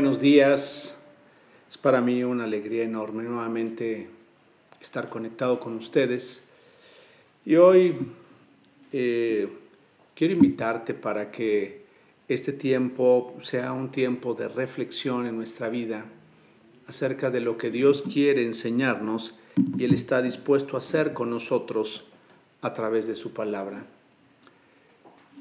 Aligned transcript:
buenos 0.00 0.20
días. 0.20 0.96
Es 1.68 1.76
para 1.76 2.00
mí 2.00 2.22
una 2.22 2.44
alegría 2.44 2.84
enorme 2.84 3.24
nuevamente 3.24 4.08
estar 4.80 5.08
conectado 5.08 5.58
con 5.58 5.74
ustedes. 5.74 6.44
Y 7.44 7.56
hoy 7.56 7.96
eh, 8.92 9.48
quiero 10.14 10.34
invitarte 10.34 10.94
para 10.94 11.32
que 11.32 11.82
este 12.28 12.52
tiempo 12.52 13.36
sea 13.42 13.72
un 13.72 13.90
tiempo 13.90 14.34
de 14.34 14.46
reflexión 14.46 15.26
en 15.26 15.36
nuestra 15.36 15.68
vida 15.68 16.04
acerca 16.86 17.32
de 17.32 17.40
lo 17.40 17.58
que 17.58 17.72
Dios 17.72 18.02
quiere 18.02 18.44
enseñarnos 18.46 19.34
y 19.76 19.82
Él 19.82 19.94
está 19.94 20.22
dispuesto 20.22 20.76
a 20.76 20.78
hacer 20.78 21.12
con 21.12 21.28
nosotros 21.28 22.04
a 22.62 22.72
través 22.72 23.08
de 23.08 23.16
su 23.16 23.32
palabra. 23.32 23.84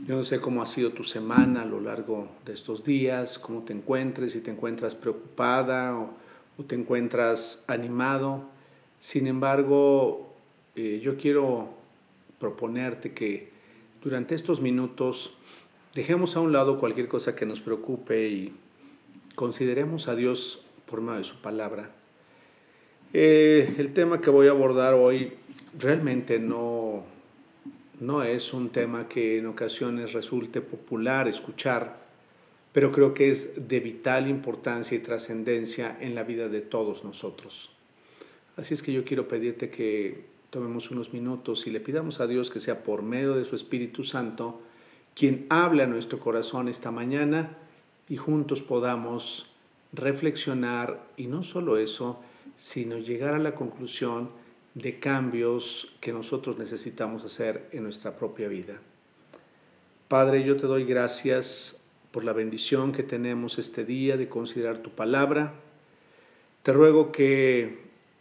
Yo 0.05 0.15
no 0.15 0.23
sé 0.23 0.39
cómo 0.39 0.61
ha 0.61 0.65
sido 0.65 0.91
tu 0.91 1.03
semana 1.03 1.63
a 1.63 1.65
lo 1.65 1.81
largo 1.81 2.29
de 2.45 2.53
estos 2.53 2.83
días, 2.83 3.39
cómo 3.39 3.63
te 3.63 3.73
encuentres, 3.73 4.33
si 4.33 4.41
te 4.41 4.51
encuentras 4.51 4.95
preocupada 4.95 5.97
o, 5.97 6.63
te 6.65 6.75
encuentras 6.75 7.63
animado. 7.67 8.43
Sin 8.99 9.27
embargo, 9.27 10.33
eh, 10.75 10.99
yo 11.03 11.17
quiero 11.17 11.69
proponerte 12.39 13.13
que 13.13 13.51
durante 14.03 14.35
estos 14.35 14.61
minutos 14.61 15.33
dejemos 15.93 16.35
a 16.35 16.41
un 16.41 16.51
lado 16.51 16.79
cualquier 16.79 17.07
cosa 17.07 17.35
que 17.35 17.45
nos 17.45 17.59
preocupe 17.59 18.29
y 18.29 18.55
consideremos 19.35 20.07
a 20.07 20.15
Dios 20.15 20.63
por 20.85 21.01
medio 21.01 21.17
de 21.17 21.23
su 21.23 21.41
palabra. 21.41 21.91
Eh, 23.13 23.75
el 23.77 23.93
tema 23.93 24.21
que 24.21 24.29
voy 24.29 24.47
a 24.47 24.51
abordar 24.51 24.93
hoy 24.93 25.33
realmente 25.77 26.39
no 26.39 27.16
no 27.99 28.23
es 28.23 28.53
un 28.53 28.69
tema 28.69 29.07
que 29.07 29.37
en 29.37 29.47
ocasiones 29.47 30.13
resulte 30.13 30.61
popular 30.61 31.27
escuchar, 31.27 32.05
pero 32.71 32.91
creo 32.91 33.13
que 33.13 33.29
es 33.29 33.67
de 33.67 33.79
vital 33.79 34.27
importancia 34.27 34.95
y 34.95 34.99
trascendencia 34.99 35.97
en 35.99 36.13
la 36.13 36.23
vida 36.23 36.49
de 36.49 36.61
todos 36.61 37.03
nosotros. 37.03 37.71
Así 38.55 38.73
es 38.73 38.81
que 38.81 38.93
yo 38.93 39.03
quiero 39.03 39.27
pedirte 39.27 39.69
que 39.69 40.25
tomemos 40.49 40.91
unos 40.91 41.13
minutos 41.13 41.67
y 41.67 41.71
le 41.71 41.79
pidamos 41.79 42.19
a 42.19 42.27
Dios 42.27 42.49
que 42.49 42.59
sea 42.59 42.83
por 42.83 43.01
medio 43.01 43.35
de 43.35 43.45
su 43.45 43.55
Espíritu 43.55 44.03
Santo 44.03 44.61
quien 45.17 45.47
hable 45.49 45.81
a 45.81 45.87
nuestro 45.87 46.19
corazón 46.19 46.67
esta 46.67 46.91
mañana 46.91 47.57
y 48.07 48.17
juntos 48.17 48.61
podamos 48.61 49.47
reflexionar 49.91 51.07
y 51.17 51.25
no 51.25 51.43
solo 51.43 51.77
eso, 51.77 52.21
sino 52.55 52.99
llegar 52.99 53.33
a 53.33 53.39
la 53.39 53.55
conclusión 53.55 54.29
de 54.77 54.99
cambios 54.99 55.95
que 56.01 56.13
nosotros 56.13 56.59
necesitamos 56.59 57.23
hacer 57.23 57.67
en 57.71 57.81
nuestra 57.83 58.15
propia 58.15 58.47
vida. 58.47 58.79
Padre, 60.07 60.43
yo 60.43 60.55
te 60.55 60.67
doy 60.67 60.85
gracias 60.85 61.81
por 62.11 62.23
la 62.23 62.31
bendición 62.31 62.91
que 62.91 63.01
tenemos 63.01 63.57
este 63.57 63.85
día 63.85 64.17
de 64.17 64.29
considerar 64.29 64.77
tu 64.77 64.91
palabra. 64.91 65.53
Te 66.61 66.73
ruego 66.73 67.11
que 67.11 67.79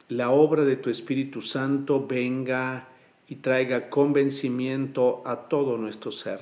la 0.09 0.31
obra 0.31 0.65
de 0.65 0.77
tu 0.77 0.89
Espíritu 0.89 1.43
Santo 1.43 2.07
venga 2.07 2.89
y 3.29 3.37
traiga 3.37 3.91
convencimiento 3.91 5.23
a 5.27 5.49
todo 5.49 5.77
nuestro 5.77 6.11
ser. 6.11 6.41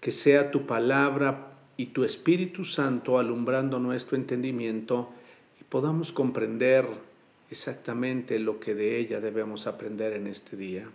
Que 0.00 0.10
sea 0.10 0.50
tu 0.50 0.66
palabra 0.66 1.52
y 1.76 1.86
tu 1.86 2.02
Espíritu 2.02 2.64
Santo 2.64 3.20
alumbrando 3.20 3.78
nuestro 3.78 4.16
entendimiento 4.16 5.10
y 5.60 5.64
podamos 5.64 6.10
comprender 6.10 6.86
exactamente 7.50 8.38
lo 8.38 8.60
que 8.60 8.74
de 8.74 8.98
ella 8.98 9.20
debemos 9.20 9.66
aprender 9.66 10.12
en 10.12 10.26
este 10.26 10.56
día. 10.56 10.88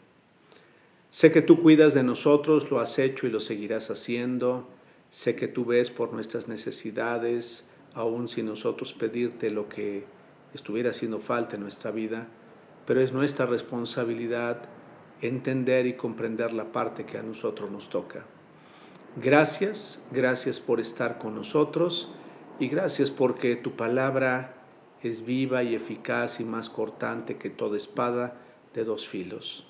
Sé 1.09 1.31
que 1.31 1.41
tú 1.41 1.61
cuidas 1.61 1.93
de 1.93 2.03
nosotros, 2.03 2.71
lo 2.71 2.79
has 2.79 2.97
hecho 2.97 3.27
y 3.27 3.29
lo 3.29 3.39
seguirás 3.39 3.91
haciendo. 3.91 4.67
Sé 5.09 5.35
que 5.35 5.47
tú 5.47 5.65
ves 5.65 5.91
por 5.91 6.13
nuestras 6.13 6.47
necesidades, 6.47 7.65
aun 7.93 8.29
sin 8.29 8.45
nosotros 8.45 8.93
pedirte 8.93 9.49
lo 9.49 9.67
que 9.67 10.05
estuviera 10.53 10.91
haciendo 10.91 11.19
falta 11.19 11.55
en 11.55 11.63
nuestra 11.63 11.91
vida, 11.91 12.27
pero 12.85 13.01
es 13.01 13.11
nuestra 13.11 13.45
responsabilidad 13.45 14.69
entender 15.21 15.85
y 15.85 15.93
comprender 15.93 16.53
la 16.53 16.71
parte 16.71 17.05
que 17.05 17.17
a 17.17 17.23
nosotros 17.23 17.69
nos 17.71 17.89
toca. 17.89 18.25
Gracias, 19.17 20.01
gracias 20.11 20.59
por 20.59 20.79
estar 20.79 21.17
con 21.17 21.35
nosotros 21.35 22.09
y 22.59 22.69
gracias 22.69 23.11
porque 23.11 23.57
tu 23.57 23.75
palabra 23.75 24.60
es 25.03 25.25
viva 25.25 25.63
y 25.63 25.75
eficaz 25.75 26.39
y 26.39 26.43
más 26.43 26.69
cortante 26.69 27.37
que 27.37 27.49
toda 27.49 27.77
espada 27.77 28.37
de 28.73 28.83
dos 28.83 29.07
filos. 29.07 29.65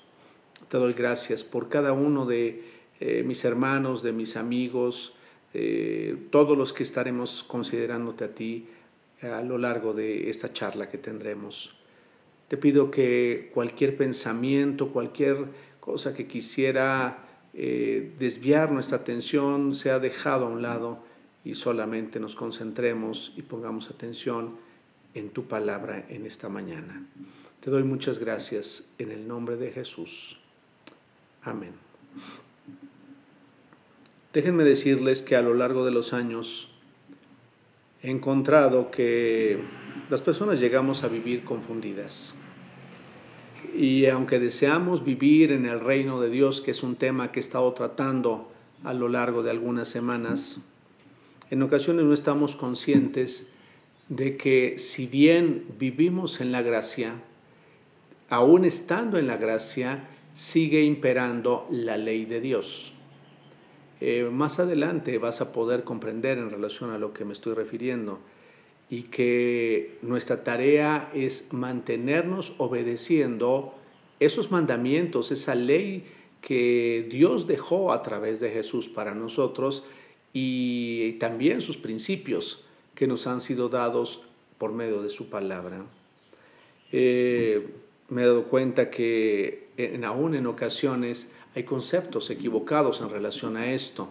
Te 0.68 0.78
doy 0.78 0.92
gracias 0.92 1.44
por 1.44 1.68
cada 1.68 1.92
uno 1.92 2.26
de 2.26 2.64
eh, 3.00 3.22
mis 3.24 3.44
hermanos, 3.44 4.02
de 4.02 4.12
mis 4.12 4.36
amigos, 4.36 5.14
eh, 5.54 6.16
todos 6.30 6.56
los 6.56 6.72
que 6.72 6.82
estaremos 6.82 7.42
considerándote 7.42 8.24
a 8.24 8.34
ti 8.34 8.68
a 9.22 9.42
lo 9.42 9.58
largo 9.58 9.92
de 9.92 10.30
esta 10.30 10.52
charla 10.52 10.88
que 10.88 10.98
tendremos. 10.98 11.74
Te 12.48 12.56
pido 12.56 12.90
que 12.90 13.50
cualquier 13.54 13.96
pensamiento, 13.96 14.88
cualquier 14.88 15.46
cosa 15.80 16.14
que 16.14 16.26
quisiera 16.26 17.26
eh, 17.54 18.12
desviar 18.18 18.72
nuestra 18.72 18.98
atención 18.98 19.74
sea 19.74 19.98
dejado 19.98 20.46
a 20.46 20.48
un 20.48 20.62
lado 20.62 21.02
y 21.44 21.54
solamente 21.54 22.20
nos 22.20 22.34
concentremos 22.34 23.32
y 23.36 23.42
pongamos 23.42 23.90
atención 23.90 24.56
en 25.14 25.30
tu 25.30 25.44
palabra 25.44 26.06
en 26.08 26.26
esta 26.26 26.48
mañana. 26.48 27.06
Te 27.60 27.70
doy 27.70 27.84
muchas 27.84 28.18
gracias 28.18 28.88
en 28.98 29.12
el 29.12 29.28
nombre 29.28 29.56
de 29.56 29.70
Jesús. 29.70 30.38
Amén. 31.42 31.72
Déjenme 34.32 34.64
decirles 34.64 35.22
que 35.22 35.36
a 35.36 35.42
lo 35.42 35.54
largo 35.54 35.84
de 35.84 35.90
los 35.90 36.12
años 36.12 36.70
he 38.02 38.10
encontrado 38.10 38.90
que 38.90 39.60
las 40.08 40.20
personas 40.20 40.58
llegamos 40.58 41.04
a 41.04 41.08
vivir 41.08 41.44
confundidas. 41.44 42.34
Y 43.76 44.06
aunque 44.06 44.38
deseamos 44.38 45.04
vivir 45.04 45.52
en 45.52 45.66
el 45.66 45.80
reino 45.80 46.20
de 46.20 46.30
Dios, 46.30 46.60
que 46.60 46.72
es 46.72 46.82
un 46.82 46.96
tema 46.96 47.30
que 47.30 47.40
he 47.40 47.42
estado 47.42 47.72
tratando 47.74 48.50
a 48.84 48.92
lo 48.92 49.08
largo 49.08 49.42
de 49.42 49.50
algunas 49.50 49.88
semanas, 49.88 50.58
en 51.50 51.62
ocasiones 51.62 52.06
no 52.06 52.12
estamos 52.12 52.56
conscientes 52.56 53.51
de 54.16 54.36
que 54.36 54.78
si 54.78 55.06
bien 55.06 55.64
vivimos 55.78 56.42
en 56.42 56.52
la 56.52 56.60
gracia, 56.60 57.14
aún 58.28 58.66
estando 58.66 59.18
en 59.18 59.26
la 59.26 59.38
gracia, 59.38 60.06
sigue 60.34 60.82
imperando 60.82 61.66
la 61.70 61.96
ley 61.96 62.26
de 62.26 62.42
Dios. 62.42 62.92
Eh, 64.02 64.28
más 64.30 64.58
adelante 64.58 65.16
vas 65.16 65.40
a 65.40 65.52
poder 65.52 65.84
comprender 65.84 66.36
en 66.36 66.50
relación 66.50 66.90
a 66.90 66.98
lo 66.98 67.14
que 67.14 67.24
me 67.24 67.32
estoy 67.32 67.54
refiriendo 67.54 68.18
y 68.90 69.04
que 69.04 69.96
nuestra 70.02 70.44
tarea 70.44 71.10
es 71.14 71.50
mantenernos 71.52 72.52
obedeciendo 72.58 73.74
esos 74.20 74.50
mandamientos, 74.50 75.32
esa 75.32 75.54
ley 75.54 76.04
que 76.42 77.08
Dios 77.10 77.46
dejó 77.46 77.92
a 77.92 78.02
través 78.02 78.40
de 78.40 78.50
Jesús 78.50 78.90
para 78.90 79.14
nosotros 79.14 79.84
y 80.34 81.12
también 81.12 81.62
sus 81.62 81.78
principios 81.78 82.66
que 82.94 83.06
nos 83.06 83.26
han 83.26 83.40
sido 83.40 83.68
dados 83.68 84.22
por 84.58 84.72
medio 84.72 85.02
de 85.02 85.10
su 85.10 85.28
palabra. 85.28 85.84
Eh, 86.92 87.66
me 88.08 88.22
he 88.22 88.26
dado 88.26 88.44
cuenta 88.44 88.90
que 88.90 89.68
en, 89.76 90.04
aún 90.04 90.34
en 90.34 90.46
ocasiones 90.46 91.32
hay 91.54 91.64
conceptos 91.64 92.30
equivocados 92.30 93.00
en 93.00 93.10
relación 93.10 93.56
a 93.56 93.72
esto. 93.72 94.08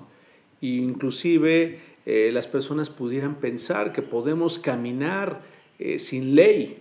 E 0.61 0.67
inclusive 0.67 1.79
eh, 2.05 2.31
las 2.33 2.47
personas 2.47 2.89
pudieran 2.89 3.35
pensar 3.35 3.93
que 3.93 4.01
podemos 4.01 4.59
caminar 4.59 5.41
eh, 5.79 5.99
sin 5.99 6.35
ley, 6.35 6.79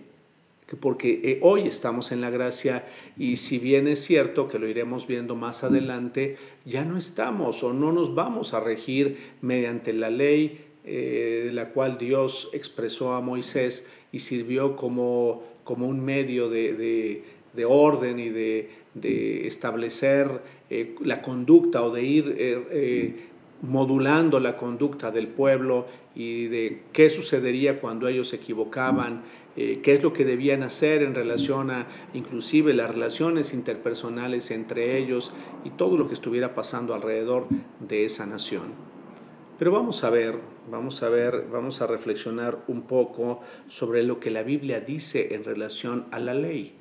porque 0.79 1.39
hoy 1.41 1.67
estamos 1.67 2.13
en 2.13 2.21
la 2.21 2.29
gracia 2.29 2.87
y 3.17 3.35
si 3.37 3.59
bien 3.59 3.89
es 3.89 4.03
cierto 4.05 4.47
que 4.47 4.57
lo 4.57 4.69
iremos 4.69 5.05
viendo 5.05 5.35
más 5.35 5.63
adelante, 5.65 6.37
ya 6.63 6.85
no 6.85 6.97
estamos 6.97 7.61
o 7.63 7.73
no 7.73 7.91
nos 7.91 8.15
vamos 8.15 8.53
a 8.53 8.61
regir 8.61 9.17
mediante 9.41 9.91
la 9.91 10.09
ley 10.09 10.70
eh, 10.83 11.51
la 11.53 11.69
cual 11.69 11.99
Dios 11.99 12.49
expresó 12.53 13.13
a 13.13 13.21
Moisés 13.21 13.87
y 14.11 14.19
sirvió 14.19 14.75
como, 14.75 15.43
como 15.63 15.87
un 15.87 16.03
medio 16.03 16.49
de, 16.49 17.23
orden 17.67 18.19
y 18.19 18.29
de, 18.29 18.69
establecer 19.45 20.41
eh, 20.71 20.95
la 21.01 21.21
conducta 21.21 21.83
o 21.83 21.91
de 21.91 22.03
ir 22.03 22.35
eh, 22.37 23.27
modulando 23.61 24.39
la 24.39 24.57
conducta 24.57 25.11
del 25.11 25.27
pueblo 25.27 25.85
y 26.15 26.47
de 26.47 26.81
qué 26.93 27.11
sucedería 27.11 27.79
cuando 27.79 28.07
ellos 28.07 28.29
se 28.29 28.37
equivocaban, 28.37 29.21
qué 29.55 29.81
es 29.85 30.01
lo 30.01 30.13
que 30.13 30.25
debían 30.25 30.63
hacer 30.63 31.03
en 31.03 31.13
relación 31.13 31.69
a 31.69 31.85
inclusive 32.15 32.73
las 32.73 32.89
relaciones 32.89 33.53
interpersonales 33.53 34.49
entre 34.49 34.97
ellos 34.97 35.31
y 35.63 35.69
todo 35.69 35.95
lo 35.95 36.07
que 36.07 36.15
estuviera 36.15 36.55
pasando 36.55 36.95
alrededor 36.95 37.47
de 37.79 38.05
esa 38.05 38.25
nación. 38.25 38.91
Pero 39.61 39.73
vamos 39.73 40.03
a 40.03 40.09
ver, 40.09 40.39
vamos 40.71 41.03
a 41.03 41.09
ver, 41.09 41.45
vamos 41.51 41.83
a 41.83 41.85
reflexionar 41.85 42.63
un 42.65 42.81
poco 42.81 43.41
sobre 43.67 44.01
lo 44.01 44.19
que 44.19 44.31
la 44.31 44.41
Biblia 44.41 44.79
dice 44.79 45.35
en 45.35 45.43
relación 45.43 46.07
a 46.09 46.17
la 46.17 46.33
ley. 46.33 46.73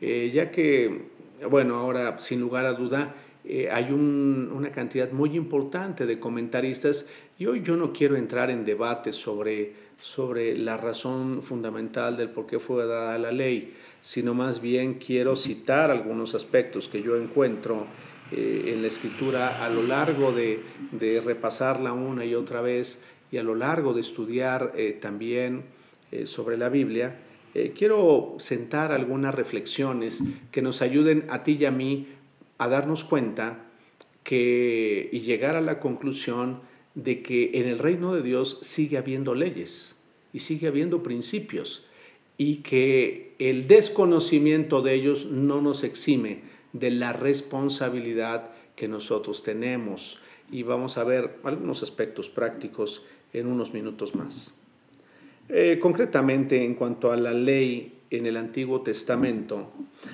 Eh, 0.00 0.30
ya 0.32 0.52
que, 0.52 1.06
bueno, 1.50 1.74
ahora 1.74 2.20
sin 2.20 2.38
lugar 2.38 2.66
a 2.66 2.74
duda, 2.74 3.16
eh, 3.44 3.68
hay 3.72 3.90
una 3.90 4.70
cantidad 4.70 5.10
muy 5.10 5.34
importante 5.34 6.06
de 6.06 6.20
comentaristas 6.20 7.08
y 7.36 7.46
hoy 7.46 7.62
yo 7.62 7.76
no 7.76 7.92
quiero 7.92 8.14
entrar 8.14 8.48
en 8.48 8.64
debate 8.64 9.12
sobre, 9.12 9.72
sobre 10.00 10.56
la 10.56 10.76
razón 10.76 11.42
fundamental 11.42 12.16
del 12.16 12.28
por 12.28 12.46
qué 12.46 12.60
fue 12.60 12.86
dada 12.86 13.18
la 13.18 13.32
ley, 13.32 13.74
sino 14.02 14.34
más 14.34 14.60
bien 14.60 15.00
quiero 15.04 15.34
citar 15.34 15.90
algunos 15.90 16.36
aspectos 16.36 16.88
que 16.88 17.02
yo 17.02 17.16
encuentro 17.16 17.88
eh, 18.32 18.72
en 18.72 18.82
la 18.82 18.88
escritura 18.88 19.64
a 19.64 19.68
lo 19.68 19.82
largo 19.82 20.32
de, 20.32 20.62
repasarla 21.24 21.92
una 21.92 22.24
y 22.24 22.34
otra 22.34 22.60
vez 22.60 23.02
y 23.32 23.38
a 23.38 23.42
lo 23.42 23.54
largo 23.54 23.92
de 23.92 24.00
estudiar 24.00 24.72
eh, 24.76 24.96
también 25.00 25.64
eh, 26.12 26.26
sobre 26.26 26.56
la 26.56 26.68
Biblia, 26.68 27.18
quiero 27.76 28.36
sentar 28.38 28.92
algunas 28.92 29.34
reflexiones 29.34 30.22
que 30.52 30.62
nos 30.62 30.82
ayuden 30.82 31.24
a 31.30 31.42
ti 31.42 31.56
y 31.58 31.64
a 31.64 31.72
mí 31.72 32.06
a 32.58 32.68
darnos 32.68 33.02
cuenta 33.02 33.66
que, 34.22 35.08
y 35.12 35.20
llegar 35.20 35.56
a 35.56 35.60
la 35.60 35.80
conclusión 35.80 36.60
de 36.94 37.22
que 37.22 37.50
en 37.54 37.66
el 37.66 37.80
reino 37.80 38.14
de 38.14 38.22
Dios 38.22 38.58
sigue 38.62 38.98
habiendo 38.98 39.34
leyes 39.34 39.96
y 40.32 40.38
sigue 40.40 40.68
habiendo 40.68 41.02
principios 41.02 41.88
y 42.36 42.56
que 42.58 43.34
el 43.40 43.66
desconocimiento 43.66 44.80
de 44.82 44.94
ellos 44.94 45.26
no 45.26 45.60
nos 45.60 45.82
exime 45.82 46.42
de 46.72 46.90
la 46.90 47.12
responsabilidad 47.12 48.50
que 48.76 48.88
nosotros 48.88 49.42
tenemos. 49.42 50.18
Y 50.50 50.62
vamos 50.62 50.98
a 50.98 51.04
ver 51.04 51.38
algunos 51.44 51.82
aspectos 51.82 52.28
prácticos 52.28 53.02
en 53.32 53.46
unos 53.46 53.72
minutos 53.72 54.14
más. 54.14 54.52
Eh, 55.48 55.78
concretamente, 55.80 56.64
en 56.64 56.74
cuanto 56.74 57.12
a 57.12 57.16
la 57.16 57.32
ley 57.32 57.98
en 58.10 58.26
el 58.26 58.36
Antiguo 58.36 58.82
Testamento, 58.82 59.70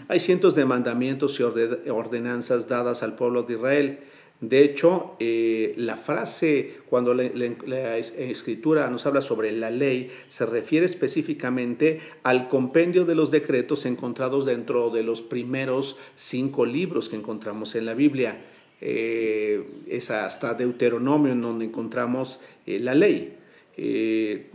hay 0.08 0.20
cientos 0.20 0.54
de 0.54 0.64
mandamientos 0.64 1.40
y 1.40 1.42
ordenanzas 1.90 2.68
dadas 2.68 3.02
al 3.02 3.16
pueblo 3.16 3.42
de 3.42 3.54
Israel 3.54 3.98
de 4.40 4.62
hecho, 4.62 5.16
eh, 5.18 5.72
la 5.78 5.96
frase 5.96 6.74
cuando 6.90 7.14
la, 7.14 7.96
escritura 7.96 8.90
nos 8.90 9.06
habla 9.06 9.22
sobre 9.22 9.50
la 9.52 9.70
ley 9.70 10.10
se 10.28 10.44
refiere 10.44 10.84
específicamente 10.84 12.00
al 12.22 12.48
compendio 12.48 13.06
de 13.06 13.14
los 13.14 13.30
decretos 13.30 13.86
encontrados 13.86 14.44
dentro 14.44 14.90
de 14.90 15.04
los 15.04 15.22
primeros 15.22 15.96
cinco 16.16 16.66
libros 16.66 17.08
que 17.08 17.16
encontramos 17.16 17.74
en 17.76 17.86
la 17.86 17.94
Biblia. 17.94 18.44
Eh, 18.82 19.64
es 19.86 20.10
hasta 20.10 20.52
Deuteronomio 20.52 21.32
en 21.32 21.40
donde 21.40 21.64
encontramos 21.64 22.38
eh, 22.66 22.78
la 22.78 22.94
ley. 22.94 23.32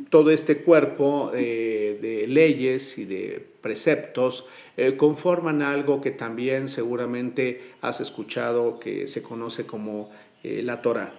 Todo 0.10 0.32
este 0.32 0.64
cuerpo 0.64 1.32
de 1.32 2.26
leyes 2.28 2.98
y 2.98 3.06
de 3.06 3.51
preceptos 3.62 4.46
eh, 4.78 4.98
conforman 4.98 5.62
algo 5.62 6.02
que 6.02 6.12
también 6.12 6.68
seguramente 6.68 7.74
has 7.82 8.02
escuchado 8.02 8.80
que 8.80 9.08
se 9.08 9.22
conoce 9.22 9.66
como 9.66 10.10
la 10.44 10.82
Torah. 10.82 11.14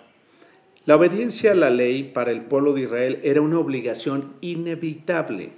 La 0.85 0.97
obediencia 0.97 1.53
a 1.53 1.55
la 1.55 1.71
ley 1.71 2.03
para 2.03 2.33
el 2.33 2.41
pueblo 2.41 2.75
de 2.75 2.83
Israel 2.83 3.21
era 3.23 3.41
una 3.41 3.61
obligación 3.61 4.33
inevitable, 4.41 5.51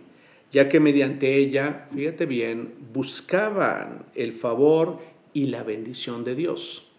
ya 0.52 0.68
que 0.68 0.80
mediante 0.80 1.36
ella, 1.36 1.88
fíjate 1.94 2.26
bien, 2.26 2.74
buscaban 2.92 4.04
el 4.14 4.34
favor 4.34 4.98
y 5.32 5.46
la 5.46 5.62
bendición 5.62 6.24
de 6.24 6.34
Dios. 6.34 6.90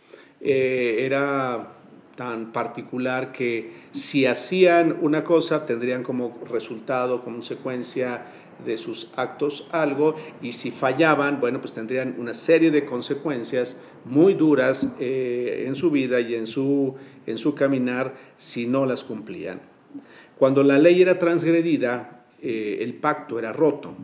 era 0.41 1.75
tan 2.15 2.51
particular 2.51 3.31
que 3.31 3.71
si 3.91 4.25
hacían 4.25 4.97
una 5.01 5.23
cosa 5.23 5.65
tendrían 5.65 6.03
como 6.03 6.39
resultado, 6.49 7.23
como 7.23 7.37
consecuencia 7.37 8.25
de 8.63 8.77
sus 8.77 9.09
actos 9.15 9.67
algo 9.71 10.15
y 10.41 10.53
si 10.53 10.71
fallaban, 10.71 11.39
bueno, 11.39 11.59
pues 11.59 11.73
tendrían 11.73 12.15
una 12.17 12.33
serie 12.33 12.71
de 12.71 12.85
consecuencias 12.85 13.77
muy 14.05 14.33
duras 14.33 14.93
eh, 14.99 15.65
en 15.67 15.75
su 15.75 15.91
vida 15.91 16.19
y 16.21 16.35
en 16.35 16.47
su, 16.47 16.95
en 17.25 17.37
su 17.37 17.55
caminar 17.55 18.15
si 18.37 18.67
no 18.67 18.85
las 18.85 19.03
cumplían. 19.03 19.61
Cuando 20.37 20.63
la 20.63 20.77
ley 20.77 21.01
era 21.01 21.17
transgredida, 21.17 22.25
eh, 22.41 22.79
el 22.81 22.93
pacto 22.93 23.39
era 23.39 23.53
roto, 23.53 23.95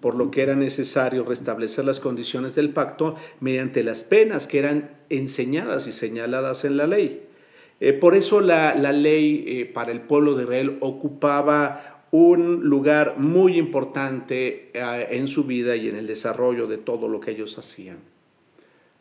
por 0.00 0.16
lo 0.16 0.30
que 0.30 0.42
era 0.42 0.56
necesario 0.56 1.24
restablecer 1.24 1.84
las 1.84 2.00
condiciones 2.00 2.54
del 2.54 2.70
pacto 2.70 3.14
mediante 3.40 3.84
las 3.84 4.02
penas 4.02 4.46
que 4.46 4.58
eran 4.58 4.90
enseñadas 5.08 5.86
y 5.86 5.92
señaladas 5.92 6.64
en 6.64 6.76
la 6.76 6.86
ley. 6.86 7.28
Eh, 7.84 7.92
por 7.92 8.14
eso 8.14 8.40
la, 8.40 8.74
ley 8.74 9.44
eh, 9.46 9.64
para 9.64 9.90
el 9.90 10.02
pueblo 10.02 10.34
de 10.34 10.44
Israel 10.44 10.76
ocupaba 10.78 11.91
un 12.12 12.68
lugar 12.68 13.16
muy 13.18 13.58
importante 13.58 14.70
eh, 14.72 15.08
en 15.10 15.26
su 15.26 15.42
vida 15.42 15.74
y 15.74 15.88
en 15.88 15.96
el 15.96 16.06
desarrollo 16.06 16.68
de 16.68 16.78
todo 16.78 17.08
lo 17.08 17.18
que 17.18 17.32
ellos 17.32 17.58
hacían. 17.58 17.98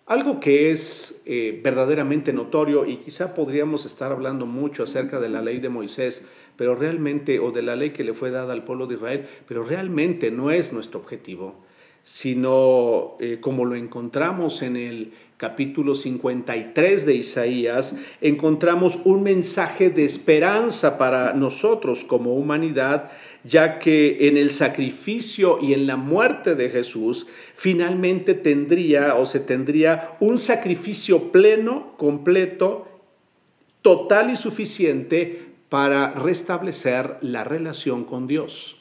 Algo 0.08 0.40
que 0.40 0.72
es 0.72 1.22
verdaderamente 1.64 2.34
notorio 2.34 2.86
y 2.86 2.98
quizá 2.98 3.34
podríamos 3.34 3.86
estar 3.86 4.12
hablando 4.12 4.46
mucho 4.46 4.84
acerca 4.84 5.22
de 5.22 5.30
la 5.30 5.42
ley 5.42 5.60
de 5.60 5.70
Moisés, 5.70 6.26
pero 6.58 6.76
realmente, 6.76 7.40
o 7.40 7.52
de 7.52 7.62
la 7.62 7.76
ley 7.76 7.92
que 7.92 8.04
le 8.04 8.14
fue 8.14 8.30
dada 8.30 8.52
al 8.52 8.66
pueblo 8.66 8.88
de 8.88 8.96
Israel, 8.96 9.26
pero 9.48 9.64
realmente 9.64 10.30
no 10.32 10.52
es 10.52 10.74
nuestro 10.74 11.00
objetivo, 11.00 11.56
sino 12.04 13.18
como 13.42 13.66
lo 13.66 13.76
encontramos 13.76 14.62
en 14.62 14.76
el, 14.76 15.12
capítulo 15.42 15.96
53 15.96 17.08
de 17.08 17.16
Isaías, 17.16 17.96
encontramos 18.22 19.00
un 19.06 19.24
mensaje 19.24 19.90
de 19.90 20.06
esperanza 20.06 21.00
para 21.00 21.34
nosotros 21.34 22.04
como 22.06 22.36
humanidad, 22.36 23.10
ya 23.44 23.80
que 23.80 24.28
en 24.28 24.38
el 24.38 24.52
sacrificio 24.52 25.58
y 25.60 25.74
en 25.74 25.88
la 25.88 25.96
muerte 25.96 26.54
de 26.54 26.70
Jesús 26.70 27.26
finalmente 27.56 28.36
tendría 28.36 29.16
o 29.16 29.26
se 29.26 29.40
tendría 29.40 30.16
un 30.20 30.38
sacrificio 30.38 31.32
pleno, 31.32 31.98
completo, 31.98 32.88
total 33.82 34.30
y 34.30 34.36
suficiente 34.36 35.42
para 35.70 36.12
restablecer 36.12 37.18
la 37.22 37.44
relación 37.44 38.04
con 38.04 38.28
Dios. 38.28 38.80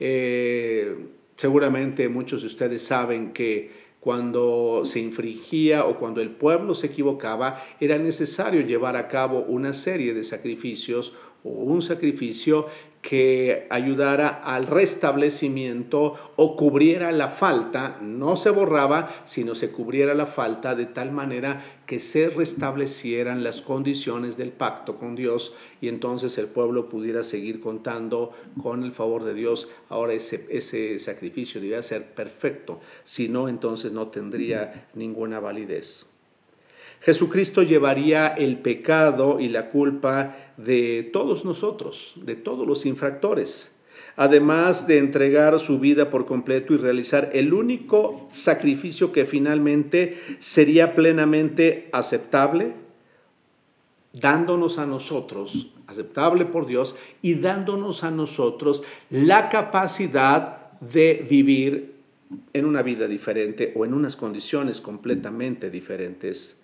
Eh, 0.00 1.17
seguramente 1.38 2.08
muchos 2.08 2.42
de 2.42 2.48
ustedes 2.48 2.82
saben 2.82 3.32
que 3.32 3.88
cuando 4.00 4.82
se 4.84 5.00
infringía 5.00 5.84
o 5.84 5.96
cuando 5.96 6.20
el 6.20 6.30
pueblo 6.30 6.74
se 6.74 6.88
equivocaba, 6.88 7.62
era 7.80 7.96
necesario 7.98 8.60
llevar 8.60 8.96
a 8.96 9.08
cabo 9.08 9.40
una 9.40 9.72
serie 9.72 10.14
de 10.14 10.24
sacrificios 10.24 11.14
o 11.44 11.50
un 11.50 11.80
sacrificio 11.82 12.66
que 13.02 13.66
ayudara 13.70 14.28
al 14.28 14.66
restablecimiento 14.66 16.14
o 16.36 16.56
cubriera 16.56 17.12
la 17.12 17.28
falta, 17.28 17.98
no 18.02 18.36
se 18.36 18.50
borraba, 18.50 19.08
sino 19.24 19.54
se 19.54 19.70
cubriera 19.70 20.14
la 20.14 20.26
falta 20.26 20.74
de 20.74 20.86
tal 20.86 21.12
manera 21.12 21.62
que 21.86 22.00
se 22.00 22.28
restablecieran 22.28 23.44
las 23.44 23.62
condiciones 23.62 24.36
del 24.36 24.50
pacto 24.50 24.96
con 24.96 25.14
Dios 25.14 25.54
y 25.80 25.88
entonces 25.88 26.36
el 26.38 26.48
pueblo 26.48 26.88
pudiera 26.88 27.22
seguir 27.22 27.60
contando 27.60 28.32
con 28.60 28.82
el 28.82 28.92
favor 28.92 29.24
de 29.24 29.34
Dios. 29.34 29.68
Ahora 29.88 30.12
ese, 30.12 30.46
ese 30.50 30.98
sacrificio 30.98 31.60
debía 31.60 31.82
ser 31.82 32.04
perfecto, 32.04 32.80
si 33.04 33.28
no, 33.28 33.48
entonces 33.48 33.92
no 33.92 34.08
tendría 34.08 34.88
ninguna 34.94 35.40
validez. 35.40 36.06
Jesucristo 37.00 37.62
llevaría 37.62 38.26
el 38.26 38.58
pecado 38.58 39.38
y 39.38 39.48
la 39.48 39.68
culpa 39.68 40.36
de 40.58 41.08
todos 41.12 41.44
nosotros, 41.44 42.14
de 42.16 42.36
todos 42.36 42.66
los 42.66 42.84
infractores, 42.84 43.72
además 44.16 44.86
de 44.88 44.98
entregar 44.98 45.58
su 45.60 45.78
vida 45.78 46.10
por 46.10 46.26
completo 46.26 46.74
y 46.74 46.76
realizar 46.76 47.30
el 47.32 47.54
único 47.54 48.28
sacrificio 48.30 49.12
que 49.12 49.24
finalmente 49.24 50.20
sería 50.40 50.94
plenamente 50.94 51.88
aceptable, 51.92 52.72
dándonos 54.12 54.78
a 54.78 54.86
nosotros, 54.86 55.70
aceptable 55.86 56.44
por 56.44 56.66
Dios, 56.66 56.96
y 57.22 57.34
dándonos 57.34 58.02
a 58.02 58.10
nosotros 58.10 58.82
la 59.10 59.48
capacidad 59.48 60.72
de 60.80 61.24
vivir 61.28 61.94
en 62.52 62.64
una 62.64 62.82
vida 62.82 63.06
diferente 63.06 63.72
o 63.76 63.84
en 63.84 63.94
unas 63.94 64.16
condiciones 64.16 64.80
completamente 64.80 65.70
diferentes. 65.70 66.58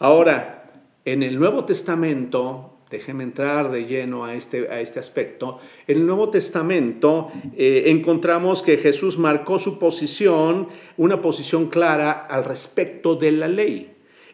Ahora, 0.00 0.68
en 1.04 1.22
el 1.22 1.38
Nuevo 1.38 1.64
Testamento, 1.64 2.75
déjeme 2.90 3.24
entrar 3.24 3.70
de 3.70 3.84
lleno 3.84 4.24
a 4.24 4.34
este, 4.34 4.68
a 4.68 4.80
este 4.80 5.00
aspecto, 5.00 5.58
en 5.86 5.98
el 5.98 6.06
Nuevo 6.06 6.30
Testamento 6.30 7.30
eh, 7.56 7.84
encontramos 7.86 8.62
que 8.62 8.76
Jesús 8.76 9.18
marcó 9.18 9.58
su 9.58 9.78
posición, 9.78 10.68
una 10.96 11.20
posición 11.20 11.66
clara 11.66 12.12
al 12.12 12.44
respecto 12.44 13.16
de 13.16 13.32
la 13.32 13.48
ley. 13.48 13.90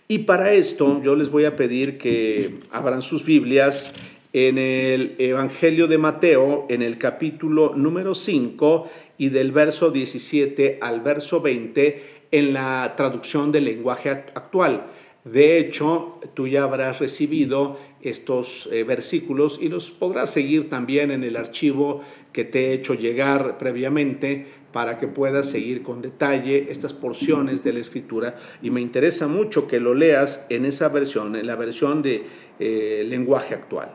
Y 0.09 0.18
para 0.18 0.52
esto 0.52 1.00
yo 1.02 1.16
les 1.16 1.30
voy 1.30 1.47
a 1.47 1.56
pedir 1.56 1.97
que 1.97 2.61
abran 2.71 3.00
sus 3.00 3.25
Biblias 3.25 3.94
en 4.35 4.59
el 4.59 5.14
Evangelio 5.18 5.87
de 5.87 5.99
Mateo, 5.99 6.66
en 6.68 6.82
el 6.82 6.99
capítulo 6.99 7.73
número 7.75 8.14
5 8.14 8.90
y 9.18 9.28
del 9.30 9.52
verso 9.52 9.90
17 9.90 10.78
al 10.82 11.00
verso 11.00 11.40
20, 11.40 12.02
en 12.30 12.52
la 12.52 12.94
traducción 12.97 13.52
del 13.52 13.64
lenguaje 13.64 14.11
actual. 14.11 14.87
De 15.25 15.59
hecho, 15.59 16.18
tú 16.35 16.49
ya 16.49 16.64
habrás 16.64 16.99
recibido 16.99 17.78
estos 18.02 18.68
eh, 18.73 18.85
versículos 18.85 19.59
y 19.61 19.68
los 19.68 19.90
podrás 19.90 20.30
seguir 20.30 20.68
también 20.68 21.11
en 21.11 21.25
el 21.25 21.37
archivo 21.37 22.02
que 22.32 22.44
te 22.44 22.66
he 22.66 22.73
hecho 22.73 22.94
llegar 22.94 23.59
previamente 23.59 24.47
para 24.73 24.99
que 24.99 25.06
puedas 25.06 25.49
seguir 25.49 25.82
con 25.82 26.02
detalle 26.02 26.66
estas 26.71 26.92
porciones 26.92 27.62
de 27.62 27.73
la 27.73 27.80
escritura 27.80 28.37
y 28.62 28.71
me 28.71 28.80
interesa 28.80 29.28
mucho 29.28 29.68
que 29.68 29.80
lo 29.80 29.94
leas 29.94 30.47
en 30.49 30.64
esa 30.64 30.88
versión, 30.88 31.37
en 31.37 31.47
la 31.47 31.56
versión 31.56 32.02
de 32.02 32.25
eh, 32.59 33.04
lenguaje 33.06 33.54
actual. 33.54 33.94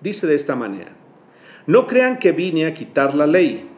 Dice 0.00 0.26
de 0.26 0.34
esta 0.34 0.56
manera, 0.56 0.96
No 1.66 1.86
crean 1.86 2.18
que 2.18 2.32
vine 2.32 2.66
a 2.66 2.74
quitar 2.74 3.14
la 3.14 3.26
ley, 3.26 3.68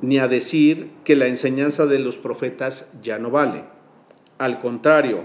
ni 0.00 0.18
a 0.18 0.28
decir 0.28 0.90
que 1.04 1.16
la 1.16 1.26
enseñanza 1.26 1.86
de 1.86 1.98
los 1.98 2.16
profetas 2.16 2.92
ya 3.02 3.18
no 3.18 3.30
vale. 3.30 3.64
Al 4.38 4.58
contrario, 4.58 5.24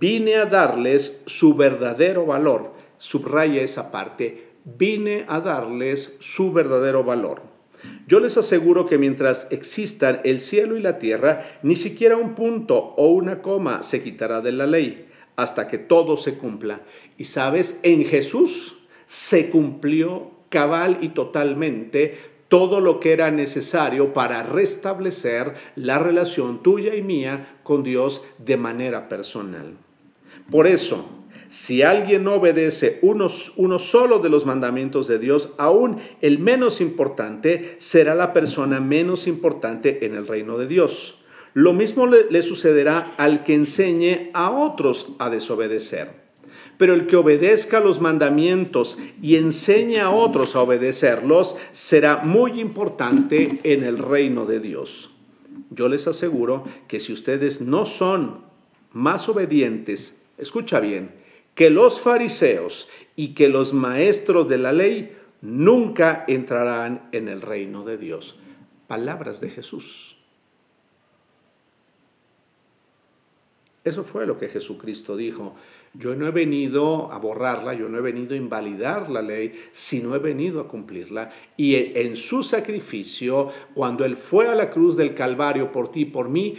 vine 0.00 0.36
a 0.36 0.46
darles 0.46 1.22
su 1.26 1.54
verdadero 1.54 2.26
valor. 2.26 2.75
Subraya 2.98 3.62
esa 3.62 3.90
parte. 3.90 4.48
Vine 4.64 5.24
a 5.28 5.40
darles 5.40 6.16
su 6.18 6.52
verdadero 6.52 7.04
valor. 7.04 7.42
Yo 8.06 8.20
les 8.20 8.36
aseguro 8.36 8.86
que 8.86 8.98
mientras 8.98 9.46
existan 9.50 10.20
el 10.24 10.40
cielo 10.40 10.76
y 10.76 10.80
la 10.80 10.98
tierra, 10.98 11.58
ni 11.62 11.76
siquiera 11.76 12.16
un 12.16 12.34
punto 12.34 12.94
o 12.96 13.08
una 13.08 13.42
coma 13.42 13.82
se 13.82 14.02
quitará 14.02 14.40
de 14.40 14.52
la 14.52 14.66
ley 14.66 15.06
hasta 15.36 15.68
que 15.68 15.78
todo 15.78 16.16
se 16.16 16.34
cumpla. 16.34 16.80
Y 17.16 17.26
sabes, 17.26 17.80
en 17.82 18.04
Jesús 18.04 18.78
se 19.06 19.50
cumplió 19.50 20.30
cabal 20.48 20.98
y 21.00 21.10
totalmente 21.10 22.16
todo 22.48 22.80
lo 22.80 23.00
que 23.00 23.12
era 23.12 23.30
necesario 23.30 24.12
para 24.12 24.42
restablecer 24.42 25.54
la 25.74 25.98
relación 25.98 26.62
tuya 26.62 26.94
y 26.94 27.02
mía 27.02 27.58
con 27.62 27.82
Dios 27.82 28.24
de 28.38 28.56
manera 28.56 29.08
personal. 29.08 29.76
Por 30.50 30.66
eso, 30.66 31.15
si 31.48 31.82
alguien 31.82 32.24
no 32.24 32.34
obedece 32.34 32.98
uno, 33.02 33.28
solo 33.28 34.18
de 34.18 34.28
los 34.28 34.46
mandamientos 34.46 35.06
de 35.06 35.18
Dios, 35.18 35.54
aún 35.58 35.98
el 36.20 36.38
menos 36.38 36.80
importante 36.80 37.76
será 37.78 38.14
la 38.14 38.32
persona 38.32 38.80
menos 38.80 39.26
importante 39.26 40.04
en 40.06 40.14
el 40.14 40.26
reino 40.26 40.58
de 40.58 40.66
Dios. 40.66 41.18
Lo 41.54 41.72
mismo 41.72 42.06
le 42.06 42.42
sucederá 42.42 43.14
al 43.16 43.44
que 43.44 43.54
enseñe 43.54 44.30
a 44.34 44.50
otros 44.50 45.12
a 45.18 45.30
desobedecer. 45.30 46.26
Pero 46.78 46.92
el 46.92 47.06
que 47.06 47.16
obedezca 47.16 47.80
los 47.80 48.00
mandamientos 48.00 48.98
y 49.22 49.36
enseñe 49.36 49.98
a 49.98 50.10
otros 50.10 50.54
a 50.54 50.60
obedecerlos 50.60 51.56
será 51.72 52.18
muy 52.18 52.60
importante 52.60 53.60
en 53.62 53.82
el 53.82 53.98
reino 53.98 54.44
de 54.44 54.60
Dios. 54.60 55.10
Yo 55.70 55.88
les 55.88 56.06
aseguro 56.06 56.64
que 56.86 57.00
si 57.00 57.12
ustedes 57.12 57.60
no 57.60 57.86
son 57.86 58.44
más 58.92 59.28
obedientes, 59.28 60.20
escucha 60.38 60.80
bien, 60.80 61.10
que 61.56 61.70
los 61.70 62.00
fariseos 62.00 62.86
y 63.16 63.34
que 63.34 63.48
los 63.48 63.72
maestros 63.72 64.46
de 64.46 64.58
la 64.58 64.72
ley, 64.72 65.16
nunca 65.40 66.24
entrarán 66.28 67.08
en 67.12 67.28
el 67.28 67.40
reino 67.40 67.82
de 67.82 67.96
Dios. 67.96 68.38
Palabras 68.86 69.40
de 69.40 69.50
Jesús. 69.50 70.18
Eso 73.84 74.04
fue 74.04 74.26
lo 74.26 74.36
que 74.36 74.48
Jesucristo 74.48 75.16
dijo. 75.16 75.54
Yo 75.94 76.14
no 76.14 76.26
he 76.26 76.30
venido 76.30 77.10
a 77.10 77.18
borrarla, 77.18 77.72
yo 77.72 77.88
no 77.88 77.98
he 77.98 78.02
venido 78.02 78.34
a 78.34 78.36
invalidar 78.36 79.08
la 79.08 79.22
ley, 79.22 79.52
sino 79.70 80.14
he 80.14 80.18
venido 80.18 80.60
a 80.60 80.68
cumplirla. 80.68 81.30
Y 81.56 81.76
en 81.98 82.16
su 82.16 82.42
sacrificio, 82.42 83.48
cuando 83.74 84.04
Él 84.04 84.16
fue 84.16 84.48
a 84.48 84.54
la 84.54 84.68
cruz 84.68 84.96
del 84.96 85.14
Calvario 85.14 85.72
por 85.72 85.90
ti 85.90 86.00
y 86.00 86.06
por 86.06 86.28
mí, 86.28 86.54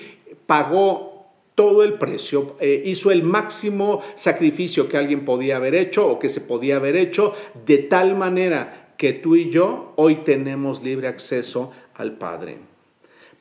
pagó 0.48 1.17
todo 1.58 1.84
el 1.84 1.94
precio, 1.94 2.56
eh, 2.60 2.84
hizo 2.86 3.10
el 3.10 3.24
máximo 3.24 4.04
sacrificio 4.14 4.88
que 4.88 4.96
alguien 4.96 5.26
podía 5.26 5.58
haber 5.58 5.74
hecho 5.74 6.08
o 6.08 6.20
que 6.20 6.30
se 6.30 6.42
podía 6.42 6.76
haber 6.76 6.96
hecho, 6.96 7.34
de 7.66 7.80
tal 7.80 8.16
manera 8.16 8.94
que 8.96 9.12
tú 9.14 9.36
y 9.36 9.50
yo 9.50 9.92
hoy 9.96 10.18
tenemos 10.18 10.84
libre 10.84 11.08
acceso 11.08 11.72
al 11.96 12.16
Padre. 12.20 12.60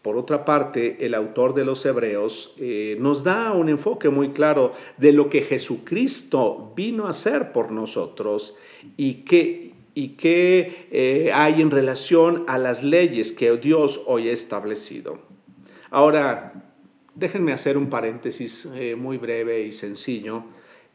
Por 0.00 0.16
otra 0.16 0.46
parte, 0.46 0.96
el 1.04 1.12
autor 1.12 1.52
de 1.52 1.66
los 1.66 1.84
Hebreos 1.84 2.54
eh, 2.56 2.96
nos 2.98 3.22
da 3.22 3.52
un 3.52 3.68
enfoque 3.68 4.08
muy 4.08 4.30
claro 4.30 4.72
de 4.96 5.12
lo 5.12 5.28
que 5.28 5.42
Jesucristo 5.42 6.72
vino 6.74 7.08
a 7.08 7.10
hacer 7.10 7.52
por 7.52 7.70
nosotros 7.70 8.54
y 8.96 9.24
qué, 9.24 9.74
y 9.94 10.16
eh, 10.22 11.30
hay 11.34 11.60
en 11.60 11.70
relación 11.70 12.44
a 12.48 12.56
las 12.56 12.82
leyes 12.82 13.32
que 13.32 13.54
Dios 13.58 14.00
hoy 14.06 14.30
ha 14.30 14.32
establecido. 14.32 15.18
Ahora, 15.90 16.65
déjenme 17.16 17.52
hacer 17.52 17.76
un 17.76 17.88
paréntesis 17.88 18.68
eh, 18.74 18.94
muy 18.94 19.16
breve 19.16 19.62
y 19.62 19.72
sencillo 19.72 20.44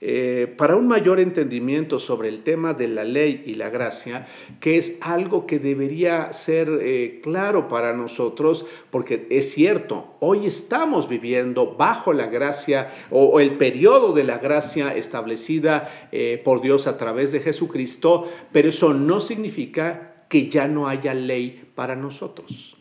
eh, 0.03 0.51
para 0.57 0.75
un 0.77 0.87
mayor 0.87 1.19
entendimiento 1.19 1.99
sobre 1.99 2.29
el 2.29 2.41
tema 2.41 2.73
de 2.73 2.87
la 2.87 3.03
ley 3.03 3.43
y 3.45 3.53
la 3.53 3.69
gracia, 3.69 4.27
que 4.59 4.77
es 4.77 4.97
algo 5.01 5.45
que 5.45 5.59
debería 5.59 6.33
ser 6.33 6.69
eh, 6.81 7.19
claro 7.21 7.67
para 7.67 7.93
nosotros, 7.93 8.65
porque 8.89 9.27
es 9.29 9.51
cierto, 9.51 10.15
hoy 10.19 10.47
estamos 10.47 11.07
viviendo 11.07 11.75
bajo 11.75 12.13
la 12.13 12.27
gracia 12.27 12.91
o, 13.11 13.39
el 13.39 13.57
periodo 13.57 14.13
de 14.13 14.23
la 14.23 14.39
gracia 14.39 14.95
establecida 14.95 16.09
por 16.43 16.61
Dios 16.61 16.87
a 16.87 16.97
través 16.97 17.31
de 17.31 17.39
Jesucristo, 17.39 18.27
pero 18.51 18.69
eso 18.69 18.95
no 18.95 19.21
significa 19.21 20.25
que 20.29 20.49
ya 20.49 20.67
no 20.67 20.87
haya 20.87 21.13
ley 21.13 21.71
para 21.75 21.95
nosotros. 21.95 22.80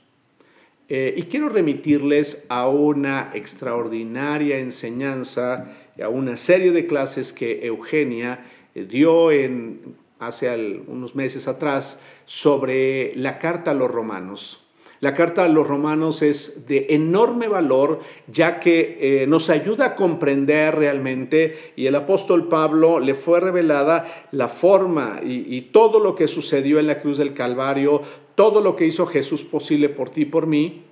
Y 0.91 1.23
quiero 1.23 1.49
remitirles 1.49 2.47
a 2.49 2.69
una 2.69 3.31
extraordinaria 3.33 4.59
enseñanza 4.59 5.71
a 6.03 6.09
una 6.09 6.37
serie 6.37 6.73
de 6.73 6.87
clases 6.87 7.33
que 7.33 7.67
Eugenia 7.67 8.45
eh, 8.75 8.85
dio 8.85 9.29
hace 10.19 10.83
unos 10.87 11.15
meses 11.15 11.49
atrás 11.49 12.01
sobre 12.25 13.13
la 13.17 13.39
carta 13.39 13.73
a 13.73 13.75
los 13.75 13.91
romanos. 13.91 14.60
La 15.01 15.15
carta 15.15 15.45
a 15.45 15.49
los 15.49 15.67
romanos 15.67 16.21
es 16.21 16.67
de 16.67 16.89
enorme 16.91 17.49
valor 17.49 18.01
ya 18.27 18.61
que 18.61 19.23
eh, 19.23 19.27
nos 19.27 19.49
ayuda 19.49 19.87
a 19.87 19.95
comprender 19.97 20.77
realmente 20.77 21.73
y 21.75 21.87
el 21.87 21.95
apóstol 21.95 22.49
Pablo 22.49 23.01
le 23.01 23.15
fue 23.15 23.41
revelada 23.41 24.29
la 24.31 24.49
forma 24.49 25.21
y, 25.25 25.57
y 25.57 25.63
todo 25.63 26.01
lo 26.01 26.15
que 26.15 26.29
sucedió 26.29 26.79
en 26.79 26.87
la 26.87 26.99
cruz 26.99 27.17
del 27.17 27.33
Calvario, 27.33 28.03
todo 28.35 28.61
lo 28.61 28.77
que 28.77 28.85
hizo 28.85 29.07
Jesús 29.07 29.43
posible 29.43 29.89
por 29.89 30.11
ti 30.11 30.23
y 30.23 30.27
por 30.27 30.47
mí. 30.47 30.83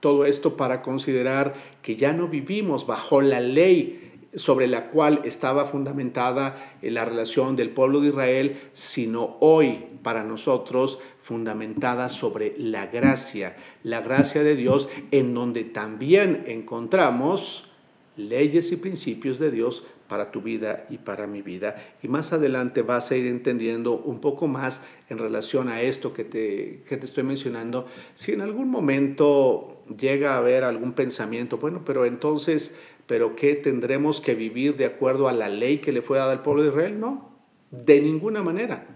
Todo 0.00 0.24
esto 0.24 0.56
para 0.56 0.80
considerar 0.80 1.52
que 1.82 1.96
ya 1.96 2.14
no 2.14 2.28
vivimos 2.28 2.86
bajo 2.86 3.20
la 3.20 3.40
ley 3.40 4.05
sobre 4.36 4.68
la 4.68 4.88
cual 4.88 5.22
estaba 5.24 5.64
fundamentada 5.64 6.76
la 6.82 7.04
relación 7.04 7.56
del 7.56 7.70
pueblo 7.70 8.00
de 8.00 8.08
Israel, 8.08 8.56
sino 8.72 9.36
hoy 9.40 9.86
para 10.02 10.22
nosotros 10.22 11.00
fundamentada 11.20 12.08
sobre 12.08 12.54
la 12.58 12.86
gracia, 12.86 13.56
la 13.82 14.00
gracia 14.00 14.44
de 14.44 14.54
Dios, 14.54 14.88
en 15.10 15.34
donde 15.34 15.64
también 15.64 16.44
encontramos 16.46 17.70
leyes 18.16 18.70
y 18.72 18.76
principios 18.76 19.38
de 19.38 19.50
Dios 19.50 19.86
para 20.08 20.30
tu 20.30 20.40
vida 20.40 20.86
y 20.88 20.98
para 20.98 21.26
mi 21.26 21.42
vida. 21.42 21.76
Y 22.02 22.08
más 22.08 22.32
adelante 22.32 22.82
vas 22.82 23.10
a 23.10 23.16
ir 23.16 23.26
entendiendo 23.26 23.92
un 23.92 24.20
poco 24.20 24.46
más 24.46 24.82
en 25.08 25.18
relación 25.18 25.68
a 25.68 25.82
esto 25.82 26.12
que 26.12 26.24
te, 26.24 26.82
que 26.88 26.96
te 26.96 27.06
estoy 27.06 27.24
mencionando. 27.24 27.86
Si 28.14 28.32
en 28.32 28.40
algún 28.40 28.70
momento 28.70 29.82
llega 29.98 30.34
a 30.34 30.38
haber 30.38 30.64
algún 30.64 30.92
pensamiento, 30.92 31.58
bueno, 31.58 31.82
pero 31.84 32.04
entonces, 32.04 32.74
¿pero 33.06 33.36
qué 33.36 33.54
tendremos 33.54 34.20
que 34.20 34.34
vivir 34.34 34.76
de 34.76 34.86
acuerdo 34.86 35.28
a 35.28 35.32
la 35.32 35.48
ley 35.48 35.78
que 35.78 35.92
le 35.92 36.02
fue 36.02 36.18
dada 36.18 36.32
al 36.32 36.42
pueblo 36.42 36.62
de 36.62 36.68
Israel? 36.68 37.00
No, 37.00 37.30
de 37.70 38.00
ninguna 38.00 38.42
manera, 38.42 38.86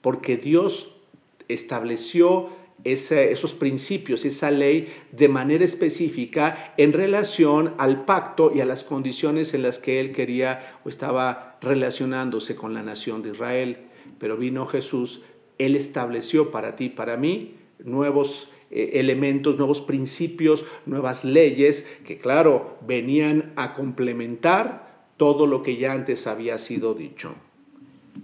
porque 0.00 0.36
Dios 0.36 0.96
estableció 1.48 2.50
esos 2.84 3.54
principios, 3.54 4.24
esa 4.24 4.50
ley 4.50 4.92
de 5.12 5.28
manera 5.28 5.64
específica 5.64 6.74
en 6.76 6.92
relación 6.92 7.74
al 7.78 8.04
pacto 8.04 8.52
y 8.54 8.60
a 8.60 8.64
las 8.64 8.82
condiciones 8.82 9.54
en 9.54 9.62
las 9.62 9.78
que 9.78 10.00
él 10.00 10.12
quería 10.12 10.78
o 10.84 10.88
estaba 10.88 11.58
relacionándose 11.60 12.56
con 12.56 12.74
la 12.74 12.82
nación 12.82 13.22
de 13.22 13.30
Israel. 13.30 13.78
Pero 14.18 14.36
vino 14.36 14.66
Jesús, 14.66 15.22
él 15.58 15.76
estableció 15.76 16.50
para 16.50 16.74
ti, 16.74 16.88
para 16.88 17.16
mí, 17.16 17.56
nuevos 17.78 18.50
eh, 18.72 18.92
elementos, 18.94 19.58
nuevos 19.58 19.80
principios, 19.80 20.64
nuevas 20.86 21.24
leyes 21.24 21.88
que, 22.04 22.18
claro, 22.18 22.78
venían 22.86 23.52
a 23.56 23.74
complementar 23.74 25.06
todo 25.16 25.46
lo 25.46 25.62
que 25.62 25.76
ya 25.76 25.92
antes 25.92 26.26
había 26.26 26.58
sido 26.58 26.94
dicho. 26.94 27.34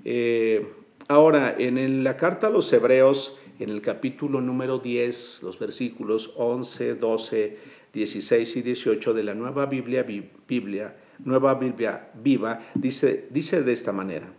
Eh, 0.05 0.67
ahora, 1.07 1.55
en 1.59 2.03
la 2.03 2.17
carta 2.17 2.49
a 2.49 2.51
los 2.51 2.73
hebreos, 2.73 3.39
en 3.61 3.71
el 3.71 3.83
capítulo 3.83 4.41
número 4.41 4.79
10, 4.79 5.43
los 5.43 5.59
versículos 5.59 6.33
11, 6.37 6.95
12, 6.97 7.59
16 7.93 8.57
y 8.57 8.63
18 8.63 9.15
de 9.15 9.25
la 9.25 9.35
Nueva 9.35 9.67
Biblia, 9.67 10.05
Biblia 10.49 10.97
Nueva 11.25 11.55
Biblia 11.55 12.11
Viva, 12.15 12.61
dice, 12.75 13.29
dice 13.31 13.63
de 13.63 13.73
esta 13.73 13.93
manera. 13.93 14.33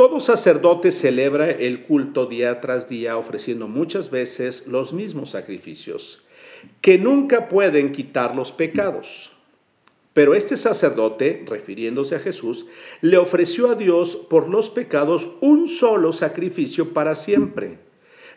Todo 0.00 0.18
sacerdote 0.18 0.92
celebra 0.92 1.50
el 1.50 1.82
culto 1.82 2.24
día 2.24 2.62
tras 2.62 2.88
día 2.88 3.18
ofreciendo 3.18 3.68
muchas 3.68 4.10
veces 4.10 4.66
los 4.66 4.94
mismos 4.94 5.28
sacrificios, 5.28 6.22
que 6.80 6.96
nunca 6.96 7.50
pueden 7.50 7.92
quitar 7.92 8.34
los 8.34 8.50
pecados. 8.50 9.32
Pero 10.14 10.34
este 10.34 10.56
sacerdote, 10.56 11.44
refiriéndose 11.46 12.14
a 12.16 12.18
Jesús, 12.18 12.64
le 13.02 13.18
ofreció 13.18 13.70
a 13.70 13.74
Dios 13.74 14.16
por 14.16 14.48
los 14.48 14.70
pecados 14.70 15.36
un 15.42 15.68
solo 15.68 16.14
sacrificio 16.14 16.94
para 16.94 17.14
siempre 17.14 17.76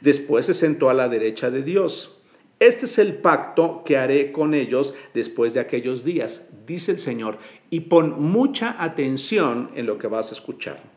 Después 0.02 0.48
se 0.48 0.56
sentó 0.56 0.90
a 0.90 0.94
la 0.94 1.08
derecha 1.08 1.50
de 1.50 1.64
Dios. 1.64 2.18
Este 2.60 2.88
es 2.88 2.98
el 2.98 3.14
pacto 3.14 3.84
que 3.86 3.96
haré 3.96 4.34
con 4.34 4.54
ellos 4.54 4.96
después 5.14 5.54
de 5.54 5.62
aquellos 5.62 6.04
días, 6.04 6.50
dice 6.68 6.92
el 6.92 7.00
Señor, 7.00 7.38
y 7.70 7.80
pon 7.80 8.22
mucha 8.22 8.84
atención 8.84 9.72
en 9.76 9.86
lo 9.86 9.98
que 9.98 10.08
vas 10.08 10.32
a 10.32 10.34
escuchar. 10.34 10.93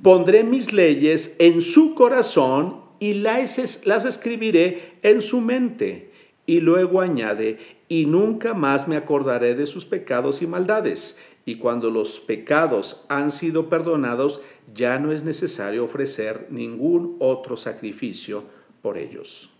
Pondré 0.00 0.44
mis 0.44 0.72
leyes 0.72 1.36
en 1.38 1.60
su 1.60 1.94
corazón 1.94 2.80
y 2.98 3.14
las, 3.14 3.84
las 3.84 4.04
escribiré 4.04 4.98
en 5.02 5.22
su 5.22 5.40
mente. 5.40 6.10
Y 6.46 6.60
luego 6.60 7.00
añade, 7.00 7.58
y 7.88 8.06
nunca 8.06 8.54
más 8.54 8.88
me 8.88 8.96
acordaré 8.96 9.54
de 9.54 9.66
sus 9.66 9.84
pecados 9.84 10.42
y 10.42 10.46
maldades. 10.46 11.18
Y 11.44 11.56
cuando 11.56 11.90
los 11.90 12.20
pecados 12.20 13.04
han 13.08 13.30
sido 13.30 13.68
perdonados, 13.68 14.40
ya 14.74 14.98
no 14.98 15.12
es 15.12 15.24
necesario 15.24 15.84
ofrecer 15.84 16.46
ningún 16.50 17.16
otro 17.18 17.56
sacrificio 17.56 18.44
por 18.80 18.98
ellos. 18.98 19.50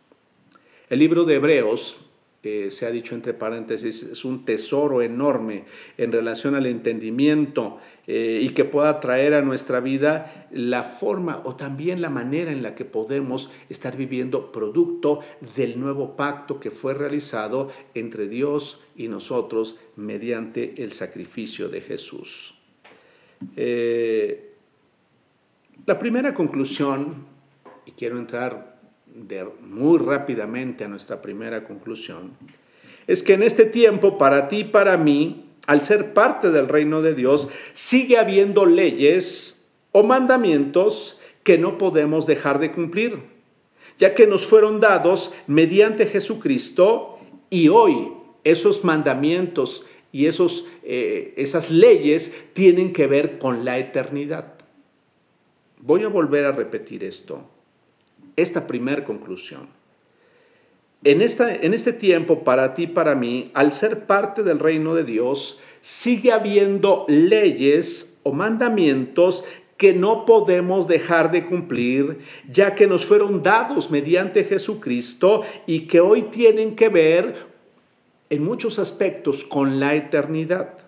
El 0.89 0.99
libro 0.99 1.25
de 1.25 1.37
Hebreos 1.37 1.97
se 2.43 2.87
ha 2.87 2.91
dicho 2.91 3.15
entre 3.15 3.35
paréntesis, 3.35 4.03
es 4.03 4.25
un 4.25 4.45
tesoro 4.45 5.01
enorme 5.01 5.65
en 5.97 6.11
relación 6.11 6.57
al 6.57 6.67
entendimiento 6.67 7.79
eh, 8.09 8.41
y 8.43 8.49
que 8.49 8.65
pueda 8.65 8.99
traer 8.99 9.35
a 9.35 9.43
nuestra 9.43 9.79
vida 9.79 10.49
la 10.51 10.83
forma 10.83 11.41
o 11.45 11.55
también 11.55 12.03
la 12.03 12.11
manera 12.11 12.51
en 12.51 12.65
la 12.65 12.75
que 12.75 12.85
podemos 12.85 13.49
estar 13.69 13.97
viviendo 13.97 14.51
producto 14.51 15.21
del 15.55 15.79
nuevo 15.79 16.17
pacto 16.17 16.59
que 16.59 16.73
fue 16.73 16.95
realizado 16.95 17.71
entre 17.95 18.27
Dios 18.27 18.81
y 18.97 19.07
nosotros 19.07 19.77
mediante 19.95 20.83
el 20.83 20.91
sacrificio 20.91 21.69
de 21.69 21.81
Jesús. 21.81 22.55
Eh, 23.57 24.53
la 25.87 25.97
primera 25.97 26.35
conclusión, 26.35 27.27
y 27.87 27.93
quiero 27.93 28.19
entrar 28.19 28.72
muy 29.61 29.99
rápidamente 29.99 30.85
a 30.85 30.89
nuestra 30.89 31.21
primera 31.21 31.65
conclusión, 31.65 32.33
es 33.07 33.23
que 33.23 33.35
en 33.35 33.43
este 33.43 33.65
tiempo, 33.65 34.19
para 34.19 34.49
ti 34.49 34.59
y 34.59 34.65
para 34.65 34.97
mí, 34.97 35.47
al 35.67 35.83
ser 35.83 36.13
parte 36.13 36.51
del 36.51 36.69
reino 36.69 37.03
de 37.03 37.15
Dios, 37.15 37.49
sigue 37.73 38.19
habiendo 38.19 38.67
leyes 38.67 39.69
o 39.93 40.03
mandamientos 40.03 41.19
que 41.43 41.59
no 41.59 41.79
podemos 41.79 42.27
dejar 42.27 42.59
de 42.59 42.73
cumplir, 42.73 43.19
ya 43.99 44.15
que 44.15 44.27
nos 44.27 44.47
fueron 44.47 44.81
dados 44.81 45.35
mediante 45.47 46.07
Jesucristo 46.07 47.19
y 47.51 47.69
hoy 47.69 48.13
esos 48.45 48.85
mandamientos 48.85 49.85
y 50.11 50.27
esos, 50.27 50.67
eh, 50.83 51.35
esas 51.37 51.71
leyes 51.71 52.35
tienen 52.53 52.93
que 52.93 53.07
ver 53.07 53.39
con 53.39 53.65
la 53.65 53.79
eternidad. 53.79 54.55
Voy 55.81 56.05
a 56.05 56.09
volver 56.09 56.45
a 56.45 56.53
repetir 56.53 57.03
esto 57.03 57.52
esta 58.37 58.67
primera 58.67 59.05
conclusión. 59.05 59.69
En, 61.05 61.21
esta, 61.21 61.53
en 61.55 61.75
este 61.75 61.93
tiempo, 61.93 62.45
para 62.45 62.75
ti, 62.75 62.87
para 62.87 63.15
mí, 63.15 63.51
al 63.55 63.73
ser 63.73 64.07
parte 64.07 64.43
del 64.43 64.61
reino 64.61 64.95
de 64.95 65.05
Dios, 65.05 65.59
sigue 65.81 66.31
habiendo 66.31 67.05
leyes 67.09 68.21
o 68.23 68.33
mandamientos 68.33 69.45
que 69.77 69.93
no 69.93 70.25
podemos 70.27 70.87
dejar 70.87 71.33
de 71.33 71.45
cumplir, 71.45 72.21
ya 72.49 72.77
que 72.77 72.87
nos 72.87 73.05
fueron 73.05 73.43
dados 73.43 73.91
mediante 73.91 74.45
Jesucristo 74.45 75.43
y 75.67 75.89
que 75.89 76.01
hoy 76.01 76.23
tienen 76.23 76.77
que 76.77 76.89
ver 76.89 77.35
en 78.31 78.45
muchos 78.45 78.79
aspectos 78.79 79.43
con 79.43 79.81
la 79.81 79.97
eternidad. 79.97 80.79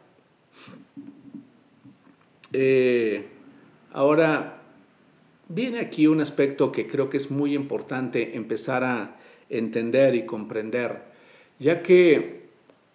Eh, 2.52 3.26
ahora, 3.92 4.62
Viene 5.48 5.80
aquí 5.80 6.06
un 6.06 6.20
aspecto 6.20 6.72
que 6.72 6.86
creo 6.86 7.10
que 7.10 7.18
es 7.18 7.30
muy 7.30 7.54
importante 7.54 8.36
empezar 8.36 8.82
a 8.84 9.16
entender 9.50 10.14
y 10.14 10.24
comprender, 10.24 11.02
ya 11.58 11.82
que 11.82 12.48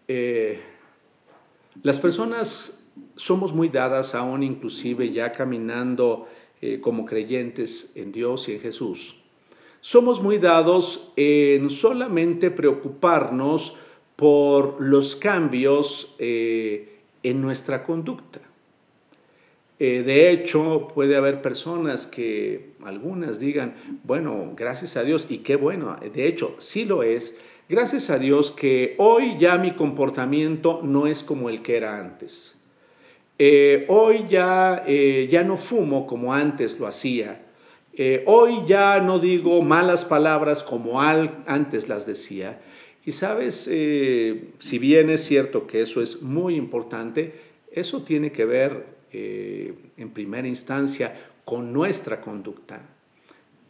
eh, 0.08 0.60
las 1.84 2.00
personas 2.00 2.84
somos 3.16 3.54
muy 3.54 3.70
dadas 3.70 4.16
aún 4.16 4.44
inclusive 4.44 5.12
ya 5.12 5.32
caminando 5.32 6.28
eh, 6.62 6.80
como 6.82 7.06
creyentes 7.06 7.92
en 7.96 8.12
Dios 8.12 8.50
y 8.50 8.54
en 8.54 8.60
Jesús. 8.60 9.18
Somos 9.82 10.22
muy 10.22 10.40
dados 10.40 11.14
en 11.16 11.70
solamente 11.70 12.52
preocuparnos 12.52 13.78
por 14.16 14.82
los 14.82 15.16
cambios 15.16 16.16
eh, 16.20 17.00
en 17.24 17.42
nuestra 17.42 17.84
conducta. 17.84 18.42
Eh, 19.80 20.04
de 20.04 20.30
hecho, 20.30 20.90
puede 20.94 21.16
haber 21.16 21.42
personas 21.42 22.06
que 22.06 22.74
algunas 22.84 23.40
digan, 23.40 23.76
bueno, 24.04 24.52
gracias 24.56 24.98
a 24.98 25.04
Dios, 25.04 25.28
y 25.30 25.38
qué 25.38 25.56
bueno, 25.56 25.96
de 26.14 26.28
hecho, 26.28 26.54
sí 26.60 26.84
lo 26.84 27.02
es, 27.02 27.38
gracias 27.70 28.10
a 28.10 28.20
Dios 28.20 28.52
que 28.52 28.96
hoy 28.98 29.38
ya 29.40 29.58
mi 29.58 29.72
comportamiento 29.72 30.82
no 30.84 31.08
es 31.08 31.24
como 31.24 31.50
el 31.50 31.62
que 31.62 31.78
era 31.78 31.98
antes. 31.98 32.58
Eh, 33.38 33.86
hoy 33.88 34.26
ya, 34.28 34.84
eh, 34.86 35.30
ya 35.32 35.46
no 35.46 35.56
fumo 35.56 36.06
como 36.06 36.34
antes 36.34 36.78
lo 36.78 36.86
hacía. 36.86 37.46
hoy 38.28 38.62
ya 38.66 39.02
no 39.02 39.20
digo 39.20 39.62
malas 39.62 40.06
palabras 40.06 40.64
como 40.64 41.02
antes 41.02 41.90
las 41.90 42.06
decía. 42.06 42.62
Y 43.06 43.12
sabes, 43.12 43.56
si 43.64 44.80
bien 44.80 45.10
es 45.10 45.26
cierto 45.26 45.68
que 45.68 45.82
eso 45.82 46.02
es 46.02 46.22
muy 46.22 46.56
importante, 46.56 47.34
eso 47.74 48.04
tiene 48.04 48.32
que 48.32 48.46
ver 48.46 48.99
eh, 49.12 49.74
en 49.98 50.12
primera 50.12 50.48
instancia 50.48 51.32
con 51.46 51.74
nuestra 51.74 52.22
conducta. 52.22 52.82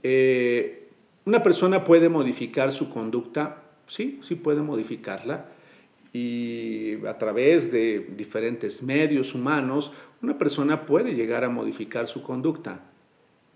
Eh, 0.03 0.89
una 1.25 1.43
persona 1.43 1.83
puede 1.83 2.09
modificar 2.09 2.71
su 2.71 2.89
conducta, 2.89 3.63
sí, 3.85 4.19
sí 4.21 4.35
puede 4.35 4.61
modificarla, 4.61 5.45
y 6.11 7.05
a 7.05 7.17
través 7.17 7.71
de 7.71 7.99
diferentes 8.17 8.81
medios 8.81 9.35
humanos, 9.35 9.91
una 10.21 10.37
persona 10.37 10.85
puede 10.85 11.13
llegar 11.13 11.43
a 11.43 11.49
modificar 11.49 12.07
su 12.07 12.23
conducta. 12.23 12.83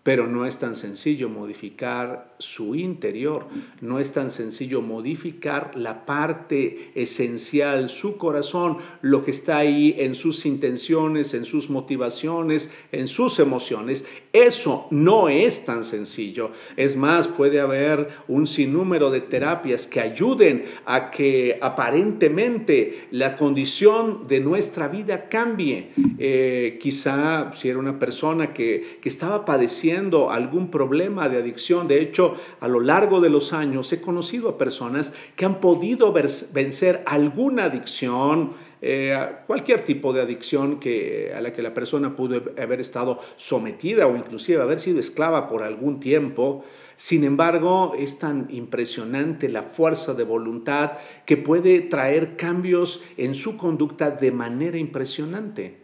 Pero 0.03 0.27
no 0.27 0.45
es 0.45 0.59
tan 0.59 0.75
sencillo 0.75 1.29
modificar 1.29 2.32
su 2.43 2.75
interior, 2.75 3.47
no 3.79 3.99
es 3.99 4.11
tan 4.11 4.29
sencillo 4.29 4.81
modificar 4.81 5.71
la 5.75 6.05
parte 6.05 6.91
esencial, 6.93 7.89
su 7.89 8.17
corazón, 8.17 8.77
lo 9.01 9.23
que 9.23 9.31
está 9.31 9.57
ahí 9.57 9.95
en 9.97 10.13
sus 10.13 10.45
intenciones, 10.45 11.33
en 11.33 11.45
sus 11.45 11.69
motivaciones, 11.69 12.71
en 12.91 13.07
sus 13.07 13.39
emociones. 13.39 14.05
Eso 14.33 14.87
no 14.91 15.29
es 15.29 15.63
tan 15.63 15.85
sencillo. 15.85 16.51
Es 16.75 16.95
más, 16.95 17.27
puede 17.27 17.61
haber 17.61 18.09
un 18.27 18.45
sinnúmero 18.45 19.09
de 19.09 19.21
terapias 19.21 19.87
que 19.87 20.01
ayuden 20.01 20.65
a 20.85 21.11
que 21.11 21.57
aparentemente 21.61 23.07
la 23.11 23.37
condición 23.37 24.27
de 24.27 24.41
nuestra 24.41 24.87
vida 24.89 25.29
cambie. 25.29 25.91
Eh, 26.17 26.77
quizá 26.81 27.51
si 27.53 27.69
era 27.69 27.79
una 27.79 27.99
persona 27.99 28.53
que, 28.53 28.97
que 29.01 29.09
estaba 29.09 29.45
padeciendo, 29.45 30.29
algún 30.29 30.69
problema 30.69 31.29
de 31.29 31.37
adicción. 31.37 31.87
De 31.87 32.01
hecho, 32.01 32.32
a 32.59 32.67
lo 32.67 32.79
largo 32.79 33.21
de 33.21 33.29
los 33.29 33.53
años 33.53 33.91
he 33.93 34.01
conocido 34.01 34.49
a 34.49 34.57
personas 34.57 35.13
que 35.35 35.45
han 35.45 35.59
podido 35.59 36.13
vencer 36.13 37.03
alguna 37.05 37.65
adicción, 37.65 38.51
eh, 38.81 39.17
cualquier 39.47 39.81
tipo 39.81 40.11
de 40.11 40.21
adicción 40.21 40.77
que, 40.77 41.31
a 41.33 41.39
la 41.39 41.53
que 41.53 41.63
la 41.63 41.73
persona 41.73 42.17
pudo 42.17 42.41
haber 42.61 42.81
estado 42.81 43.19
sometida 43.37 44.07
o 44.07 44.17
inclusive 44.17 44.61
haber 44.61 44.77
sido 44.77 44.99
esclava 44.99 45.47
por 45.47 45.63
algún 45.63 46.01
tiempo. 46.01 46.65
Sin 46.97 47.23
embargo, 47.23 47.93
es 47.97 48.19
tan 48.19 48.47
impresionante 48.49 49.47
la 49.47 49.63
fuerza 49.63 50.13
de 50.13 50.25
voluntad 50.25 50.91
que 51.25 51.37
puede 51.37 51.79
traer 51.79 52.35
cambios 52.35 53.01
en 53.15 53.35
su 53.35 53.55
conducta 53.55 54.11
de 54.11 54.31
manera 54.33 54.77
impresionante. 54.77 55.83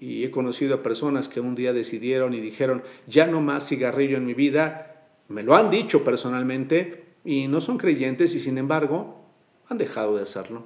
Y 0.00 0.22
he 0.22 0.30
conocido 0.30 0.76
a 0.76 0.82
personas 0.84 1.28
que 1.28 1.40
un 1.40 1.56
día 1.56 1.72
decidieron 1.72 2.32
y 2.34 2.40
dijeron, 2.40 2.84
ya 3.08 3.26
no 3.26 3.40
más 3.40 3.68
cigarrillo 3.68 4.16
en 4.16 4.26
mi 4.26 4.34
vida. 4.34 4.87
Me 5.28 5.42
lo 5.42 5.54
han 5.54 5.68
dicho 5.68 6.04
personalmente 6.04 7.04
y 7.24 7.48
no 7.48 7.60
son 7.60 7.76
creyentes 7.76 8.34
y 8.34 8.40
sin 8.40 8.56
embargo 8.56 9.26
han 9.68 9.76
dejado 9.76 10.16
de 10.16 10.22
hacerlo. 10.22 10.64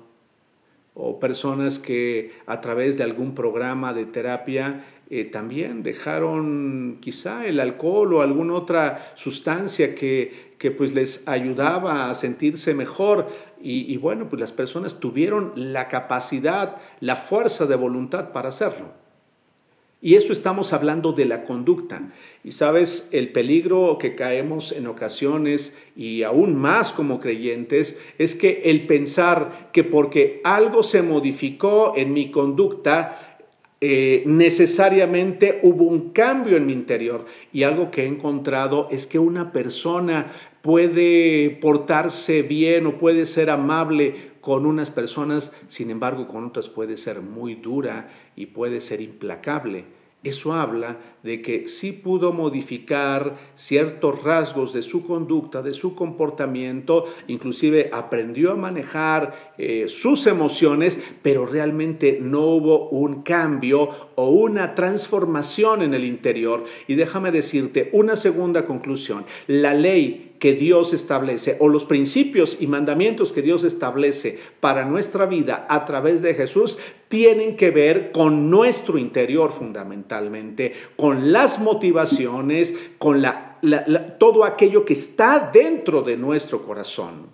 O 0.94 1.18
personas 1.18 1.78
que 1.78 2.32
a 2.46 2.60
través 2.60 2.96
de 2.96 3.02
algún 3.02 3.34
programa 3.34 3.92
de 3.92 4.06
terapia 4.06 4.84
eh, 5.10 5.24
también 5.24 5.82
dejaron 5.82 6.98
quizá 7.00 7.44
el 7.46 7.58
alcohol 7.58 8.14
o 8.14 8.20
alguna 8.22 8.54
otra 8.54 9.12
sustancia 9.16 9.94
que, 9.96 10.54
que 10.58 10.70
pues 10.70 10.94
les 10.94 11.26
ayudaba 11.26 12.08
a 12.08 12.14
sentirse 12.14 12.72
mejor 12.72 13.28
y, 13.60 13.92
y 13.92 13.96
bueno, 13.96 14.28
pues 14.28 14.38
las 14.38 14.52
personas 14.52 15.00
tuvieron 15.00 15.52
la 15.56 15.88
capacidad, 15.88 16.76
la 17.00 17.16
fuerza 17.16 17.66
de 17.66 17.74
voluntad 17.74 18.32
para 18.32 18.50
hacerlo. 18.50 19.01
Y 20.04 20.16
eso 20.16 20.32
estamos 20.32 20.72
hablando 20.72 21.12
de 21.12 21.26
la 21.26 21.44
conducta. 21.44 22.10
Y 22.42 22.50
sabes, 22.50 23.08
el 23.12 23.30
peligro 23.30 23.98
que 24.00 24.16
caemos 24.16 24.72
en 24.72 24.88
ocasiones 24.88 25.76
y 25.94 26.24
aún 26.24 26.56
más 26.56 26.92
como 26.92 27.20
creyentes 27.20 28.00
es 28.18 28.34
que 28.34 28.62
el 28.64 28.88
pensar 28.88 29.70
que 29.72 29.84
porque 29.84 30.40
algo 30.42 30.82
se 30.82 31.02
modificó 31.02 31.92
en 31.96 32.12
mi 32.12 32.32
conducta, 32.32 33.38
eh, 33.80 34.24
necesariamente 34.26 35.60
hubo 35.62 35.84
un 35.84 36.10
cambio 36.10 36.56
en 36.56 36.66
mi 36.66 36.72
interior. 36.72 37.24
Y 37.52 37.62
algo 37.62 37.92
que 37.92 38.02
he 38.02 38.06
encontrado 38.06 38.88
es 38.90 39.06
que 39.06 39.20
una 39.20 39.52
persona 39.52 40.32
puede 40.62 41.58
portarse 41.60 42.42
bien 42.42 42.86
o 42.86 42.98
puede 42.98 43.24
ser 43.24 43.50
amable 43.50 44.31
con 44.42 44.66
unas 44.66 44.90
personas, 44.90 45.52
sin 45.68 45.88
embargo 45.90 46.28
con 46.28 46.44
otras 46.44 46.68
puede 46.68 46.98
ser 46.98 47.22
muy 47.22 47.54
dura 47.54 48.10
y 48.36 48.46
puede 48.46 48.80
ser 48.80 49.00
implacable. 49.00 49.84
Eso 50.24 50.52
habla 50.52 50.98
de 51.24 51.42
que 51.42 51.66
sí 51.66 51.90
pudo 51.90 52.32
modificar 52.32 53.36
ciertos 53.56 54.22
rasgos 54.22 54.72
de 54.72 54.82
su 54.82 55.04
conducta, 55.04 55.62
de 55.62 55.72
su 55.72 55.96
comportamiento, 55.96 57.06
inclusive 57.26 57.90
aprendió 57.92 58.52
a 58.52 58.56
manejar 58.56 59.54
eh, 59.58 59.86
sus 59.88 60.28
emociones, 60.28 61.00
pero 61.22 61.44
realmente 61.44 62.18
no 62.20 62.46
hubo 62.46 62.88
un 62.90 63.22
cambio 63.22 63.88
o 64.14 64.30
una 64.30 64.76
transformación 64.76 65.82
en 65.82 65.92
el 65.92 66.04
interior. 66.04 66.62
Y 66.86 66.94
déjame 66.94 67.32
decirte 67.32 67.90
una 67.92 68.14
segunda 68.14 68.64
conclusión. 68.64 69.24
La 69.48 69.74
ley 69.74 70.31
que 70.42 70.54
Dios 70.54 70.92
establece 70.92 71.56
o 71.60 71.68
los 71.68 71.84
principios 71.84 72.56
y 72.60 72.66
mandamientos 72.66 73.30
que 73.30 73.42
Dios 73.42 73.62
establece 73.62 74.40
para 74.58 74.84
nuestra 74.84 75.26
vida 75.26 75.68
a 75.68 75.84
través 75.84 76.20
de 76.20 76.34
Jesús 76.34 76.80
tienen 77.06 77.54
que 77.54 77.70
ver 77.70 78.10
con 78.10 78.50
nuestro 78.50 78.98
interior 78.98 79.52
fundamentalmente, 79.52 80.72
con 80.96 81.30
las 81.30 81.60
motivaciones, 81.60 82.74
con 82.98 83.22
la, 83.22 83.56
todo 84.18 84.42
aquello 84.42 84.84
que 84.84 84.94
está 84.94 85.48
dentro 85.54 86.02
de 86.02 86.16
nuestro 86.16 86.64
corazón. 86.64 87.28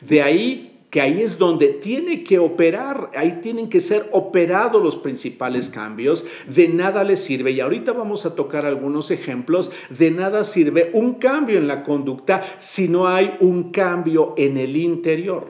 De 0.00 0.20
ahí 0.20 0.69
que 0.90 1.00
ahí 1.00 1.22
es 1.22 1.38
donde 1.38 1.68
tiene 1.68 2.24
que 2.24 2.38
operar, 2.38 3.10
ahí 3.14 3.38
tienen 3.40 3.68
que 3.68 3.80
ser 3.80 4.08
operados 4.12 4.82
los 4.82 4.96
principales 4.96 5.70
cambios, 5.70 6.26
de 6.48 6.68
nada 6.68 7.04
le 7.04 7.16
sirve, 7.16 7.52
y 7.52 7.60
ahorita 7.60 7.92
vamos 7.92 8.26
a 8.26 8.34
tocar 8.34 8.66
algunos 8.66 9.12
ejemplos, 9.12 9.70
de 9.88 10.10
nada 10.10 10.44
sirve 10.44 10.90
un 10.92 11.14
cambio 11.14 11.58
en 11.58 11.68
la 11.68 11.84
conducta 11.84 12.42
si 12.58 12.88
no 12.88 13.06
hay 13.06 13.36
un 13.40 13.70
cambio 13.70 14.34
en 14.36 14.56
el 14.56 14.76
interior. 14.76 15.46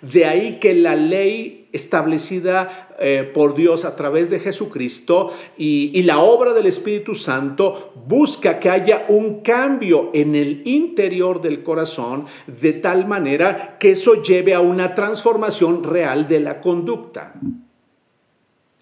De 0.00 0.24
ahí 0.24 0.58
que 0.58 0.74
la 0.74 0.96
ley 0.96 1.68
establecida 1.72 2.89
eh, 3.00 3.30
por 3.32 3.54
Dios 3.54 3.86
a 3.86 3.96
través 3.96 4.28
de 4.28 4.38
Jesucristo 4.38 5.32
y, 5.56 5.90
y, 5.98 6.02
la 6.02 6.20
obra 6.20 6.52
del 6.52 6.66
Espíritu 6.66 7.14
Santo 7.14 7.94
busca 8.06 8.58
que 8.58 8.68
haya 8.68 9.06
un 9.08 9.40
cambio 9.40 10.10
en 10.12 10.34
el 10.34 10.60
interior 10.66 11.40
del 11.40 11.62
corazón 11.62 12.26
de 12.46 12.74
tal 12.74 13.06
manera 13.06 13.78
que 13.78 13.92
eso 13.92 14.22
lleve 14.22 14.52
a 14.52 14.60
una 14.60 14.94
transformación 14.94 15.82
real 15.82 16.28
de 16.28 16.40
la 16.40 16.60
conducta 16.60 17.34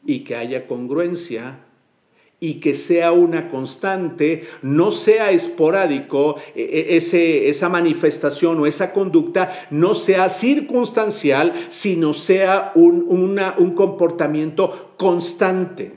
y 0.04 0.24
que 0.24 0.35
haya 0.35 0.66
congruencia 0.66 1.67
y 2.40 2.61
que 2.61 2.74
sea 2.74 3.12
una 3.12 3.48
constante, 3.48 4.42
no 4.62 4.90
sea 4.90 5.33
esporádico, 5.33 6.37
e, 6.55 6.62
e, 6.62 6.96
ese, 6.96 7.48
esa 7.48 7.68
manifestación 7.68 8.61
o 8.61 8.66
esa 8.66 8.92
conducta 8.92 9.66
no 9.70 9.94
sea 9.94 10.29
circunstancial, 10.29 11.53
sino 11.68 12.12
sea 12.12 12.72
un, 12.74 13.07
un 13.09 13.74
comportamiento 13.74 14.94
constante. 14.96 15.96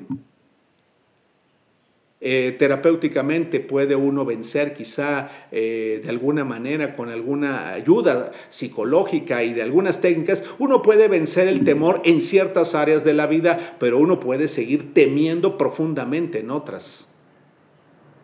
Eh, 2.24 2.56
terapéuticamente 2.60 3.60
puede 3.60 3.96
uno 3.96 4.26
vencer 4.26 4.74
quizá 4.74 5.48
eh, 5.52 6.00
de 6.04 6.10
alguna 6.10 6.46
manera 6.46 6.96
con 6.96 7.10
alguna 7.10 7.74
ayuda 7.74 8.32
psicológica 8.48 9.44
y 9.44 9.54
de 9.54 9.64
algunas 9.64 10.02
técnicas, 10.02 10.44
uno 10.60 10.84
puede 10.84 11.08
vencer 11.08 11.48
el 11.48 11.64
temor 11.64 12.00
en 12.06 12.22
ciertas 12.22 12.76
áreas 12.76 13.04
de 13.04 13.16
la 13.16 13.26
vida, 13.26 13.76
pero 13.80 13.98
uno 13.98 14.20
puede 14.20 14.48
seguir 14.48 14.94
temiendo 14.94 15.58
profundamente 15.58 16.40
en 16.40 16.52
otras. 16.52 17.11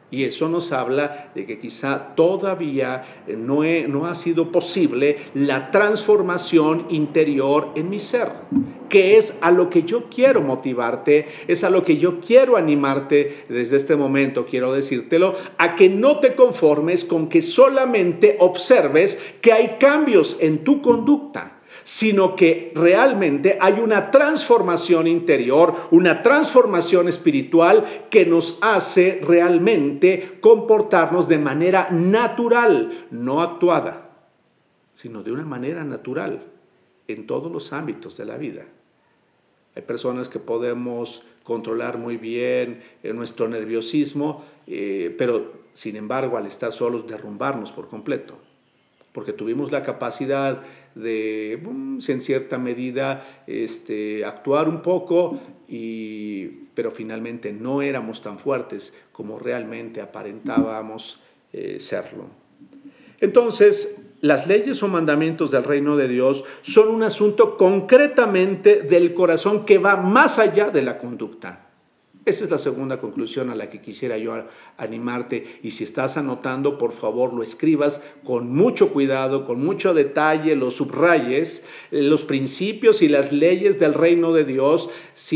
Y 0.10 0.24
eso 0.24 0.48
nos 0.48 0.72
habla 0.72 1.32
de 1.36 1.46
que 1.46 1.60
quizá 1.60 2.16
todavía 2.16 3.04
eh, 3.28 3.36
no, 3.36 3.64
no, 3.90 4.06
ha 4.08 4.16
sido 4.16 4.54
posible 4.54 5.18
la 5.34 5.70
transformación 5.70 6.86
interior 6.90 7.72
en 7.76 7.90
mi 7.90 8.00
ser, 8.00 8.32
que 8.88 9.18
es 9.18 9.40
a 9.42 9.52
lo 9.52 9.70
que 9.70 9.84
yo 9.84 10.06
quiero 10.10 10.42
motivarte, 10.42 11.28
es 11.50 11.66
a 11.66 11.70
lo 11.70 11.84
que 11.84 11.98
yo 11.98 12.22
quiero 12.22 12.56
animarte 12.56 13.46
desde 13.50 13.76
este 13.76 13.98
momento, 13.98 14.46
quiero 14.46 14.72
decírtelo, 14.72 15.36
a 15.58 15.76
que 15.76 15.90
no 15.90 16.20
te 16.20 16.36
conformes 16.36 17.04
con 17.04 17.28
que 17.28 17.42
solamente 17.42 18.38
observes 18.40 19.36
que 19.42 19.52
hay 19.52 19.76
cambios 19.78 20.38
en 20.40 20.64
tu 20.64 20.82
conducta 20.82 21.57
sino 21.88 22.36
que 22.36 22.74
realmente 22.76 23.58
hay 23.62 23.80
una 23.80 24.12
transformación 24.12 25.08
interior, 25.08 25.74
una 25.92 26.22
transformación 26.22 27.08
espiritual 27.08 27.86
que 28.10 28.26
nos 28.26 28.58
hace 28.60 29.22
realmente 29.26 30.38
comportarnos 30.42 31.30
de 31.30 31.38
manera 31.38 31.88
natural, 31.90 33.08
no 33.10 33.42
actuada, 33.42 34.10
sino 34.94 35.24
de 35.24 35.32
una 35.32 35.46
manera 35.46 35.86
natural 35.86 36.44
en 37.08 37.26
todos 37.26 37.50
los 37.50 37.72
ámbitos 37.72 38.18
de 38.18 38.26
la 38.26 38.36
vida. 38.36 38.66
Hay 39.74 39.84
personas 39.84 40.28
que 40.28 40.40
podemos 40.40 41.24
controlar 41.44 41.98
muy 41.98 42.18
bien 42.18 42.84
eh, 43.02 43.14
nuestro 43.14 43.48
nerviosismo, 43.48 44.44
eh, 44.68 45.16
pero 45.18 45.54
sin 45.72 45.96
embargo 45.96 46.36
al 46.36 46.48
estar 46.48 46.74
solos 46.74 47.08
derrumbarnos 47.08 47.72
por 47.72 47.88
completo, 47.88 48.38
porque 49.18 49.34
tuvimos 49.34 49.72
la 49.72 49.82
capacidad 49.82 50.62
de, 50.94 51.54
en 51.54 52.22
cierta 52.22 52.60
medida, 52.60 53.26
este, 53.48 54.24
actuar 54.24 54.70
un 54.70 54.84
poco, 54.84 55.40
y, 55.68 56.46
pero 56.76 56.92
finalmente 56.92 57.52
no 57.52 57.82
éramos 57.82 58.22
tan 58.22 58.38
fuertes 58.38 58.96
como 59.12 59.40
realmente 59.40 60.02
aparentábamos 60.02 61.20
eh, 61.52 61.78
serlo. 61.80 62.26
Entonces, 63.20 63.98
las 64.22 64.46
leyes 64.46 64.84
o 64.84 64.88
mandamientos 64.88 65.50
del 65.50 65.64
reino 65.64 65.98
de 65.98 66.08
Dios 66.08 66.44
son 66.62 66.90
un 66.90 67.02
asunto 67.02 67.58
concretamente 67.58 68.84
del 68.84 69.16
corazón 69.16 69.66
que 69.66 69.80
va 69.80 69.96
más 69.96 70.38
allá 70.38 70.70
de 70.70 70.84
la 70.84 71.00
conducta. 71.00 71.67
Esa 72.28 72.44
es 72.44 72.52
la 72.52 72.58
segunda 72.58 73.00
conclusión 73.00 73.52
a 73.52 73.56
la 73.56 73.70
que 73.70 73.80
quisiera 73.80 74.18
yo 74.18 74.34
animarte 74.76 75.46
y 75.64 75.72
si 75.72 75.86
estás 75.86 76.18
anotando, 76.18 76.78
por 76.78 76.92
favor 76.92 77.34
lo 77.34 77.42
escribas 77.42 78.02
con 78.26 78.54
mucho 78.54 78.92
cuidado, 78.92 79.46
con 79.46 79.64
mucho 79.64 79.94
detalle, 79.94 80.58
lo 80.58 80.70
subrayes. 80.70 81.64
Los 81.90 82.26
principios 82.26 83.02
y 83.02 83.08
las 83.08 83.32
leyes 83.32 83.80
del 83.80 83.94
reino 83.94 84.34
de 84.34 84.44
Dios 84.44 84.90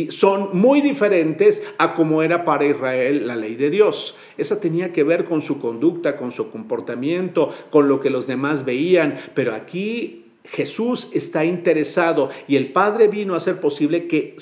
son 0.09 0.49
muy 0.51 0.81
diferentes 0.81 1.63
a 1.77 1.93
como 1.93 2.23
era 2.23 2.43
para 2.43 2.65
Israel 2.65 3.25
la 3.25 3.37
ley 3.37 3.55
de 3.55 3.69
Dios. 3.69 4.17
Esa 4.37 4.59
tenía 4.59 4.91
que 4.91 5.05
ver 5.05 5.23
con 5.23 5.39
su 5.39 5.61
conducta, 5.61 6.17
con 6.17 6.33
su 6.33 6.51
comportamiento, 6.51 7.53
con 7.69 7.87
lo 7.87 8.01
que 8.01 8.09
los 8.09 8.27
demás 8.27 8.65
veían, 8.65 9.17
pero 9.33 9.55
aquí 9.55 10.20
Jesús 10.43 11.09
está 11.13 11.45
interesado 11.45 12.29
y 12.47 12.55
el 12.55 12.71
Padre 12.71 13.07
vino 13.07 13.33
a 13.33 13.37
hacer 13.37 13.59
posible 13.59 14.07
que 14.07 14.35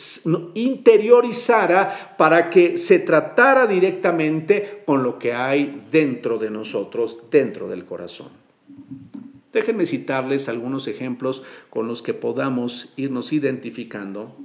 interiorizara 0.54 2.16
para 2.18 2.50
que 2.50 2.78
se 2.78 3.00
tratara 3.00 3.68
directamente 3.68 4.84
con 4.86 5.04
lo 5.04 5.20
que 5.20 5.34
hay 5.34 5.84
dentro 5.92 6.38
de 6.38 6.50
nosotros, 6.50 7.24
dentro 7.30 7.68
del 7.68 7.86
corazón. 7.86 8.30
Déjenme 9.52 9.86
citarles 9.86 10.48
algunos 10.48 10.88
ejemplos 10.88 11.44
con 11.70 11.88
los 11.88 12.02
que 12.02 12.14
podamos 12.14 12.94
irnos 12.96 13.34
identificando, 13.34 14.36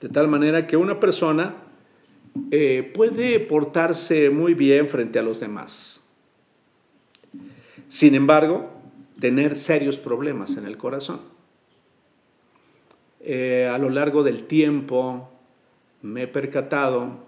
de 0.00 0.08
tal 0.10 0.28
manera 0.28 0.66
que 0.66 0.76
una 0.76 1.00
persona 1.00 1.56
eh, 2.50 2.88
puede 2.94 3.40
portarse 3.40 4.30
muy 4.30 4.54
bien 4.54 4.88
frente 4.88 5.18
a 5.18 5.22
los 5.22 5.40
demás. 5.40 6.02
Sin 7.88 8.14
embargo, 8.14 8.73
tener 9.20 9.56
serios 9.56 9.96
problemas 9.96 10.56
en 10.56 10.66
el 10.66 10.76
corazón. 10.76 11.20
Eh, 13.20 13.70
a 13.72 13.78
lo 13.78 13.90
largo 13.90 14.22
del 14.22 14.44
tiempo 14.44 15.30
me 16.02 16.22
he 16.22 16.28
percatado, 16.28 17.24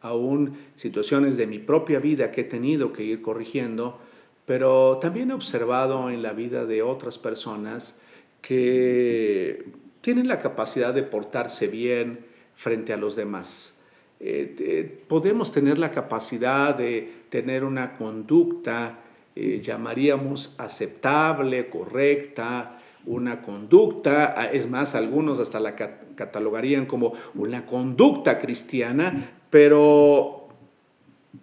aún 0.00 0.56
situaciones 0.74 1.36
de 1.36 1.46
mi 1.46 1.58
propia 1.58 2.00
vida 2.00 2.32
que 2.32 2.42
he 2.42 2.44
tenido 2.44 2.92
que 2.92 3.04
ir 3.04 3.22
corrigiendo, 3.22 4.00
pero 4.46 4.98
también 5.00 5.30
he 5.30 5.34
observado 5.34 6.10
en 6.10 6.22
la 6.22 6.32
vida 6.32 6.64
de 6.64 6.82
otras 6.82 7.18
personas 7.18 8.00
que 8.40 9.66
tienen 10.00 10.26
la 10.26 10.38
capacidad 10.38 10.94
de 10.94 11.02
portarse 11.02 11.68
bien 11.68 12.26
frente 12.54 12.92
a 12.92 12.96
los 12.96 13.14
demás. 13.14 13.78
Eh, 14.20 15.04
podemos 15.06 15.52
tener 15.52 15.78
la 15.78 15.90
capacidad 15.90 16.74
de 16.74 17.12
tener 17.28 17.62
una 17.62 17.96
conducta 17.96 18.98
eh, 19.40 19.60
llamaríamos 19.60 20.56
aceptable, 20.58 21.68
correcta, 21.68 22.80
una 23.06 23.40
conducta, 23.40 24.50
es 24.52 24.68
más, 24.68 24.96
algunos 24.96 25.38
hasta 25.38 25.60
la 25.60 25.76
catalogarían 25.76 26.86
como 26.86 27.12
una 27.36 27.64
conducta 27.64 28.40
cristiana, 28.40 29.30
pero 29.48 30.48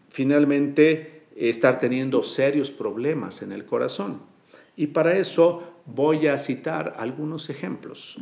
finalmente 0.10 1.24
estar 1.38 1.80
teniendo 1.80 2.22
serios 2.22 2.70
problemas 2.70 3.42
en 3.42 3.54
el 3.54 3.64
corazón. 3.64 4.24
Y 4.76 4.88
para 4.88 5.18
eso 5.18 5.64
voy 5.86 6.28
a 6.28 6.38
citar 6.38 6.96
algunos 6.98 7.50
ejemplos 7.50 8.18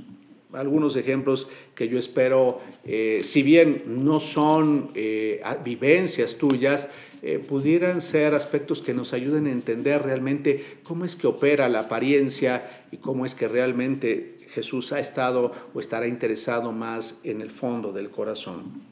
algunos 0.54 0.96
ejemplos 0.96 1.48
que 1.74 1.88
yo 1.88 1.98
espero, 1.98 2.60
eh, 2.86 3.22
si 3.24 3.42
bien 3.42 3.84
no 3.88 4.20
son 4.20 4.92
eh, 4.94 5.42
vivencias 5.64 6.38
tuyas, 6.38 6.90
eh, 7.26 7.40
pudieran 7.40 8.02
ser 8.02 8.34
aspectos 8.34 8.82
que 8.82 8.94
nos 8.94 9.14
ayuden 9.14 9.48
a 9.48 9.52
entender 9.52 10.04
realmente 10.04 10.62
cómo 10.84 11.06
es 11.06 11.16
que 11.16 11.26
opera 11.26 11.70
la 11.70 11.80
apariencia 11.80 12.86
y 12.92 12.98
cómo 12.98 13.26
es 13.26 13.34
que 13.34 13.48
realmente 13.48 14.40
Jesús 14.50 14.92
ha 14.92 15.00
estado 15.00 15.54
o 15.74 15.80
estará 15.80 16.06
interesado 16.08 16.74
más 16.74 17.22
en 17.24 17.40
el 17.40 17.50
fondo 17.50 17.94
del 17.94 18.10
corazón. 18.10 18.84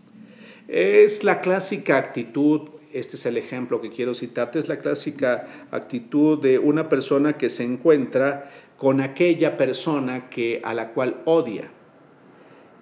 Es 0.70 1.26
la 1.26 1.42
clásica 1.42 1.98
actitud, 1.98 2.70
este 2.94 3.18
es 3.18 3.26
el 3.26 3.36
ejemplo 3.36 3.82
que 3.82 3.90
quiero 3.90 4.14
citarte, 4.14 4.60
es 4.60 4.70
la 4.70 4.80
clásica 4.80 5.68
actitud 5.70 6.42
de 6.42 6.58
una 6.58 6.88
persona 6.88 7.34
que 7.34 7.50
se 7.50 7.66
encuentra 7.66 8.50
con 8.78 9.02
aquella 9.02 9.58
persona 9.58 10.30
que, 10.30 10.62
a 10.64 10.74
la 10.74 10.92
cual 10.92 11.22
odia 11.26 11.70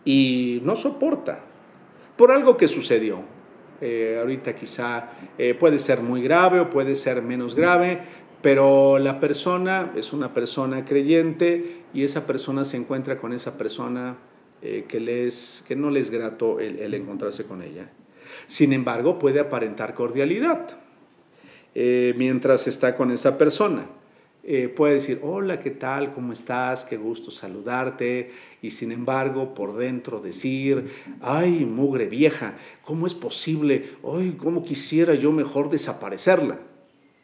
y 0.06 0.62
no 0.64 0.76
soporta 0.76 1.44
por 2.16 2.32
algo 2.32 2.56
que 2.56 2.68
sucedió. 2.68 3.39
Eh, 3.82 4.18
ahorita 4.20 4.56
quizá 4.56 5.12
eh, 5.38 5.54
puede 5.54 5.80
ser 5.80 6.02
muy 6.02 6.22
grave 6.22 6.60
o 6.60 6.70
puede 6.70 6.96
ser 6.96 7.22
menos 7.22 7.56
grave, 7.56 8.00
pero 8.42 9.00
la 9.00 9.20
persona 9.20 9.92
es 9.96 10.12
una 10.14 10.34
persona 10.34 10.86
creyente 10.86 11.84
y 11.94 12.04
esa 12.04 12.26
persona 12.26 12.66
se 12.66 12.78
encuentra 12.78 13.18
con 13.18 13.34
esa 13.34 13.58
persona 13.58 14.18
eh, 14.62 14.86
que, 14.88 15.00
les, 15.00 15.64
que 15.68 15.76
no 15.76 15.90
les 15.90 16.08
es 16.08 16.12
grato 16.12 16.60
el, 16.60 16.94
encontrarse 16.94 17.46
con 17.46 17.62
ella. 17.62 17.90
Sin 18.48 18.74
embargo, 18.74 19.20
puede 19.20 19.40
aparentar 19.40 19.94
cordialidad 19.94 20.68
mientras 21.74 22.68
está 22.68 22.96
con 22.96 23.12
esa 23.12 23.38
persona. 23.38 23.86
Eh, 24.44 24.70
puede 24.70 24.96
decir, 24.96 25.20
hola, 25.22 25.60
¿qué 25.60 25.72
tal? 25.72 26.14
¿Cómo 26.14 26.34
estás? 26.34 26.86
Qué 26.86 26.98
gusto 26.98 27.30
saludarte. 27.30 28.32
Y 28.62 28.72
sin 28.72 28.92
embargo, 28.92 29.54
por 29.54 29.76
dentro 29.76 30.20
decir, 30.20 30.90
ay, 31.22 31.66
mugre 31.66 32.08
vieja, 32.08 32.56
¿cómo 32.84 33.06
es 33.06 33.14
posible? 33.14 33.84
Ay, 34.04 34.36
¿cómo 34.38 34.64
quisiera 34.64 35.14
yo 35.16 35.32
mejor 35.32 35.70
desaparecerla? 35.70 36.60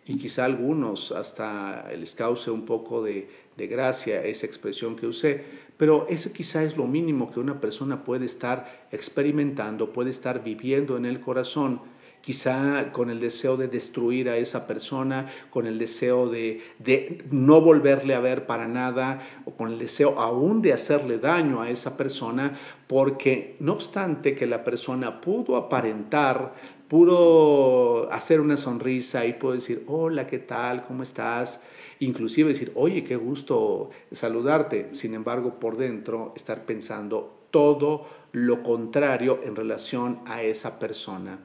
y 0.08 0.18
quizá 0.18 0.46
algunos 0.46 1.12
hasta 1.12 1.92
les 1.98 2.14
cause 2.14 2.52
un 2.52 2.66
poco 2.66 3.04
de, 3.04 3.28
gracia 3.58 4.24
esa 4.24 4.46
expresión 4.46 4.96
que 4.96 5.08
usé, 5.08 5.44
pero 5.78 6.06
eso 6.10 6.32
quizá 6.32 6.64
es 6.64 6.78
lo 6.78 6.86
mínimo 6.88 7.32
que 7.32 7.40
una 7.40 7.60
persona 7.60 8.04
puede 8.04 8.26
estar 8.26 8.88
experimentando, 8.92 9.94
puede 9.94 10.10
estar 10.10 10.44
viviendo 10.44 10.98
en 10.98 11.06
el 11.06 11.22
corazón, 11.22 11.82
quizá 12.26 12.92
con 12.92 13.12
el 13.12 13.20
deseo 13.20 13.56
de 13.56 13.68
destruir 13.68 14.30
a 14.30 14.38
esa 14.38 14.66
persona, 14.66 15.28
con 15.52 15.68
el 15.68 15.78
deseo 15.78 16.28
de, 16.28 16.64
de, 16.80 17.24
no 17.30 17.62
volverle 17.62 18.16
a 18.16 18.20
ver 18.20 18.48
para 18.48 18.68
nada, 18.68 19.20
o 19.46 19.52
con 19.52 19.72
el 19.72 19.78
deseo 19.78 20.20
aún 20.20 20.64
de 20.64 20.74
hacerle 20.74 21.20
daño 21.20 21.62
a 21.62 21.70
esa 21.70 21.98
persona, 21.98 22.58
porque 22.88 23.56
no 23.60 23.74
obstante 23.74 24.34
que 24.34 24.48
la 24.48 24.64
persona 24.64 25.22
pudo 25.22 25.56
aparentar 25.56 26.56
puro 26.88 28.12
hacer 28.12 28.42
una 28.42 28.58
sonrisa 28.58 29.28
y 29.28 29.34
puedo 29.34 29.54
decir, 29.54 29.84
hola, 29.86 30.26
¿qué 30.26 30.40
tal? 30.40 30.84
¿Cómo 30.84 31.04
estás? 31.04 31.62
Inclusive 32.00 32.50
decir, 32.50 32.72
oye, 32.74 33.04
qué 33.04 33.18
gusto 33.18 33.92
saludarte. 34.12 34.96
Sin 34.96 35.14
embargo, 35.14 35.60
por 35.60 35.78
dentro 35.78 36.34
estar 36.36 36.66
pensando 36.66 37.46
todo 37.52 38.08
lo 38.32 38.64
contrario 38.64 39.42
en 39.44 39.56
relación 39.56 40.22
a 40.26 40.42
esa 40.42 40.80
persona. 40.80 41.40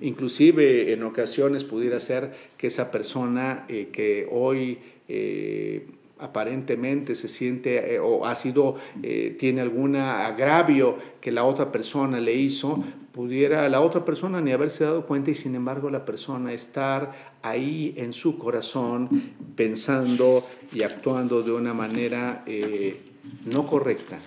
Inclusive 0.00 0.92
en 0.92 1.02
ocasiones 1.02 1.64
pudiera 1.64 2.00
ser 2.00 2.32
que 2.56 2.68
esa 2.68 2.90
persona 2.90 3.64
eh, 3.68 3.88
que 3.92 4.28
hoy 4.30 4.78
eh, 5.08 5.86
aparentemente 6.18 7.14
se 7.14 7.28
siente 7.28 7.94
eh, 7.94 7.98
o 7.98 8.26
ha 8.26 8.34
sido, 8.34 8.76
tiene 9.38 9.60
algún 9.60 9.96
agravio 9.96 10.96
que 11.20 11.32
la 11.32 11.44
otra 11.44 11.72
persona 11.72 12.20
le 12.20 12.34
hizo, 12.34 12.82
pudiera 13.12 13.68
la 13.68 13.80
otra 13.80 14.04
persona 14.04 14.40
ni 14.40 14.52
haberse 14.52 14.84
dado 14.84 15.06
cuenta 15.06 15.30
y 15.30 15.34
sin 15.34 15.54
embargo 15.54 15.90
la 15.90 16.04
persona 16.04 16.52
estar 16.52 17.12
ahí 17.42 17.94
en 17.96 18.12
su 18.12 18.38
corazón 18.38 19.08
pensando 19.56 20.46
y 20.72 20.82
actuando 20.82 21.42
de 21.42 21.52
una 21.52 21.72
manera 21.72 22.44
no 23.46 23.66
correcta, 23.66 24.18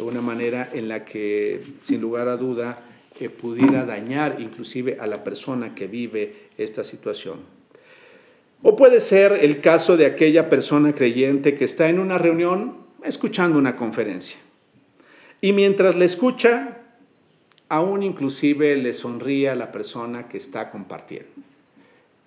una 0.00 0.20
manera 0.20 0.68
en 0.72 0.88
la 0.88 1.04
que 1.04 1.62
sin 1.82 2.00
lugar 2.00 2.26
a 2.26 2.36
duda 2.36 2.82
eh, 3.20 3.28
pudiera 3.28 3.84
dañar 3.84 4.36
inclusive 4.40 4.98
a 5.00 5.06
la 5.06 5.22
persona 5.22 5.74
que 5.74 5.86
vive 5.86 6.48
esta 6.58 6.82
situación. 6.82 7.38
O 8.62 8.76
puede 8.76 9.00
ser 9.00 9.32
el 9.42 9.60
caso 9.60 9.96
de 9.96 10.06
aquella 10.06 10.48
persona 10.48 10.92
creyente 10.92 11.54
que 11.54 11.64
está 11.64 11.88
en 11.88 11.98
una 11.98 12.18
reunión 12.18 12.78
escuchando 13.04 13.58
una 13.58 13.76
conferencia. 13.76 14.38
Y 15.40 15.52
mientras 15.52 15.96
le 15.96 16.06
escucha, 16.06 16.78
aún 17.68 18.02
inclusive 18.02 18.76
le 18.76 18.94
sonríe 18.94 19.50
a 19.50 19.54
la 19.54 19.70
persona 19.70 20.28
que 20.28 20.38
está 20.38 20.70
compartiendo. 20.70 21.28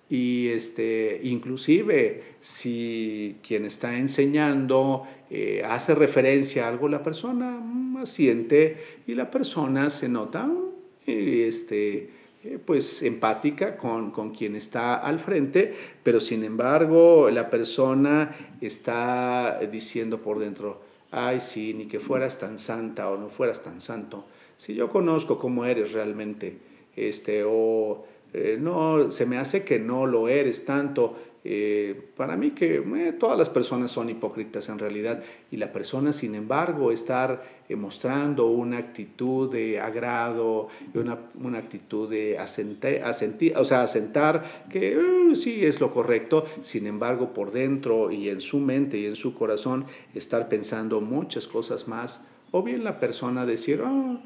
Y 0.08 0.48
este, 0.48 1.20
inclusive 1.24 2.22
si 2.40 3.36
quien 3.46 3.64
está 3.64 3.98
enseñando 3.98 5.06
eh, 5.30 5.62
hace 5.66 5.94
referencia 5.94 6.64
a 6.64 6.68
algo, 6.68 6.88
la 6.88 7.02
persona 7.02 7.60
asiente 8.00 8.76
y 9.06 9.14
la 9.14 9.30
persona 9.30 9.90
se 9.90 10.08
nota 10.08 10.48
este, 11.08 12.10
eh, 12.44 12.58
pues 12.64 13.02
empática 13.02 13.76
con, 13.76 14.10
con, 14.10 14.30
quien 14.30 14.54
está 14.54 14.94
al 14.94 15.18
frente, 15.18 15.74
pero 16.02 16.20
sin 16.20 16.44
embargo 16.44 17.30
la 17.30 17.50
persona 17.50 18.34
está 18.60 19.60
diciendo 19.70 20.20
por 20.20 20.38
dentro, 20.38 20.80
ay 21.10 21.40
sí, 21.40 21.74
ni 21.74 21.86
que 21.86 22.00
fueras 22.00 22.38
tan 22.38 22.58
santa 22.58 23.10
o 23.10 23.16
no 23.16 23.28
fueras 23.28 23.62
tan 23.62 23.80
santo. 23.80 24.24
Si 24.56 24.74
yo 24.74 24.88
conozco 24.90 25.38
cómo 25.38 25.64
eres 25.64 25.92
realmente, 25.92 26.58
este, 26.96 27.44
o 27.44 28.04
eh, 28.32 28.58
no, 28.60 29.10
se 29.10 29.24
me 29.24 29.38
hace 29.38 29.64
que 29.64 29.78
no 29.78 30.06
lo 30.06 30.28
eres 30.28 30.64
tanto, 30.64 31.16
eh, 31.44 32.10
para 32.16 32.36
mí 32.36 32.50
que 32.50 32.76
eh, 32.76 33.12
todas 33.12 33.38
las 33.38 33.48
personas 33.48 33.90
son 33.90 34.10
hipócritas 34.10 34.68
en 34.68 34.78
realidad 34.78 35.22
y 35.50 35.56
la 35.56 35.72
persona 35.72 36.12
sin 36.12 36.34
embargo 36.34 36.90
estar 36.90 37.58
mostrando 37.76 38.46
una 38.46 38.78
actitud 38.78 39.52
de 39.52 39.78
agrado, 39.78 40.68
una, 40.94 41.18
una 41.34 41.58
actitud 41.58 42.08
de 42.08 42.38
sea, 43.64 43.82
asentar 43.82 44.66
que 44.70 44.98
sí 45.34 45.64
es 45.64 45.80
lo 45.80 45.92
correcto, 45.92 46.46
sin 46.62 46.86
embargo 46.86 47.34
por 47.34 47.52
dentro 47.52 48.10
y 48.10 48.30
en 48.30 48.40
su 48.40 48.58
mente 48.58 48.98
y 48.98 49.06
en 49.06 49.16
su 49.16 49.34
corazón 49.34 49.84
estar 50.14 50.48
pensando 50.48 51.00
muchas 51.00 51.46
cosas 51.46 51.88
más, 51.88 52.24
o 52.50 52.62
bien 52.62 52.84
la 52.84 52.98
persona 52.98 53.44
decir, 53.44 53.82
oh, 53.82 54.18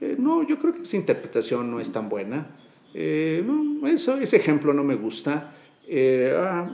eh, 0.00 0.16
no, 0.18 0.46
yo 0.46 0.58
creo 0.58 0.74
que 0.74 0.82
esa 0.82 0.96
interpretación 0.96 1.70
no 1.70 1.80
es 1.80 1.92
tan 1.92 2.08
buena. 2.08 2.56
Eh, 2.94 3.44
eso, 3.86 4.16
ese 4.16 4.36
ejemplo 4.36 4.72
no 4.72 4.82
me 4.82 4.94
gusta. 4.94 5.54
Eh, 5.92 6.32
ah, 6.38 6.70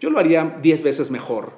yo 0.00 0.10
lo 0.10 0.18
haría 0.18 0.58
diez 0.60 0.82
veces 0.82 1.12
mejor. 1.12 1.52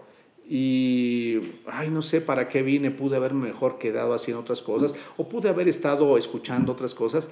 Y, 0.46 1.38
ay, 1.66 1.88
no 1.88 2.02
sé 2.02 2.20
para 2.20 2.46
qué 2.48 2.62
vine, 2.62 2.90
pude 2.90 3.16
haber 3.16 3.32
mejor 3.32 3.78
quedado 3.78 4.12
haciendo 4.12 4.42
otras 4.42 4.60
cosas 4.60 4.94
o 5.16 5.28
pude 5.28 5.48
haber 5.48 5.66
estado 5.66 6.18
escuchando 6.18 6.72
otras 6.72 6.94
cosas. 6.94 7.30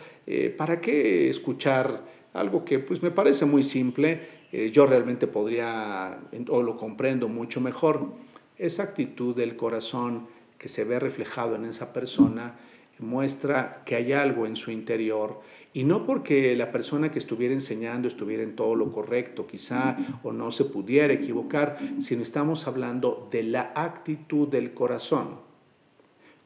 ¿Para 0.57 0.81
qué 0.81 1.29
escuchar 1.29 2.03
algo 2.33 2.65
que 2.65 2.81
pues 2.81 3.03
me 3.03 3.13
parece 3.13 3.45
muy 3.45 3.63
simple? 3.63 4.43
yo 4.73 4.87
realmente 4.87 5.27
podría, 5.27 6.19
o 6.49 6.63
lo 6.63 6.77
comprendo 6.77 7.29
mucho 7.29 7.61
mejor. 7.61 8.09
Esa 8.57 8.85
actitud 8.85 9.37
del 9.37 9.55
corazón 9.55 10.27
que 10.59 10.69
se 10.69 10.85
ve 10.85 10.99
reflejado 10.99 11.57
en 11.57 11.67
esa 11.67 11.93
persona 11.93 12.57
muestra 12.99 13.83
que 13.85 13.97
hay 13.97 14.13
algo 14.13 14.47
en 14.47 14.57
su 14.57 14.71
interior 14.71 15.41
y 15.75 15.83
no 15.83 16.07
porque 16.07 16.57
la 16.57 16.71
persona 16.71 17.11
que 17.11 17.19
estuviera 17.19 17.53
enseñando 17.53 18.07
estuviera 18.07 18.45
en 18.45 18.55
todo 18.55 18.77
lo 18.77 18.93
correcto, 18.93 19.47
quizá 19.47 19.99
o 20.23 20.33
no 20.33 20.53
se 20.53 20.65
pudiera 20.65 21.13
equivocar, 21.13 21.77
sino 21.99 22.23
estamos 22.23 22.69
hablando 22.69 23.29
de 23.33 23.43
la 23.43 23.73
actitud 23.75 24.47
del 24.47 24.73
corazón. 24.73 25.41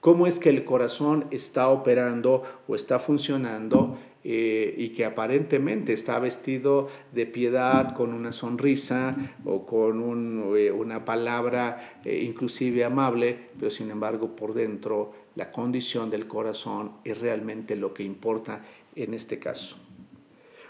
¿Cómo 0.01 0.27
es 0.27 0.39
que 0.39 0.49
el 0.49 0.65
corazón 0.65 1.27
está 1.31 1.69
operando 1.69 2.43
o 2.67 2.75
está 2.75 2.99
funcionando 2.99 3.99
eh, 4.25 4.75
y 4.79 4.91
que 4.91 5.05
aparentemente 5.05 5.93
está 5.93 6.19
vestido 6.19 6.89
de 7.13 7.27
piedad, 7.27 7.95
con 7.95 8.15
una 8.15 8.33
sonrisa 8.33 9.17
o 9.45 9.67
con 9.67 10.57
eh, 10.57 10.73
una 10.73 11.05
palabra 11.05 12.01
eh, 12.05 12.23
inclusive 12.25 12.85
amable, 12.85 13.37
pero 13.59 13.71
sin 13.71 13.91
embargo 13.91 14.35
por 14.35 14.55
dentro 14.55 15.13
la 15.35 15.51
condición 15.51 16.11
del 16.11 16.27
corazón 16.27 16.93
es 17.05 17.21
realmente 17.21 17.77
lo 17.77 17.95
que 17.95 18.03
importa 18.03 18.63
en 18.97 19.15
este 19.15 19.39
caso. 19.39 19.77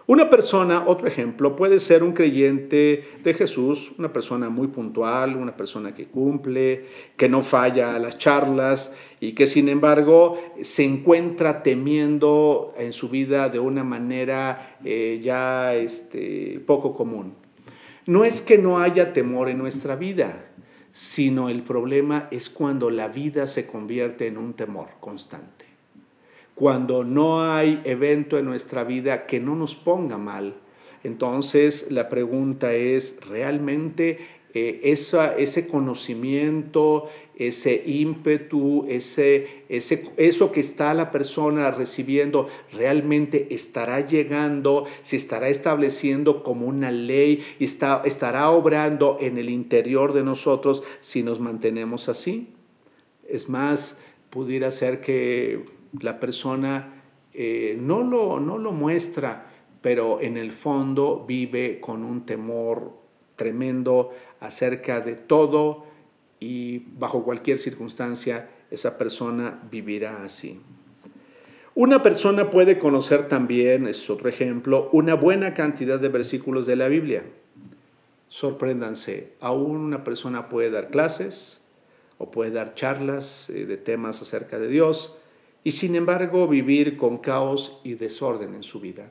Una 0.09 0.31
persona, 0.31 0.85
otro 0.87 1.07
ejemplo, 1.07 1.55
puede 1.55 1.81
ser 1.81 2.03
un 2.03 2.15
creyente 2.15 3.05
de 3.23 3.35
Jesús, 3.35 3.93
una 3.99 4.11
persona 4.11 4.49
muy 4.49 4.69
puntual, 4.69 5.37
una 5.37 5.55
persona 5.55 5.93
que 5.93 6.07
cumple, 6.07 6.87
que 7.19 7.29
no 7.29 7.43
falla 7.43 7.95
a 7.95 7.99
las 7.99 8.17
charlas 8.17 8.95
y 9.21 9.33
que 9.33 9.47
sin 9.47 9.69
embargo 9.69 10.41
se 10.63 10.85
encuentra 10.85 11.63
temiendo 11.63 12.73
en 12.79 12.95
su 12.95 13.11
vida 13.11 13.51
de 13.51 13.59
una 13.59 13.85
manera 13.85 14.79
eh, 14.83 15.21
ya 15.23 15.75
este, 15.75 16.59
poco 16.67 16.95
común. 16.95 17.35
No 18.07 18.25
es 18.25 18.41
que 18.41 18.57
no 18.57 18.81
haya 18.81 19.13
temor 19.13 19.51
en 19.51 19.59
nuestra 19.59 19.95
vida, 19.95 20.49
sino 20.91 21.51
el 21.51 21.63
problema 21.63 22.29
es 22.31 22.49
cuando 22.49 22.89
la 22.89 23.09
vida 23.09 23.47
se 23.47 23.67
convierte 23.67 24.27
en 24.27 24.39
un 24.39 24.55
temor 24.55 24.89
constante. 25.01 25.58
Cuando 26.59 27.05
no 27.05 27.41
hay 27.41 27.81
evento 27.85 28.37
en 28.37 28.47
nuestra 28.47 28.83
vida 28.83 29.27
que 29.27 29.39
no 29.39 29.55
nos 29.55 29.77
ponga 29.77 30.19
mal. 30.19 30.57
Entonces 31.05 31.93
la 31.93 32.09
pregunta 32.09 32.75
es, 32.75 33.21
¿realmente 33.29 34.19
eh, 34.55 34.81
ese 34.83 35.69
conocimiento, 35.69 37.09
ese 37.37 37.81
ímpetu, 37.87 38.87
ese, 38.89 39.63
ese, 39.69 40.03
eso 40.17 40.51
que 40.51 40.59
está 40.59 40.95
la 40.95 41.13
persona 41.13 41.71
recibiendo, 41.71 42.49
realmente 42.73 43.55
estará 43.55 44.01
llegando, 44.05 44.85
se 45.03 45.15
estará 45.15 45.49
estableciendo 45.51 46.43
como 46.43 46.67
una 46.67 46.91
ley 46.91 47.41
y 47.61 47.67
está, 47.67 48.03
estará 48.05 48.51
obrando 48.51 49.17
en 49.21 49.39
el 49.39 49.49
interior 49.49 50.13
de 50.13 50.25
nosotros 50.25 50.83
si 50.99 51.23
nos 51.23 51.39
mantenemos 51.39 52.09
así. 52.09 52.49
Es 53.29 53.49
más, 53.49 54.01
pudiera 54.29 54.73
ser 54.73 55.01
que 55.01 55.78
la 56.01 56.21
persona 56.21 57.03
eh, 57.33 57.79
no, 57.81 58.03
lo, 58.03 58.41
no 58.41 58.59
lo 58.59 58.73
muestra, 58.73 59.47
pero 59.81 60.21
en 60.21 60.37
el 60.37 60.51
fondo 60.51 61.25
vive 61.27 61.81
con 61.81 62.03
un 62.03 62.27
temor 62.27 62.93
tremendo 63.37 64.11
acerca 64.41 65.01
de 65.01 65.15
todo 65.15 65.87
y 66.41 66.79
bajo 66.99 67.23
cualquier 67.23 67.59
circunstancia 67.59 68.51
esa 68.71 68.99
persona 68.99 69.63
vivirá 69.71 70.25
así. 70.25 70.61
Una 71.75 72.03
persona 72.03 72.51
puede 72.51 72.79
conocer 72.79 73.29
también, 73.29 73.87
es 73.87 74.11
otro 74.11 74.29
ejemplo, 74.29 74.89
una 74.93 75.15
buena 75.15 75.55
cantidad 75.55 76.01
de 76.01 76.09
versículos 76.09 76.67
de 76.67 76.75
la 76.75 76.89
Biblia. 76.89 77.23
Sorpréndanse, 78.27 79.35
aún 79.41 79.77
una 79.77 80.03
persona 80.03 80.49
puede 80.49 80.71
dar 80.71 80.91
clases 80.91 81.63
o 82.19 82.33
puede 82.33 82.51
dar 82.51 82.75
charlas 82.75 83.49
eh, 83.49 83.65
de 83.65 83.77
temas 83.77 84.21
acerca 84.21 84.59
de 84.59 84.67
Dios 84.67 85.17
y 85.65 85.73
sin 85.73 85.95
embargo 85.95 86.49
vivir 86.49 86.97
con 86.97 87.19
caos 87.19 87.81
y 87.85 87.95
desorden 87.95 88.55
en 88.55 88.63
su 88.63 88.81
vida. 88.81 89.11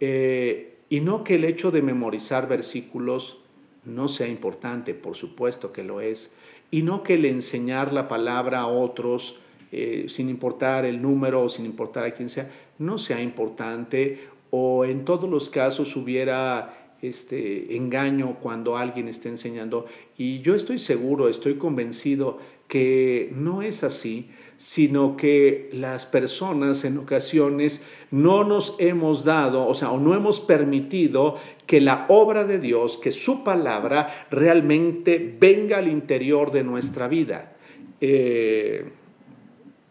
Eh, 0.00 0.78
y 0.88 1.00
no 1.00 1.24
que 1.24 1.36
el 1.36 1.44
hecho 1.44 1.70
de 1.70 1.82
memorizar 1.82 2.48
versículos 2.48 3.38
no 3.84 4.08
sea 4.08 4.28
importante, 4.28 4.94
por 4.94 5.16
supuesto 5.16 5.72
que 5.72 5.84
lo 5.84 6.00
es, 6.00 6.32
y 6.70 6.82
no 6.82 7.02
que 7.02 7.14
el 7.14 7.24
enseñar 7.24 7.92
la 7.92 8.08
palabra 8.08 8.60
a 8.60 8.66
otros, 8.66 9.38
eh, 9.72 10.06
sin 10.08 10.28
importar 10.28 10.84
el 10.84 11.00
número 11.00 11.42
o 11.42 11.48
sin 11.48 11.64
importar 11.64 12.04
a 12.04 12.10
quién 12.10 12.28
sea, 12.28 12.50
no 12.78 12.98
sea 12.98 13.22
importante 13.22 14.18
o 14.50 14.84
en 14.84 15.04
todos 15.04 15.30
los 15.30 15.48
casos 15.48 15.96
hubiera 15.96 16.96
este 17.02 17.76
engaño 17.76 18.38
cuando 18.40 18.76
alguien 18.76 19.08
está 19.08 19.28
enseñando. 19.28 19.86
Y 20.18 20.40
yo 20.40 20.54
estoy 20.54 20.78
seguro, 20.78 21.28
estoy 21.28 21.54
convencido 21.54 22.38
que 22.68 23.32
no 23.34 23.62
es 23.62 23.84
así, 23.84 24.30
sino 24.60 25.16
que 25.16 25.70
las 25.72 26.04
personas 26.04 26.84
en 26.84 26.98
ocasiones 26.98 27.80
no 28.10 28.44
nos 28.44 28.76
hemos 28.78 29.24
dado, 29.24 29.66
o 29.66 29.74
sea, 29.74 29.90
o 29.90 29.98
no 29.98 30.14
hemos 30.14 30.38
permitido 30.38 31.36
que 31.64 31.80
la 31.80 32.04
obra 32.10 32.44
de 32.44 32.58
Dios, 32.58 32.98
que 32.98 33.10
su 33.10 33.42
palabra 33.42 34.26
realmente 34.30 35.34
venga 35.40 35.78
al 35.78 35.88
interior 35.88 36.50
de 36.50 36.62
nuestra 36.62 37.08
vida. 37.08 37.56
Eh, 38.02 38.84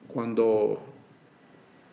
cuando, 0.08 0.80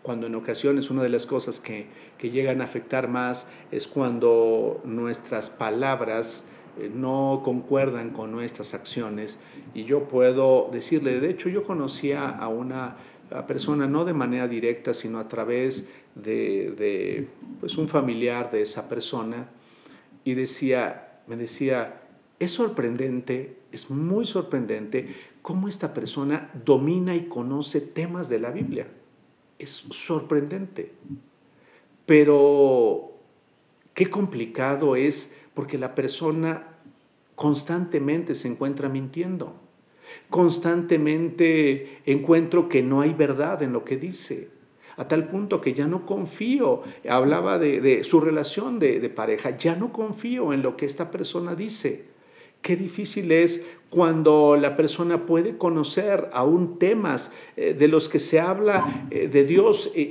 cuando 0.03 0.27
en 0.27 0.35
ocasiones 0.35 0.91
una 0.91 1.03
de 1.03 1.09
las 1.09 1.25
cosas 1.25 1.61
que, 1.61 1.87
que 2.19 2.29
llegan 2.29 2.61
a 2.61 2.65
afectar 2.65 3.09
más 3.09 3.47
es 3.73 3.89
cuando 3.89 4.83
nuestras 4.85 5.49
palabras 5.49 6.45
no 6.95 7.43
concuerdan 7.45 8.11
con 8.11 8.33
nuestras 8.33 8.75
acciones 8.75 9.39
y 9.75 9.85
yo 9.85 10.09
puedo 10.09 10.69
decirle, 10.73 11.21
de 11.21 11.31
hecho 11.31 11.49
yo 11.49 11.62
conocía 11.62 12.29
a 12.29 12.49
una 12.49 12.97
persona 13.47 13.87
no 13.87 14.05
de 14.05 14.12
manera 14.12 14.47
directa, 14.49 14.95
sino 14.95 15.19
a 15.19 15.29
través 15.29 15.89
de, 16.15 17.29
pues 17.61 17.77
un 17.77 17.89
familiar 17.89 18.51
de 18.51 18.62
esa 18.62 18.89
persona 18.89 19.49
y 20.25 20.35
decía, 20.35 21.21
me 21.27 21.37
decía, 21.37 22.03
es 22.39 22.53
sorprendente, 22.53 23.59
es 23.73 23.91
muy 23.91 24.25
sorprendente 24.25 25.09
cómo 25.43 25.69
esta 25.69 25.95
persona 25.95 26.51
domina 26.65 27.15
y 27.15 27.27
conoce 27.27 27.81
temas 27.81 28.29
de 28.29 28.41
la 28.41 28.51
Biblia. 28.51 28.87
Es 29.59 29.71
sorprendente. 29.71 30.93
Pero 32.05 33.12
qué 33.95 34.11
complicado 34.11 34.97
es 34.97 35.35
porque 35.57 35.79
la 35.79 35.95
persona 35.95 36.64
constantemente 37.35 38.35
se 38.35 38.47
encuentra 38.47 38.90
mintiendo. 38.90 39.55
Constantemente 40.29 42.03
encuentro 42.05 42.69
que 42.69 42.83
no 42.83 43.01
hay 43.01 43.14
verdad 43.14 43.62
en 43.62 43.73
lo 43.73 43.83
que 43.83 43.97
dice. 43.97 44.51
A 44.99 45.09
tal 45.09 45.29
punto 45.29 45.62
que 45.62 45.73
ya 45.73 45.87
no 45.87 46.05
confío, 46.05 46.83
hablaba 47.09 47.59
de, 47.59 48.05
su 48.05 48.21
relación 48.21 48.79
de, 48.79 49.09
pareja, 49.09 49.57
ya 49.57 49.77
no 49.77 49.95
confío 49.95 50.53
en 50.53 50.61
lo 50.61 50.77
que 50.77 50.85
esta 50.85 51.11
persona 51.11 51.55
dice. 51.55 52.05
Qué 52.61 52.77
difícil 52.77 53.33
es 53.33 53.64
cuando 53.96 54.59
la 54.61 54.76
persona 54.76 55.24
puede 55.24 55.56
conocer 55.56 56.28
aún 56.35 56.78
temas 56.78 57.30
eh, 57.56 57.72
de 57.72 57.88
los 57.88 58.11
que 58.11 58.18
se 58.18 58.38
habla 58.38 59.06
eh, 59.11 59.26
de 59.26 59.46
Dios 59.46 59.90
eh, 59.94 60.02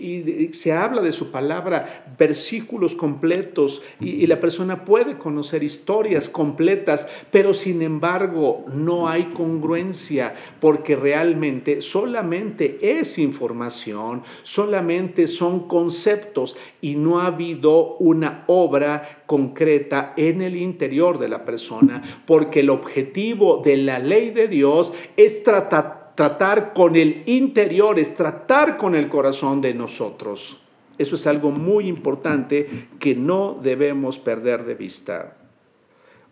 y 0.49 0.53
se 0.55 0.73
habla 0.73 1.03
de 1.03 1.11
su 1.11 1.29
palabra, 1.29 2.15
versículos 2.17 2.95
completos, 2.95 3.83
y 3.99 4.25
la 4.25 4.39
persona 4.39 4.85
puede 4.85 5.19
conocer 5.19 5.61
historias 5.61 6.29
completas, 6.29 7.07
pero 7.29 7.53
sin 7.53 7.83
embargo 7.83 8.65
no 8.73 9.07
hay 9.07 9.25
congruencia 9.25 10.33
porque 10.59 10.95
realmente 10.95 11.83
solamente 11.83 12.79
es 12.81 13.19
información, 13.19 14.23
solamente 14.41 15.27
son 15.27 15.67
conceptos 15.67 16.57
y 16.81 16.95
no 16.95 17.19
ha 17.19 17.27
habido 17.27 17.97
una 17.97 18.45
obra 18.47 19.23
concreta 19.27 20.15
en 20.17 20.41
el 20.41 20.55
interior 20.55 21.19
de 21.19 21.29
la 21.29 21.45
persona, 21.45 22.01
porque 22.25 22.61
el 22.61 22.71
objetivo 22.71 23.61
de 23.63 23.74
la 23.77 23.99
ley 23.99 24.31
de 24.31 24.47
Dios 24.47 24.93
es 25.17 25.43
tratar, 25.43 26.13
tratar 26.15 26.73
con 26.73 26.95
el 26.95 27.23
interior, 27.25 27.99
es 27.99 28.15
tratar 28.15 28.77
con 28.77 28.95
el 28.95 29.09
corazón 29.09 29.61
de 29.61 29.73
nosotros. 29.73 30.61
Eso 30.97 31.15
es 31.15 31.27
algo 31.27 31.51
muy 31.51 31.87
importante 31.87 32.87
que 32.99 33.15
no 33.15 33.59
debemos 33.61 34.17
perder 34.19 34.63
de 34.65 34.75
vista. 34.75 35.37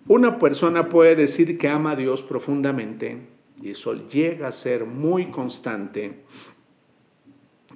Una 0.07 0.37
persona 0.37 0.89
puede 0.89 1.15
decir 1.15 1.57
que 1.57 1.69
ama 1.69 1.91
a 1.91 1.95
Dios 1.95 2.21
profundamente, 2.21 3.27
y 3.61 3.71
eso 3.71 3.93
llega 4.05 4.47
a 4.47 4.51
ser 4.51 4.85
muy 4.85 5.27
constante, 5.27 6.23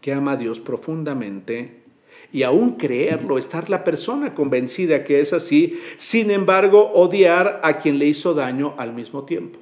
que 0.01 0.13
ama 0.13 0.33
a 0.33 0.37
Dios 0.37 0.59
profundamente, 0.59 1.83
y 2.31 2.43
aún 2.43 2.71
creerlo, 2.71 3.37
estar 3.37 3.69
la 3.69 3.83
persona 3.83 4.33
convencida 4.33 5.03
que 5.03 5.19
es 5.19 5.33
así, 5.33 5.79
sin 5.95 6.31
embargo 6.31 6.91
odiar 6.93 7.61
a 7.63 7.79
quien 7.79 7.99
le 7.99 8.05
hizo 8.05 8.33
daño 8.33 8.75
al 8.77 8.93
mismo 8.93 9.23
tiempo. 9.23 9.59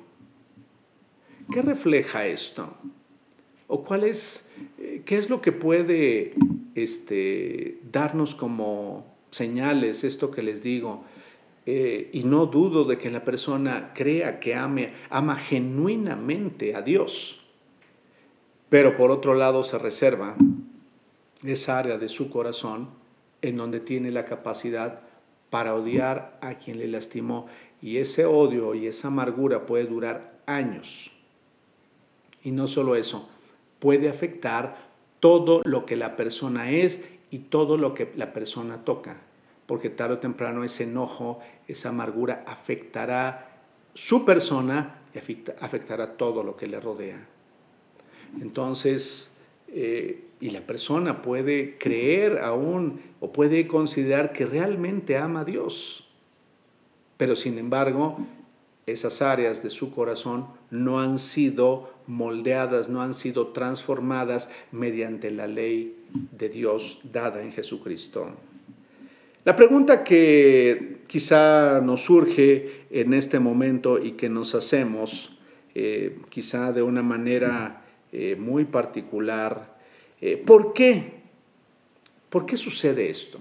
¿Qué 1.51 1.61
refleja 1.61 2.25
esto? 2.25 2.73
¿O 3.67 3.83
cuál 3.83 4.03
es, 4.03 4.49
eh, 4.79 5.01
qué 5.05 5.17
es 5.17 5.29
lo 5.29 5.41
que 5.41 5.51
puede 5.51 6.33
este, 6.73 7.79
darnos 7.91 8.35
como 8.35 9.05
señales 9.31 10.03
esto 10.03 10.31
que 10.31 10.43
les 10.43 10.63
digo? 10.63 11.03
Eh, 11.67 12.09
y 12.13 12.23
no 12.23 12.45
dudo 12.45 12.83
de 12.83 12.97
que 12.97 13.09
la 13.09 13.23
persona 13.23 13.91
crea 13.95 14.39
que 14.39 14.53
ame, 14.53 14.91
ama 15.09 15.35
genuinamente 15.35 16.75
a 16.75 16.81
Dios, 16.81 17.43
pero 18.69 18.95
por 18.95 19.09
otro 19.09 19.33
lado 19.33 19.63
se 19.63 19.79
reserva 19.79 20.35
esa 21.53 21.77
área 21.77 21.97
de 21.97 22.09
su 22.09 22.29
corazón 22.29 22.89
en 23.41 23.57
donde 23.57 23.79
tiene 23.79 24.11
la 24.11 24.25
capacidad 24.25 25.01
para 25.49 25.75
odiar 25.75 26.37
a 26.41 26.55
quien 26.55 26.79
le 26.79 26.87
lastimó. 26.87 27.47
Y 27.81 27.97
ese 27.97 28.25
odio 28.25 28.73
y 28.75 28.87
esa 28.87 29.09
amargura 29.09 29.65
puede 29.65 29.85
durar 29.85 30.39
años. 30.45 31.11
Y 32.43 32.51
no 32.51 32.67
solo 32.67 32.95
eso, 32.95 33.29
puede 33.79 34.09
afectar 34.09 34.77
todo 35.19 35.61
lo 35.65 35.85
que 35.85 35.95
la 35.95 36.15
persona 36.15 36.71
es 36.71 37.03
y 37.31 37.39
todo 37.39 37.77
lo 37.77 37.93
que 37.93 38.11
la 38.15 38.33
persona 38.33 38.83
toca. 38.83 39.21
Porque 39.65 39.89
tarde 39.89 40.15
o 40.15 40.19
temprano 40.19 40.63
ese 40.63 40.83
enojo, 40.83 41.39
esa 41.67 41.89
amargura 41.89 42.43
afectará 42.47 43.63
su 43.93 44.25
persona 44.25 45.01
y 45.13 45.17
afectará 45.17 46.17
todo 46.17 46.43
lo 46.43 46.55
que 46.55 46.67
le 46.67 46.79
rodea. 46.79 47.27
Entonces, 48.41 49.34
eh, 49.77 50.23
y 50.39 50.51
la 50.51 50.61
persona 50.61 51.21
puede 51.21 51.77
creer 51.77 52.39
aún 52.39 53.01
o 53.19 53.33
puede 53.33 53.67
considerar 53.67 54.31
que 54.31 54.45
realmente 54.45 55.17
ama 55.17 55.41
a 55.41 55.45
Dios. 55.45 56.07
Pero 57.17 57.35
sin 57.35 57.57
embargo, 57.57 58.17
esas 58.85 59.21
áreas 59.21 59.63
de 59.63 59.69
su 59.69 59.91
corazón 59.91 60.47
no 60.71 61.01
han 61.01 61.19
sido 61.19 61.93
moldeadas, 62.07 62.87
no 62.87 63.01
han 63.01 63.13
sido 63.13 63.47
transformadas 63.47 64.49
mediante 64.71 65.29
la 65.29 65.47
ley 65.47 65.97
de 66.31 66.47
Dios 66.47 67.01
dada 67.11 67.41
en 67.41 67.51
Jesucristo. 67.51 68.29
La 69.43 69.57
pregunta 69.57 70.05
que 70.05 70.99
quizá 71.07 71.81
nos 71.81 72.05
surge 72.05 72.85
en 72.91 73.13
este 73.13 73.39
momento 73.39 74.01
y 74.01 74.13
que 74.13 74.29
nos 74.29 74.55
hacemos, 74.55 75.37
eh, 75.73 76.17
quizá 76.29 76.71
de 76.71 76.81
una 76.81 77.03
manera 77.03 77.84
eh, 78.17 78.37
muy 78.37 78.63
particular, 78.63 79.75
eh, 80.21 80.37
¿Por 80.37 80.71
qué? 80.71 81.15
¿Por 82.29 82.45
qué 82.45 82.55
sucede 82.55 83.09
esto? 83.09 83.39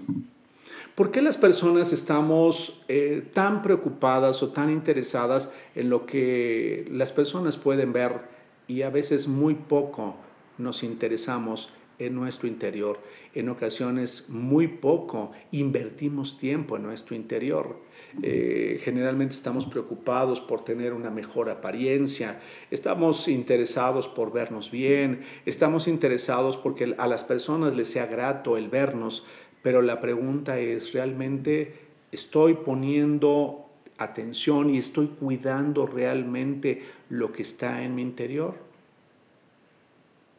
¿Por 0.93 1.11
qué 1.11 1.21
las 1.21 1.37
personas 1.37 1.93
estamos 1.93 2.83
eh, 2.89 3.25
tan 3.33 3.61
preocupadas 3.61 4.43
o 4.43 4.49
tan 4.49 4.69
interesadas 4.69 5.49
en 5.75 5.89
lo 5.89 6.05
que 6.05 6.87
las 6.91 7.13
personas 7.13 7.55
pueden 7.55 7.93
ver 7.93 8.21
y 8.67 8.81
a 8.81 8.89
veces 8.89 9.29
muy 9.29 9.55
poco 9.55 10.17
nos 10.57 10.83
interesamos 10.83 11.69
en 11.97 12.13
nuestro 12.13 12.49
interior? 12.49 12.99
En 13.33 13.47
ocasiones 13.47 14.25
muy 14.27 14.67
poco 14.67 15.31
invertimos 15.51 16.37
tiempo 16.37 16.75
en 16.75 16.83
nuestro 16.83 17.15
interior. 17.15 17.79
Eh, 18.23 18.79
generalmente 18.81 19.35
estamos 19.35 19.65
preocupados 19.65 20.39
por 20.39 20.63
tener 20.63 20.93
una 20.93 21.11
mejor 21.11 21.49
apariencia, 21.49 22.39
estamos 22.71 23.27
interesados 23.27 24.07
por 24.07 24.31
vernos 24.31 24.71
bien, 24.71 25.21
estamos 25.45 25.87
interesados 25.87 26.55
porque 26.55 26.95
a 26.97 27.07
las 27.07 27.23
personas 27.23 27.75
les 27.75 27.89
sea 27.89 28.05
grato 28.05 28.57
el 28.57 28.69
vernos, 28.69 29.25
pero 29.61 29.81
la 29.81 29.99
pregunta 29.99 30.59
es, 30.59 30.93
¿realmente 30.93 31.73
estoy 32.11 32.53
poniendo 32.53 33.65
atención 33.97 34.69
y 34.69 34.77
estoy 34.77 35.07
cuidando 35.07 35.85
realmente 35.85 36.83
lo 37.09 37.31
que 37.33 37.41
está 37.41 37.83
en 37.83 37.95
mi 37.95 38.01
interior? 38.01 38.64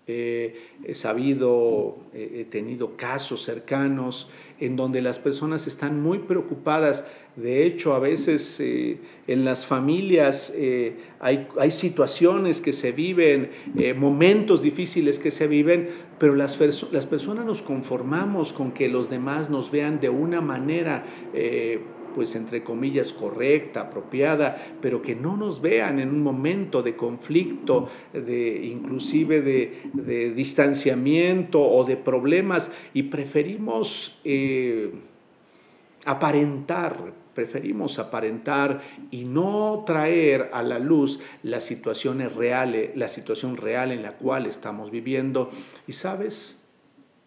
He 0.08 0.94
sabido, 0.94 1.96
he 2.14 2.44
tenido 2.44 2.92
casos 2.96 3.42
cercanos 3.42 4.28
en 4.60 4.76
donde 4.76 5.02
las 5.02 5.18
personas 5.18 5.66
están 5.66 6.00
muy 6.00 6.20
preocupadas. 6.20 7.04
De 7.36 7.66
hecho, 7.66 7.92
a 7.94 7.98
veces 7.98 8.58
eh, 8.60 8.98
en 9.26 9.44
las 9.44 9.66
familias 9.66 10.52
eh, 10.56 10.96
hay, 11.20 11.46
hay, 11.58 11.70
situaciones 11.70 12.62
que 12.62 12.72
se 12.72 12.92
viven, 12.92 13.50
eh, 13.76 13.92
momentos 13.92 14.62
difíciles 14.62 15.18
que 15.18 15.30
se 15.30 15.46
viven, 15.46 15.88
pero 16.18 16.34
las, 16.34 16.58
las, 16.92 17.06
personas 17.06 17.44
nos 17.44 17.60
conformamos 17.60 18.54
con 18.54 18.72
que 18.72 18.88
los 18.88 19.10
demás 19.10 19.50
nos 19.50 19.70
vean 19.70 20.00
de 20.00 20.08
una 20.08 20.40
manera 20.40 21.04
pues 22.16 22.34
entre 22.34 22.64
comillas 22.64 23.12
correcta, 23.12 23.82
apropiada, 23.82 24.56
pero 24.80 25.02
que 25.02 25.14
no 25.14 25.36
nos 25.36 25.60
vean 25.60 26.00
en 26.00 26.08
un 26.08 26.22
momento 26.22 26.82
de 26.82 26.96
conflicto, 26.96 27.90
de 28.14 28.64
inclusive 28.64 29.42
de, 29.42 30.32
distanciamiento 30.34 31.60
o 31.60 31.84
de 31.84 31.98
problemas 31.98 32.72
y 32.94 33.02
preferimos 33.02 34.18
eh, 34.24 34.92
aparentar, 36.06 37.12
preferimos 37.34 37.98
aparentar 37.98 38.80
y 39.10 39.26
no 39.26 39.84
traer 39.84 40.48
a 40.54 40.62
la 40.62 40.78
luz 40.78 41.20
las 41.42 41.64
situaciones 41.64 42.34
reales, 42.34 42.96
la 42.96 43.08
situación 43.08 43.58
real 43.58 43.92
en 43.92 44.00
la 44.00 44.12
cual 44.12 44.46
estamos 44.46 44.90
viviendo. 44.90 45.50
Y 45.86 45.92
sabes, 45.92 46.62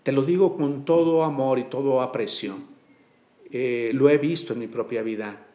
te 0.01 0.11
lo 0.11 0.23
digo 0.23 0.57
con 0.57 0.83
todo 0.83 1.23
amor 1.23 1.59
y 1.59 1.65
todo 1.65 2.01
aprecio 2.01 2.78
eh, 3.51 3.91
lo 3.93 4.09
he 4.09 4.17
visto 4.17 4.53
en 4.53 4.59
mi 4.59 4.67
propia 4.67 5.01
vida. 5.01 5.47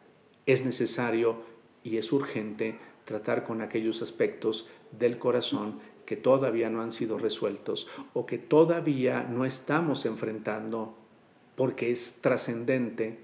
Es 0.45 0.65
necesario 0.65 1.41
y 1.83 1.97
es 1.97 2.11
urgente 2.11 2.77
tratar 3.05 3.43
con 3.43 3.61
aquellos 3.61 4.01
aspectos 4.01 4.67
del 4.91 5.17
corazón 5.17 5.79
que 6.05 6.15
todavía 6.15 6.69
no 6.69 6.81
han 6.81 6.91
sido 6.91 7.17
resueltos 7.17 7.87
o 8.13 8.25
que 8.25 8.37
todavía 8.37 9.23
no 9.23 9.45
estamos 9.45 10.05
enfrentando 10.05 10.95
porque 11.55 11.91
es 11.91 12.19
trascendente 12.21 13.19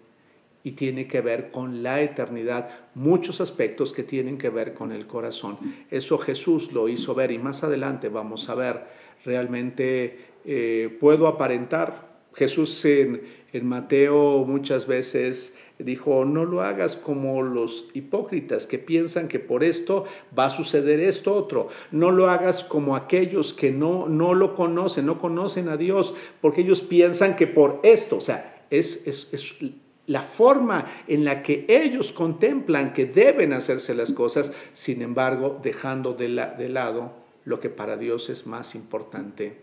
y 0.63 0.71
tiene 0.71 1.07
que 1.07 1.21
ver 1.21 1.49
con 1.49 1.81
la 1.83 2.01
eternidad, 2.01 2.69
muchos 2.93 3.41
aspectos 3.41 3.93
que 3.93 4.03
tienen 4.03 4.37
que 4.37 4.49
ver 4.49 4.73
con 4.73 4.91
el 4.91 5.07
corazón. 5.07 5.57
Eso 5.89 6.17
Jesús 6.17 6.71
lo 6.71 6.87
hizo 6.87 7.15
ver 7.15 7.31
y 7.31 7.39
más 7.39 7.63
adelante 7.63 8.09
vamos 8.09 8.47
a 8.49 8.55
ver, 8.55 8.85
realmente 9.25 10.19
eh, 10.45 10.95
puedo 10.99 11.27
aparentar. 11.27 12.10
Jesús 12.33 12.83
en, 12.85 13.21
en 13.53 13.65
Mateo 13.65 14.45
muchas 14.45 14.87
veces 14.87 15.53
dijo, 15.83 16.25
no 16.25 16.45
lo 16.45 16.61
hagas 16.61 16.95
como 16.95 17.41
los 17.41 17.89
hipócritas 17.93 18.67
que 18.67 18.77
piensan 18.77 19.27
que 19.27 19.39
por 19.39 19.63
esto 19.63 20.05
va 20.37 20.45
a 20.45 20.49
suceder 20.49 20.99
esto 20.99 21.33
otro. 21.33 21.69
No 21.91 22.11
lo 22.11 22.29
hagas 22.29 22.63
como 22.63 22.95
aquellos 22.95 23.53
que 23.53 23.71
no, 23.71 24.07
no 24.07 24.33
lo 24.33 24.55
conocen, 24.55 25.05
no 25.05 25.17
conocen 25.19 25.69
a 25.69 25.77
Dios, 25.77 26.13
porque 26.39 26.61
ellos 26.61 26.81
piensan 26.81 27.35
que 27.35 27.47
por 27.47 27.79
esto, 27.83 28.17
o 28.17 28.21
sea, 28.21 28.65
es, 28.69 29.07
es, 29.07 29.59
la 30.07 30.21
forma 30.21 30.85
en 31.07 31.23
la 31.23 31.43
que 31.43 31.65
ellos 31.67 32.11
contemplan 32.11 32.93
que 32.93 33.05
deben 33.05 33.53
hacerse 33.53 33.95
las 33.95 34.11
cosas, 34.11 34.51
sin 34.73 35.01
embargo, 35.01 35.59
dejando 35.61 36.13
de, 36.13 36.29
la, 36.29 36.47
de 36.47 36.69
lado 36.69 37.13
lo 37.45 37.59
que 37.59 37.69
para 37.69 37.97
Dios 37.97 38.29
es 38.29 38.45
más 38.45 38.75
importante. 38.75 39.57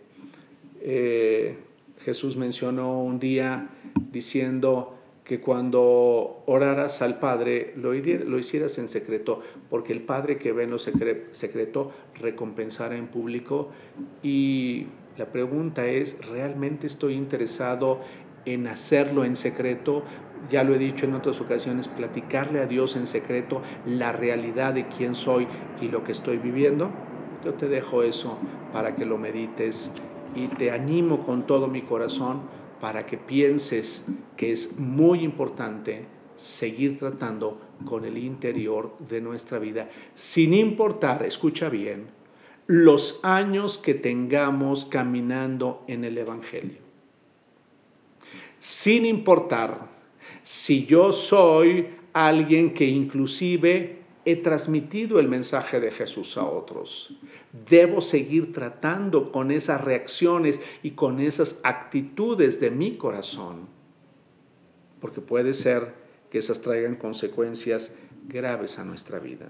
Eh, 0.81 1.57
Jesús 2.01 2.37
mencionó 2.37 3.03
un 3.03 3.19
día 3.19 3.71
diciendo 4.13 4.99
que 5.29 5.41
cuando 5.41 6.43
oraras 6.47 7.03
al 7.03 7.19
Padre 7.19 7.75
lo, 7.77 7.95
hicieras 7.95 8.79
en 8.79 8.89
secreto, 8.89 9.43
porque 9.69 9.93
el 9.93 10.01
Padre 10.01 10.39
que 10.39 10.53
ve 10.53 10.63
en 10.65 10.71
lo 10.71 10.79
secreto 10.79 11.91
recompensará 12.19 12.97
en 12.97 13.09
público. 13.09 13.69
Y 14.23 14.87
la 15.19 15.27
pregunta 15.27 15.87
es, 15.87 16.27
¿realmente 16.31 16.87
estoy 16.87 17.13
interesado 17.13 18.01
en 18.47 18.69
hacerlo 18.69 19.27
en 19.27 19.37
secreto? 19.37 20.03
Ya 20.49 20.65
lo 20.65 20.75
he 20.75 20.79
dicho 20.79 21.05
en 21.05 21.15
otras 21.15 21.43
ocasiones, 21.43 21.89
platicarle 21.89 22.61
a 22.61 22.67
Dios 22.67 22.97
en 22.97 23.07
secreto 23.07 23.61
la 23.85 24.13
realidad 24.13 24.73
de 24.73 24.89
quién 24.89 25.15
soy 25.15 25.47
y 25.83 25.89
lo 25.89 26.05
que 26.05 26.13
estoy 26.13 26.39
viviendo. 26.39 26.91
Yo 27.45 27.53
te 27.53 27.69
dejo 27.69 28.03
eso 28.03 28.39
para 28.73 28.95
que 28.97 29.05
lo 29.05 29.19
medites 29.19 29.93
y 30.35 30.49
te 30.49 30.71
animo 30.71 31.25
con 31.25 31.47
todo 31.47 31.69
mi 31.69 31.83
corazón 31.83 32.41
para 32.81 33.07
que 33.07 33.19
pienses 33.19 34.07
que 34.37 34.53
es 34.53 34.79
muy 34.79 35.21
importante 35.21 36.07
seguir 36.37 36.97
tratando 36.97 37.61
con 37.85 38.05
el 38.05 38.17
interior 38.17 38.97
de 39.09 39.21
nuestra 39.21 39.59
vida, 39.59 39.89
sin 40.15 40.55
importar, 40.55 41.25
escucha 41.25 41.69
bien, 41.69 42.07
los 42.67 43.21
años 43.25 43.79
que 43.79 43.95
tengamos 43.95 44.85
caminando 44.85 45.83
en 45.89 46.05
el 46.05 46.19
Evangelio. 46.19 46.79
Sin 48.59 49.07
importar 49.07 49.89
si 50.43 50.87
yo 50.87 51.13
soy 51.13 51.89
alguien 52.13 52.75
que 52.75 52.87
inclusive 52.87 53.98
he 54.31 54.37
transmitido 54.37 55.21
el 55.21 55.27
mensaje 55.27 55.81
de 55.81 55.91
Jesús 55.91 56.37
a 56.37 56.45
otros. 56.45 57.15
Debo 57.71 58.03
seguir 58.03 58.53
tratando 58.53 59.33
con 59.33 59.51
esas 59.51 59.83
reacciones 59.83 60.61
y 60.83 60.91
con 60.91 61.19
esas 61.19 61.61
actitudes 61.63 62.61
de 62.61 62.71
mi 62.71 62.99
corazón, 62.99 63.69
porque 65.01 65.23
puede 65.23 65.55
ser 65.55 65.95
que 66.31 66.41
esas 66.41 66.61
traigan 66.61 66.97
consecuencias 66.97 67.95
graves 68.29 68.79
a 68.79 68.85
nuestra 68.85 69.19
vida. 69.19 69.49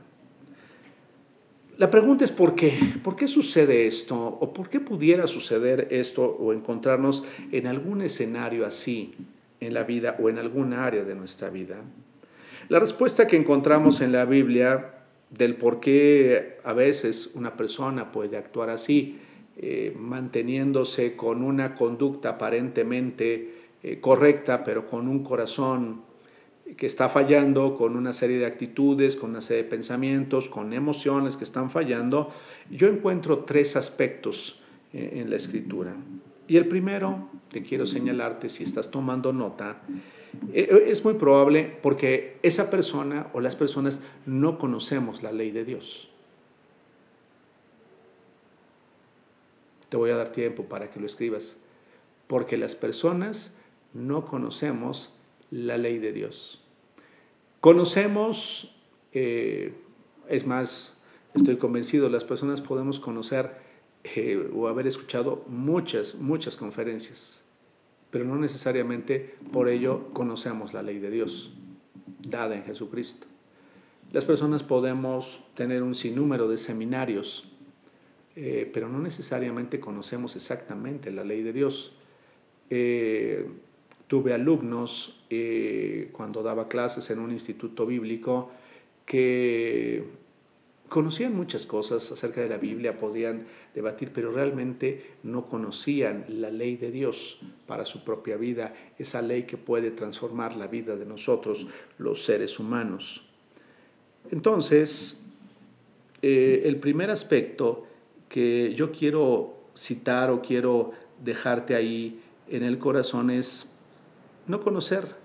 La 1.77 1.91
pregunta 1.91 2.25
es 2.25 2.31
¿por 2.31 2.55
qué? 2.55 2.79
¿Por 3.03 3.17
qué 3.17 3.27
sucede 3.27 3.89
esto? 3.89 4.17
¿O 4.17 4.53
por 4.53 4.69
qué 4.69 4.79
pudiera 4.79 5.27
suceder 5.27 5.89
esto 5.91 6.25
o 6.25 6.53
encontrarnos 6.53 7.25
en 7.51 7.67
algún 7.67 8.01
escenario 8.01 8.65
así 8.65 9.15
en 9.59 9.75
la 9.75 9.83
vida 9.83 10.17
o 10.21 10.29
en 10.29 10.39
alguna 10.39 10.87
área 10.87 11.03
de 11.03 11.17
nuestra 11.17 11.51
vida? 11.51 11.83
La 12.69 12.79
respuesta 12.79 13.27
que 13.27 13.37
encontramos 13.37 14.03
en 14.03 14.13
la 14.13 14.27
Biblia 14.27 14.95
del 15.31 15.57
por 15.57 15.81
qué 15.81 16.59
a 16.65 16.75
veces 16.75 17.31
una 17.35 17.57
persona 17.57 18.13
puede 18.13 18.37
actuar 18.37 18.69
así, 18.69 19.19
eh, 19.57 19.95
manteniéndose 19.99 21.17
con 21.17 21.43
una 21.43 21.75
conducta 21.75 22.31
aparentemente 22.31 23.55
eh, 23.83 24.01
correcta, 24.01 24.65
pero 24.65 24.87
con 24.87 25.09
un 25.09 25.25
corazón 25.25 26.03
que 26.77 26.85
está 26.85 27.09
fallando, 27.09 27.75
con 27.75 27.97
una 27.97 28.13
serie 28.13 28.39
de 28.39 28.45
actitudes, 28.45 29.17
con 29.17 29.31
una 29.31 29.41
serie 29.41 29.63
de 29.63 29.71
pensamientos, 29.71 30.51
con 30.51 30.75
emociones 30.75 31.39
que 31.39 31.45
están 31.45 31.71
fallando, 31.71 32.31
yo 32.71 32.89
encuentro 32.89 33.45
tres 33.45 33.77
aspectos 33.77 34.61
eh, 34.93 35.13
en 35.15 35.31
la 35.31 35.37
escritura. 35.37 35.97
Y 36.47 36.59
el 36.59 36.69
primero 36.69 37.31
que 37.51 37.63
quiero 37.63 37.87
señalarte, 37.87 38.51
si 38.51 38.65
estás 38.65 38.91
tomando 38.91 39.33
nota, 39.33 39.81
es 40.53 41.05
muy 41.05 41.15
probable 41.15 41.79
porque 41.83 42.39
esa 42.43 42.71
persona 42.71 43.29
o 43.33 43.41
las 43.41 43.57
personas 43.57 44.01
no 44.27 44.59
conocemos 44.59 45.23
la 45.23 45.33
ley 45.33 45.51
de 45.51 45.65
Dios. 45.65 46.11
Te 49.89 49.97
voy 49.97 50.11
a 50.11 50.17
dar 50.17 50.31
tiempo 50.31 50.65
para 50.65 50.91
que 50.91 51.01
lo 51.01 51.07
escribas. 51.07 51.57
Porque 52.27 52.59
las 52.59 52.75
personas 52.75 53.57
no 53.95 54.27
conocemos 54.27 55.15
la 55.51 55.79
ley 55.79 55.99
de 55.99 56.13
Dios. 56.13 56.63
Conocemos, 57.61 58.77
eh, 59.13 59.75
es 60.29 60.47
más, 60.47 60.99
estoy 61.35 61.57
convencido, 61.57 62.11
las 62.11 62.25
personas 62.25 62.61
podemos 62.61 63.01
conocer 63.01 63.67
o 64.55 64.69
haber 64.69 64.87
escuchado 64.87 65.45
muchas, 65.49 66.17
muchas 66.17 66.57
conferencias 66.57 67.43
pero 68.11 68.25
no 68.25 68.37
necesariamente 68.37 69.37
por 69.53 69.69
ello 69.69 70.09
conocemos 70.13 70.73
la 70.73 70.83
ley 70.83 70.99
de 70.99 71.11
Dios, 71.11 71.53
dada 72.29 72.57
en 72.57 72.65
Jesucristo. 72.65 73.27
Las 74.13 74.25
personas 74.25 74.63
podemos 74.63 75.45
tener 75.55 75.83
un 75.83 75.95
sinnúmero 75.95 76.49
de 76.49 76.57
seminarios, 76.57 77.45
eh, 78.37 78.71
pero 78.73 78.89
no 78.89 79.01
necesariamente 79.01 79.81
conocemos 79.81 80.35
exactamente 80.37 81.11
la 81.11 81.25
ley 81.25 81.43
de 81.43 81.53
Dios. 81.53 81.93
Eh, 82.71 83.47
tuve 84.07 84.33
alumnos 84.33 85.21
eh, 85.29 86.09
cuando 86.13 86.43
daba 86.43 86.69
clases 86.69 87.11
en 87.11 87.19
un 87.19 87.33
instituto 87.33 87.85
bíblico 87.85 88.51
que 89.05 90.05
conocían 90.89 91.37
muchas 91.37 91.67
cosas 91.67 92.11
acerca 92.11 92.41
de 92.41 92.49
la 92.49 92.57
Biblia, 92.57 92.99
podían 92.99 93.47
debatir, 93.75 94.11
pero 94.13 94.33
realmente 94.33 95.17
no 95.23 95.47
conocían 95.47 96.25
la 96.29 96.51
ley 96.51 96.77
de 96.77 96.91
Dios 96.91 97.41
para 97.67 97.85
su 97.85 98.05
propia 98.05 98.37
vida, 98.37 98.75
esa 98.99 99.23
ley 99.23 99.43
que 99.43 99.57
puede 99.57 99.91
transformar 99.91 100.57
la 100.57 100.67
vida 100.67 100.97
de 100.97 101.07
nosotros, 101.07 101.67
los 101.99 102.25
seres 102.25 102.59
humanos. 102.59 103.23
Entonces, 104.31 105.25
eh, 106.23 106.63
el 106.65 106.77
primer 106.77 107.11
aspecto 107.11 107.87
que 108.29 108.75
yo 108.75 108.91
quiero 108.93 109.59
citar 109.77 110.31
o 110.31 110.43
quiero 110.43 110.93
dejarte 111.23 111.75
ahí 111.75 112.21
en 112.49 112.63
el 112.63 112.79
corazón 112.79 113.31
es 113.31 113.71
no 114.47 114.61
conocer, 114.61 115.17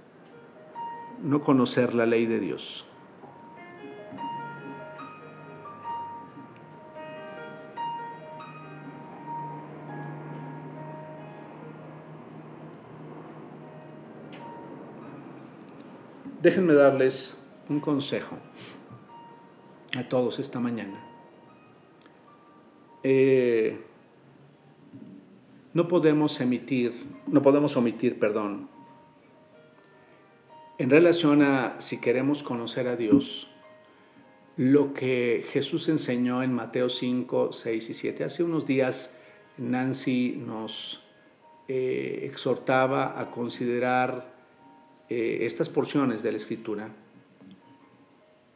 no 1.21 1.41
conocer 1.41 1.95
la 1.95 2.05
ley 2.05 2.25
de 2.25 2.39
Dios. 2.39 2.85
Déjenme 16.43 16.73
darles 16.73 17.37
un 17.69 17.79
consejo 17.79 18.37
a 19.95 20.09
todos 20.09 20.39
esta 20.39 20.59
mañana. 20.59 21.01
Eh, 23.01 23.79
no 25.73 25.87
podemos 25.87 26.41
emitir, 26.41 26.91
no 27.27 27.41
podemos 27.41 27.77
omitir, 27.77 28.19
perdón, 28.19 28.67
en 30.79 30.89
relación 30.89 31.43
a 31.43 31.79
si 31.79 32.01
queremos 32.01 32.43
conocer 32.43 32.89
a 32.89 32.97
Dios, 32.97 33.49
lo 34.57 34.93
que 34.93 35.45
Jesús 35.49 35.87
enseñó 35.87 36.43
en 36.43 36.51
Mateo 36.51 36.89
5, 36.89 37.53
6 37.53 37.89
y 37.89 37.93
7. 37.93 38.25
Hace 38.25 38.43
unos 38.43 38.65
días 38.65 39.15
Nancy 39.57 40.35
nos 40.45 41.05
eh, 41.69 42.19
exhortaba 42.23 43.17
a 43.17 43.31
considerar 43.31 44.32
eh, 45.13 45.45
estas 45.45 45.69
porciones 45.69 46.23
de 46.23 46.31
la 46.31 46.37
Escritura. 46.37 46.89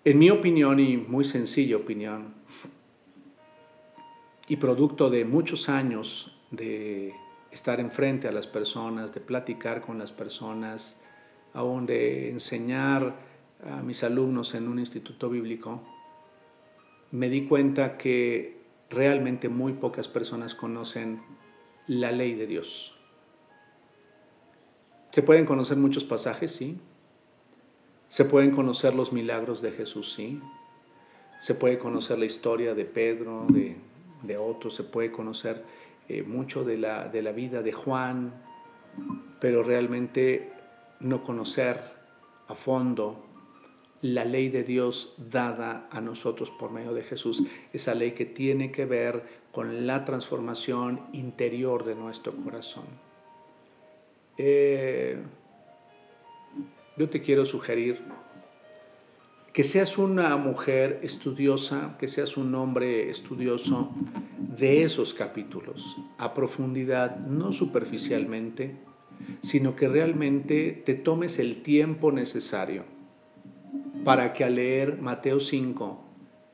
En 0.04 0.18
mi 0.18 0.32
opinión 0.32 0.80
y 0.80 0.98
muy 0.98 1.24
sencilla 1.24 1.78
opinión, 1.78 2.34
y 4.48 4.56
producto 4.56 5.12
de 5.12 5.24
muchos 5.24 5.70
años 5.70 6.36
de 6.50 7.14
estar 7.52 7.80
enfrente 7.80 8.28
a 8.28 8.32
las 8.32 8.48
personas, 8.48 9.14
de 9.14 9.22
platicar 9.22 9.82
con 9.82 10.00
las 10.00 10.12
personas, 10.12 11.00
aún 11.54 11.86
de 11.86 12.32
enseñar 12.32 13.16
a 13.64 13.84
mis 13.84 14.04
alumnos 14.04 14.56
en 14.56 14.68
un 14.68 14.80
instituto 14.80 15.30
bíblico, 15.30 15.84
me 17.12 17.30
di 17.30 17.46
cuenta 17.46 17.98
que 18.00 18.58
realmente 18.90 19.48
muy 19.48 19.74
pocas 19.74 20.08
personas 20.08 20.56
conocen 20.56 21.22
la 21.86 22.12
ley 22.12 22.34
de 22.34 22.48
Dios. 22.48 22.97
Se 25.12 25.24
pueden 25.24 25.46
conocer 25.46 25.78
muchos 25.78 26.04
pasajes, 26.04 26.52
sí. 26.52 26.78
Se 28.08 28.26
pueden 28.26 28.52
conocer 28.52 28.94
los 28.94 29.12
milagros 29.14 29.62
de 29.62 29.72
Jesús, 29.72 30.14
sí. 30.14 30.42
Se 31.40 31.56
puede 31.56 31.78
conocer 31.78 32.18
la 32.20 32.26
historia 32.26 32.74
de 32.74 32.86
Pedro, 32.86 33.46
de, 33.50 33.78
de 34.24 34.38
otros, 34.38 34.74
se 34.76 34.84
puede 34.84 35.12
conocer 35.12 35.64
eh, 36.10 36.24
mucho 36.24 36.64
de 36.64 36.78
la, 36.78 37.08
de 37.10 37.22
la 37.22 37.32
vida 37.32 37.62
de 37.62 37.74
Juan, 37.74 38.34
pero 39.40 39.64
realmente 39.64 40.52
no 41.00 41.22
conocer 41.22 41.80
a 42.48 42.56
fondo 42.56 43.26
la 44.02 44.26
ley 44.26 44.50
de 44.50 44.64
Dios 44.64 45.16
dada 45.18 45.88
a 45.92 46.02
nosotros 46.02 46.52
por 46.52 46.72
medio 46.72 46.94
de 46.94 47.04
Jesús, 47.04 47.44
esa 47.74 47.94
ley 47.94 48.12
que 48.12 48.26
tiene 48.26 48.72
que 48.72 48.86
ver 48.86 49.48
con 49.52 49.88
la 49.88 50.06
transformación 50.06 51.02
interior 51.14 51.84
de 51.84 51.96
nuestro 51.96 52.34
corazón. 52.36 53.07
Eh, 54.38 55.18
yo 56.98 57.10
te 57.10 57.22
quiero 57.22 57.46
sugerir 57.46 58.02
que 59.58 59.64
seas 59.64 59.98
una 59.98 60.38
mujer 60.38 61.00
estudiosa, 61.02 61.96
que 61.98 62.08
seas 62.08 62.38
un 62.38 62.54
hombre 62.54 63.10
estudioso 63.10 63.92
de 64.38 64.84
esos 64.84 65.16
capítulos, 65.16 65.98
a 66.20 66.36
profundidad, 66.36 67.18
no 67.22 67.52
superficialmente, 67.54 68.76
sino 69.42 69.76
que 69.76 69.88
realmente 69.88 70.80
te 70.86 70.94
tomes 70.94 71.40
el 71.40 71.64
tiempo 71.64 72.12
necesario 72.12 72.86
para 74.04 74.32
que 74.34 74.44
al 74.44 74.56
leer 74.56 75.02
Mateo 75.02 75.40
5, 75.40 76.04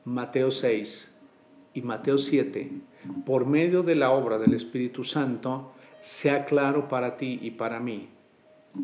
Mateo 0.06 0.50
6 0.50 1.14
y 1.74 1.82
Mateo 1.82 2.16
7, 2.16 2.72
por 3.26 3.44
medio 3.44 3.82
de 3.82 3.96
la 3.96 4.12
obra 4.12 4.38
del 4.38 4.54
Espíritu 4.54 5.04
Santo, 5.04 5.73
sea 6.04 6.44
claro 6.44 6.86
para 6.86 7.16
ti 7.16 7.38
y 7.40 7.52
para 7.52 7.80
mí, 7.80 8.10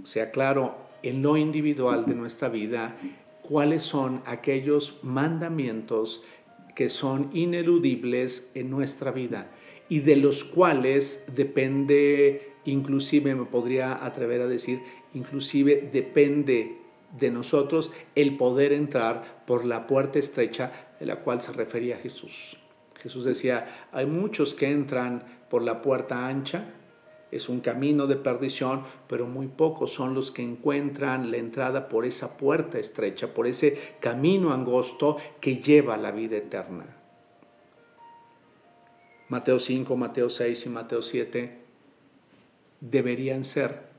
sea 0.05 0.31
claro 0.31 0.79
en 1.03 1.21
lo 1.21 1.37
individual 1.37 2.07
de 2.07 2.15
nuestra 2.15 2.49
vida 2.49 2.97
cuáles 3.43 3.83
son 3.83 4.23
aquellos 4.25 5.01
mandamientos 5.03 6.25
que 6.75 6.89
son 6.89 7.29
ineludibles 7.35 8.51
en 8.55 8.71
nuestra 8.71 9.11
vida 9.11 9.51
y 9.91 9.99
de 10.01 10.17
los 10.17 10.45
cuales 10.45 11.27
depende, 11.35 12.55
inclusive 12.65 13.35
me 13.35 13.45
podría 13.45 14.03
atrever 14.03 14.41
a 14.41 14.47
decir, 14.47 14.81
inclusive 15.13 15.91
depende 15.93 16.79
de 17.19 17.31
nosotros 17.31 17.93
el 18.15 18.39
poder 18.39 18.73
entrar 18.73 19.45
por 19.47 19.67
la 19.67 19.87
puerta 19.87 20.19
estrecha 20.19 20.73
de 20.99 21.05
la 21.05 21.17
cual 21.17 21.43
se 21.43 21.53
refería 21.53 21.99
Jesús. 21.99 22.57
Jesús 22.99 23.25
decía, 23.25 23.89
hay 23.93 24.07
muchos 24.07 24.55
que 24.55 24.71
entran 24.71 25.23
por 25.51 25.61
la 25.61 25.83
puerta 25.83 26.27
ancha, 26.27 26.77
es 27.31 27.49
un 27.49 27.61
camino 27.61 28.07
de 28.07 28.17
perdición, 28.17 28.83
pero 29.07 29.27
muy 29.27 29.47
pocos 29.47 29.93
son 29.93 30.15
los 30.15 30.31
que 30.31 30.43
encuentran 30.43 31.31
la 31.31 31.37
entrada 31.37 31.89
por 31.89 32.05
esa 32.05 32.37
puerta 32.37 32.79
estrecha, 32.79 33.33
por 33.33 33.47
ese 33.47 33.97
camino 34.01 34.53
angosto 34.53 35.17
que 35.41 35.59
lleva 35.59 35.95
a 35.95 35.99
la 35.99 36.11
vida 36.11 36.37
eterna. 36.37 36.97
Mateo 39.29 39.61
5, 39.61 39.97
Mateo 39.97 40.29
6 40.29 40.67
y 40.67 40.69
Mateo 40.71 41.03
7 41.03 41.59
deberían 42.81 43.45
ser 43.45 43.91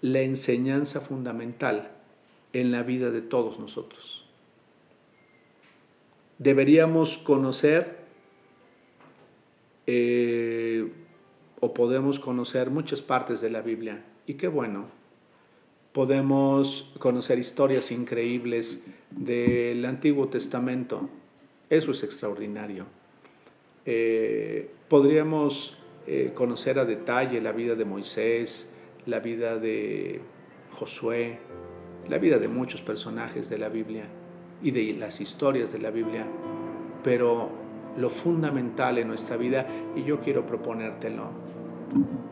la 0.00 0.22
enseñanza 0.22 1.00
fundamental 1.00 1.92
en 2.52 2.72
la 2.72 2.82
vida 2.82 3.10
de 3.10 3.22
todos 3.22 3.60
nosotros. 3.60 4.24
Deberíamos 6.38 7.16
conocer 7.16 7.98
eh, 9.86 10.90
o 11.60 11.74
podemos 11.74 12.18
conocer 12.18 12.70
muchas 12.70 13.02
partes 13.02 13.40
de 13.40 13.50
la 13.50 13.62
Biblia. 13.62 14.04
Y 14.26 14.34
qué 14.34 14.48
bueno, 14.48 14.86
podemos 15.92 16.92
conocer 16.98 17.38
historias 17.38 17.90
increíbles 17.90 18.84
del 19.10 19.84
Antiguo 19.84 20.28
Testamento. 20.28 21.08
Eso 21.70 21.92
es 21.92 22.02
extraordinario. 22.02 22.86
Eh, 23.84 24.70
podríamos 24.88 25.78
eh, 26.06 26.32
conocer 26.34 26.78
a 26.78 26.84
detalle 26.84 27.40
la 27.40 27.52
vida 27.52 27.74
de 27.74 27.84
Moisés, 27.84 28.70
la 29.06 29.20
vida 29.20 29.56
de 29.56 30.20
Josué, 30.72 31.38
la 32.08 32.18
vida 32.18 32.38
de 32.38 32.48
muchos 32.48 32.82
personajes 32.82 33.48
de 33.48 33.58
la 33.58 33.68
Biblia 33.68 34.04
y 34.62 34.70
de 34.72 34.94
las 34.94 35.20
historias 35.20 35.72
de 35.72 35.78
la 35.78 35.90
Biblia, 35.90 36.26
pero 37.02 37.50
lo 37.96 38.10
fundamental 38.10 38.98
en 38.98 39.08
nuestra 39.08 39.36
vida 39.36 39.66
y 39.96 40.04
yo 40.04 40.20
quiero 40.20 40.44
proponértelo. 40.44 41.45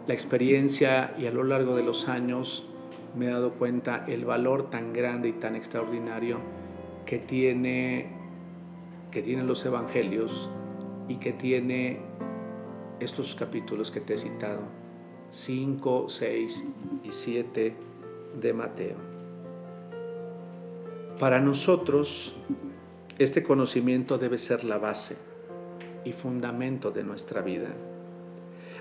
La 0.07 0.14
experiencia 0.14 1.14
y 1.18 1.26
a 1.26 1.30
lo 1.30 1.44
largo 1.44 1.76
de 1.76 1.82
los 1.82 2.09
años 2.09 2.66
me 3.14 3.26
he 3.26 3.30
dado 3.30 3.52
cuenta 3.52 4.05
el 4.07 4.24
valor 4.24 4.70
tan 4.70 4.92
grande 4.92 5.28
y 5.28 5.32
tan 5.32 5.55
extraordinario 5.55 6.38
que 7.07 7.18
tiene 7.18 8.11
que 9.11 9.22
tienen 9.22 9.46
los 9.46 9.64
evangelios 9.64 10.50
y 11.07 11.16
que 11.16 11.32
tiene 11.32 12.00
estos 12.98 13.36
capítulos 13.36 13.92
que 13.92 14.00
te 14.00 14.14
he 14.14 14.18
citado, 14.18 14.62
5, 15.30 16.09
6 16.09 16.68
y 17.05 17.12
7 17.12 17.76
de 18.40 18.52
Mateo. 18.52 18.96
Para 21.20 21.40
nosotros, 21.40 22.34
este 23.18 23.44
conocimiento 23.44 24.18
debe 24.18 24.36
ser 24.36 24.64
la 24.64 24.78
base 24.78 25.16
y 26.05 26.11
fundamento 26.11 26.90
de 26.90 27.05
nuestra 27.05 27.40
vida. 27.40 27.68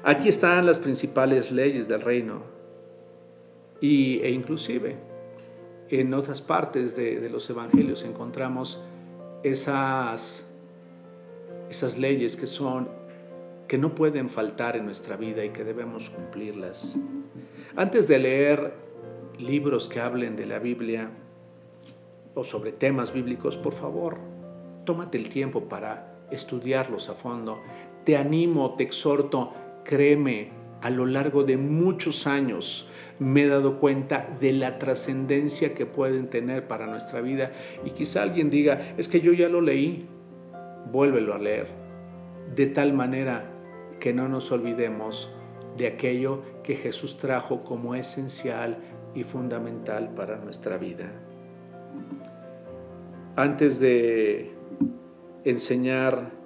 Aquí 0.06 0.28
están 0.28 0.66
las 0.66 0.80
principales 0.80 1.50
leyes 1.50 1.88
del 1.88 2.02
reino 2.02 2.44
y, 3.80 4.20
e 4.20 4.32
inclusive 4.32 4.98
en 5.90 6.14
otras 6.14 6.42
partes 6.42 6.98
de, 6.98 7.30
los 7.30 7.50
evangelios 7.50 8.04
encontramos 8.04 8.82
esas, 9.44 10.44
esas 11.70 11.98
leyes 11.98 12.36
que 12.36 12.48
son 12.48 12.90
que 13.66 13.78
no 13.78 13.96
pueden 13.96 14.28
faltar 14.28 14.76
en 14.76 14.84
nuestra 14.84 15.16
vida 15.16 15.46
y 15.46 15.50
que 15.50 15.64
debemos 15.64 16.10
cumplirlas. 16.10 16.96
Antes 17.78 18.10
de 18.10 18.20
leer 18.20 18.74
libros 19.40 19.88
que 19.88 20.02
hablen 20.02 20.36
de 20.36 20.46
la 20.46 20.60
Biblia 20.60 21.12
o 22.36 22.44
sobre 22.44 22.74
temas 22.74 23.14
bíblicos, 23.14 23.56
por 23.56 23.74
favor, 23.74 24.18
tómate 24.84 25.18
el 25.18 25.30
tiempo 25.30 25.70
para 25.70 26.20
estudiarlos 26.30 27.10
a 27.10 27.14
fondo. 27.14 27.62
Te 28.04 28.18
animo, 28.18 28.76
te 28.76 28.84
exhorto, 28.84 29.54
créeme, 29.84 30.50
a 30.82 30.90
lo 30.90 31.06
largo 31.06 31.44
de 31.44 31.58
muchos 31.58 32.28
años 32.28 32.88
me 33.20 33.44
he 33.44 33.48
dado 33.48 33.78
cuenta 33.78 34.28
de 34.42 34.52
la 34.52 34.80
trascendencia 34.80 35.74
que 35.74 35.86
pueden 35.86 36.30
tener 36.30 36.68
para 36.68 36.88
nuestra 36.88 37.22
vida. 37.22 37.52
Y 37.86 37.92
quizá 37.92 38.24
alguien 38.24 38.50
diga, 38.50 38.82
es 38.98 39.08
que 39.08 39.22
yo 39.22 39.32
ya 39.34 39.48
lo 39.48 39.62
leí, 39.62 40.06
vuélvelo 40.92 41.34
a 41.34 41.38
leer, 41.38 41.68
de 42.56 42.68
tal 42.68 42.94
manera 42.94 43.50
que 44.00 44.14
no 44.14 44.28
nos 44.28 44.52
olvidemos 44.52 45.34
de 45.78 45.88
aquello 45.88 46.42
que 46.64 46.76
Jesús 46.76 47.18
trajo 47.18 47.64
como 47.64 47.96
esencial 47.96 48.78
y 49.16 49.24
fundamental 49.24 50.14
para 50.14 50.38
nuestra 50.38 50.78
vida. 50.78 51.12
Antes 53.36 53.80
de 53.80 54.52
enseñar 55.46 56.43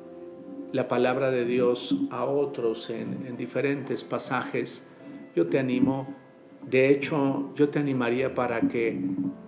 la 0.78 0.88
palabra 0.88 1.32
de 1.32 1.44
Dios 1.44 1.96
a 2.12 2.26
otros 2.26 2.92
en, 2.92 3.36
diferentes 3.36 4.04
pasajes, 4.04 4.86
yo 5.36 5.48
te 5.48 5.58
animo, 5.58 6.14
de 6.70 6.92
hecho, 6.92 7.50
yo 7.56 7.70
te 7.70 7.80
animaría 7.80 8.36
para 8.36 8.62
que 8.62 9.02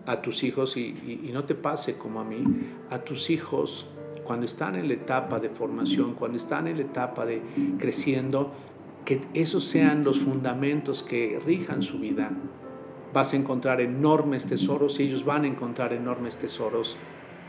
a 0.08 0.24
tus 0.24 0.44
hijos, 0.44 0.76
y, 0.76 1.22
y 1.24 1.30
no 1.32 1.44
te 1.44 1.54
pase 1.54 2.00
como 2.00 2.20
a 2.20 2.24
mí, 2.24 2.44
a 2.90 3.04
tus 3.04 3.30
hijos, 3.30 3.86
cuando 4.24 4.48
están 4.48 4.76
en 4.76 4.88
la 4.88 4.96
etapa 4.96 5.40
de 5.40 5.50
formación, 5.50 6.16
cuando 6.16 6.36
están 6.36 6.68
en 6.68 6.78
la 6.78 6.84
etapa 6.84 7.28
de 7.28 7.44
creciendo, 7.78 8.52
que 9.06 9.22
esos 9.36 9.66
sean 9.66 10.04
los 10.04 10.22
fundamentos 10.22 11.04
que 11.04 11.40
rijan 11.46 11.84
su 11.84 12.00
vida. 12.00 12.32
Vas 13.14 13.34
a 13.34 13.36
encontrar 13.36 13.82
enormes 13.82 14.48
tesoros 14.48 15.00
y 15.00 15.04
ellos 15.04 15.26
van 15.26 15.44
a 15.44 15.48
encontrar 15.48 15.94
enormes 15.94 16.40
tesoros 16.40 16.98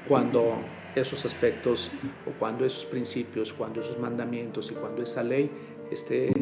cuando 0.07 0.59
esos 0.95 1.25
aspectos 1.25 1.91
o 2.27 2.39
cuando 2.39 2.65
esos 2.65 2.85
principios, 2.85 3.53
cuando 3.53 3.81
esos 3.81 3.99
mandamientos 3.99 4.71
y 4.71 4.75
cuando 4.75 5.03
esa 5.03 5.23
ley 5.23 5.51
esté 5.91 6.33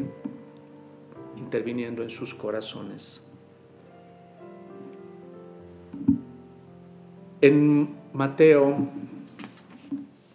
interviniendo 1.37 2.03
en 2.03 2.11
sus 2.11 2.35
corazones. 2.35 3.23
En 7.41 7.97
Mateo 8.13 8.77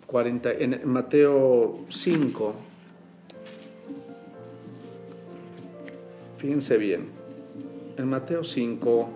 40, 0.08 0.52
en 0.54 0.88
Mateo 0.88 1.80
5 1.90 2.56
Fíjense 6.44 6.76
bien, 6.78 7.06
en 7.98 8.10
Mateo 8.10 8.44
5, 8.44 9.10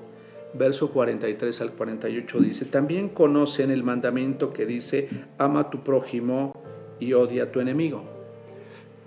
verso 0.58 0.92
43 0.92 1.62
al 1.62 1.72
48 1.74 2.40
dice, 2.40 2.66
también 2.66 3.10
conocen 3.10 3.72
el 3.72 3.84
mandamiento 3.84 4.54
que 4.54 4.66
dice, 4.66 5.10
ama 5.38 5.62
a 5.62 5.70
tu 5.70 5.84
prójimo 5.84 6.54
y 7.00 7.14
odia 7.14 7.44
a 7.44 7.52
tu 7.52 7.60
enemigo. 7.60 8.04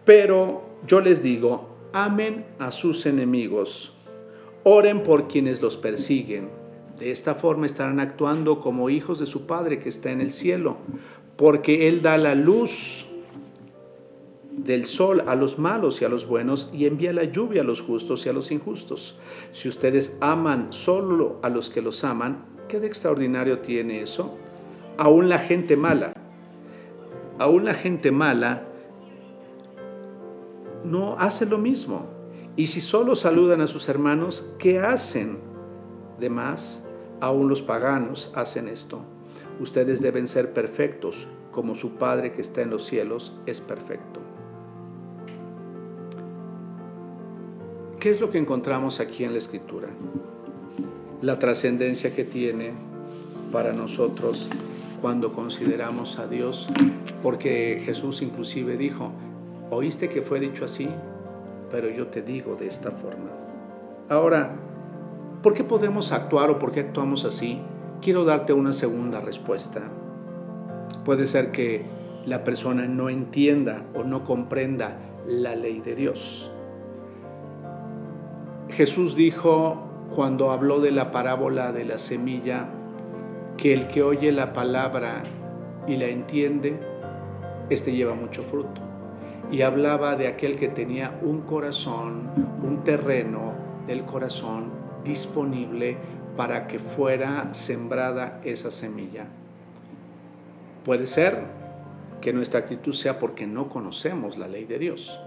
Pero 0.04 0.62
yo 0.86 1.00
les 1.00 1.22
digo, 1.22 1.76
amen 1.92 2.46
a 2.58 2.70
sus 2.70 3.06
enemigos, 3.06 3.94
oren 4.64 5.02
por 5.02 5.28
quienes 5.28 5.60
los 5.60 5.76
persiguen. 5.76 6.48
De 6.98 7.10
esta 7.10 7.34
forma 7.34 7.66
estarán 7.66 7.98
actuando 7.98 8.60
como 8.60 8.90
hijos 8.90 9.18
de 9.18 9.26
su 9.26 9.46
Padre 9.46 9.78
que 9.78 9.88
está 9.88 10.10
en 10.10 10.20
el 10.20 10.30
cielo, 10.30 10.76
porque 11.36 11.88
Él 11.88 12.02
da 12.02 12.18
la 12.18 12.34
luz 12.34 13.09
del 14.64 14.84
sol 14.84 15.24
a 15.26 15.34
los 15.34 15.58
malos 15.58 16.02
y 16.02 16.04
a 16.04 16.08
los 16.08 16.26
buenos 16.26 16.70
y 16.72 16.86
envía 16.86 17.12
la 17.12 17.24
lluvia 17.24 17.62
a 17.62 17.64
los 17.64 17.80
justos 17.80 18.26
y 18.26 18.28
a 18.28 18.32
los 18.32 18.50
injustos. 18.50 19.18
Si 19.52 19.68
ustedes 19.68 20.18
aman 20.20 20.72
solo 20.72 21.38
a 21.42 21.48
los 21.48 21.70
que 21.70 21.82
los 21.82 22.04
aman, 22.04 22.44
¿qué 22.68 22.80
de 22.80 22.86
extraordinario 22.86 23.60
tiene 23.60 24.02
eso? 24.02 24.36
Aún 24.98 25.28
la 25.28 25.38
gente 25.38 25.76
mala, 25.76 26.12
aún 27.38 27.64
la 27.64 27.74
gente 27.74 28.10
mala 28.10 28.66
no 30.84 31.16
hace 31.18 31.46
lo 31.46 31.58
mismo. 31.58 32.06
Y 32.56 32.66
si 32.66 32.80
solo 32.80 33.14
saludan 33.14 33.60
a 33.60 33.66
sus 33.66 33.88
hermanos, 33.88 34.52
¿qué 34.58 34.80
hacen? 34.80 35.38
De 36.18 36.28
más, 36.28 36.84
aún 37.20 37.48
los 37.48 37.62
paganos 37.62 38.30
hacen 38.34 38.68
esto. 38.68 39.00
Ustedes 39.60 40.02
deben 40.02 40.26
ser 40.26 40.52
perfectos, 40.52 41.26
como 41.50 41.74
su 41.74 41.96
Padre 41.96 42.32
que 42.32 42.42
está 42.42 42.62
en 42.62 42.70
los 42.70 42.84
cielos 42.84 43.38
es 43.46 43.60
perfecto. 43.60 44.19
¿Qué 48.00 48.08
es 48.08 48.18
lo 48.18 48.30
que 48.30 48.38
encontramos 48.38 48.98
aquí 48.98 49.24
en 49.24 49.32
la 49.32 49.38
escritura? 49.38 49.88
La 51.20 51.38
trascendencia 51.38 52.14
que 52.14 52.24
tiene 52.24 52.70
para 53.52 53.74
nosotros 53.74 54.48
cuando 55.02 55.34
consideramos 55.34 56.18
a 56.18 56.26
Dios, 56.26 56.70
porque 57.22 57.78
Jesús 57.84 58.22
inclusive 58.22 58.78
dijo, 58.78 59.12
oíste 59.68 60.08
que 60.08 60.22
fue 60.22 60.40
dicho 60.40 60.64
así, 60.64 60.88
pero 61.70 61.90
yo 61.90 62.06
te 62.06 62.22
digo 62.22 62.56
de 62.56 62.68
esta 62.68 62.90
forma. 62.90 63.28
Ahora, 64.08 64.56
¿por 65.42 65.52
qué 65.52 65.62
podemos 65.62 66.12
actuar 66.12 66.48
o 66.48 66.58
por 66.58 66.72
qué 66.72 66.80
actuamos 66.80 67.26
así? 67.26 67.58
Quiero 68.00 68.24
darte 68.24 68.54
una 68.54 68.72
segunda 68.72 69.20
respuesta. 69.20 69.82
Puede 71.04 71.26
ser 71.26 71.52
que 71.52 71.84
la 72.24 72.44
persona 72.44 72.86
no 72.86 73.10
entienda 73.10 73.84
o 73.94 74.04
no 74.04 74.24
comprenda 74.24 74.96
la 75.26 75.54
ley 75.54 75.80
de 75.80 75.94
Dios. 75.94 76.50
Jesús 78.70 79.16
dijo 79.16 79.90
cuando 80.14 80.50
habló 80.50 80.80
de 80.80 80.90
la 80.90 81.10
parábola 81.10 81.72
de 81.72 81.84
la 81.84 81.98
semilla, 81.98 82.68
que 83.56 83.74
el 83.74 83.88
que 83.88 84.02
oye 84.02 84.32
la 84.32 84.52
palabra 84.52 85.22
y 85.86 85.96
la 85.96 86.06
entiende, 86.06 86.80
este 87.68 87.92
lleva 87.92 88.14
mucho 88.14 88.42
fruto. 88.42 88.80
Y 89.52 89.62
hablaba 89.62 90.16
de 90.16 90.28
aquel 90.28 90.56
que 90.56 90.68
tenía 90.68 91.18
un 91.22 91.42
corazón, 91.42 92.30
un 92.62 92.82
terreno 92.84 93.54
del 93.86 94.04
corazón 94.04 94.70
disponible 95.04 95.96
para 96.36 96.66
que 96.66 96.78
fuera 96.78 97.52
sembrada 97.52 98.40
esa 98.44 98.70
semilla. 98.70 99.26
Puede 100.84 101.06
ser 101.06 101.42
que 102.20 102.32
nuestra 102.32 102.60
actitud 102.60 102.92
sea 102.92 103.18
porque 103.18 103.46
no 103.46 103.68
conocemos 103.68 104.38
la 104.38 104.48
ley 104.48 104.64
de 104.64 104.78
Dios. 104.78 105.20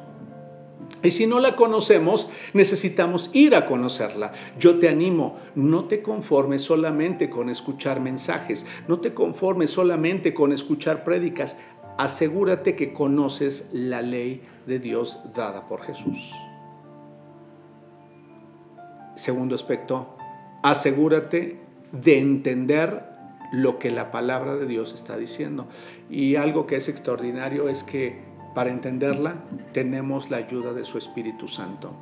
Y 1.03 1.11
si 1.11 1.27
no 1.27 1.39
la 1.39 1.57
conocemos, 1.57 2.29
necesitamos 2.53 3.29
ir 3.33 3.55
a 3.55 3.65
conocerla. 3.65 4.31
Yo 4.57 4.79
te 4.79 4.87
animo, 4.87 5.37
no 5.53 5.83
te 5.83 6.01
conformes 6.01 6.61
solamente 6.61 7.29
con 7.29 7.49
escuchar 7.49 7.99
mensajes, 7.99 8.65
no 8.87 9.01
te 9.01 9.13
conformes 9.13 9.69
solamente 9.69 10.33
con 10.33 10.53
escuchar 10.53 11.03
prédicas. 11.03 11.57
Asegúrate 11.97 12.75
que 12.75 12.93
conoces 12.93 13.69
la 13.73 14.01
ley 14.01 14.41
de 14.65 14.79
Dios 14.79 15.19
dada 15.35 15.67
por 15.67 15.81
Jesús. 15.81 16.31
Segundo 19.15 19.55
aspecto, 19.55 20.15
asegúrate 20.63 21.59
de 21.91 22.19
entender 22.19 23.13
lo 23.51 23.77
que 23.77 23.91
la 23.91 24.09
palabra 24.09 24.55
de 24.55 24.65
Dios 24.65 24.93
está 24.93 25.17
diciendo. 25.17 25.67
Y 26.09 26.37
algo 26.37 26.65
que 26.65 26.77
es 26.77 26.89
extraordinario 26.89 27.69
es 27.69 27.83
que 27.83 28.32
para 28.53 28.71
entenderla 28.71 29.35
tenemos 29.71 30.29
la 30.29 30.37
ayuda 30.37 30.73
de 30.73 30.85
su 30.85 30.97
Espíritu 30.97 31.47
Santo. 31.47 31.93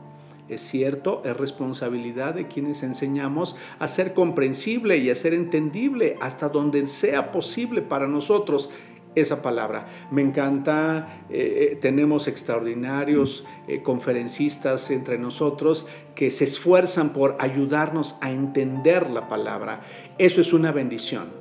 Es 0.49 0.61
cierto, 0.61 1.21
es 1.23 1.37
responsabilidad 1.37 2.33
de 2.33 2.47
quienes 2.47 2.83
enseñamos 2.83 3.55
a 3.79 3.87
ser 3.87 4.13
comprensible 4.13 4.97
y 4.97 5.09
a 5.09 5.15
ser 5.15 5.33
entendible 5.33 6.17
hasta 6.19 6.49
donde 6.49 6.87
sea 6.87 7.31
posible 7.31 7.81
para 7.81 8.07
nosotros 8.07 8.69
esa 9.15 9.41
palabra. 9.41 9.87
Me 10.11 10.21
encanta, 10.21 11.23
eh, 11.29 11.69
eh, 11.71 11.75
tenemos 11.77 12.27
extraordinarios 12.27 13.45
eh, 13.67 13.81
conferencistas 13.81 14.91
entre 14.91 15.17
nosotros 15.17 15.85
que 16.15 16.31
se 16.31 16.43
esfuerzan 16.43 17.13
por 17.13 17.37
ayudarnos 17.39 18.17
a 18.21 18.31
entender 18.31 19.09
la 19.09 19.29
palabra. 19.29 19.81
Eso 20.17 20.41
es 20.41 20.51
una 20.51 20.73
bendición 20.73 21.40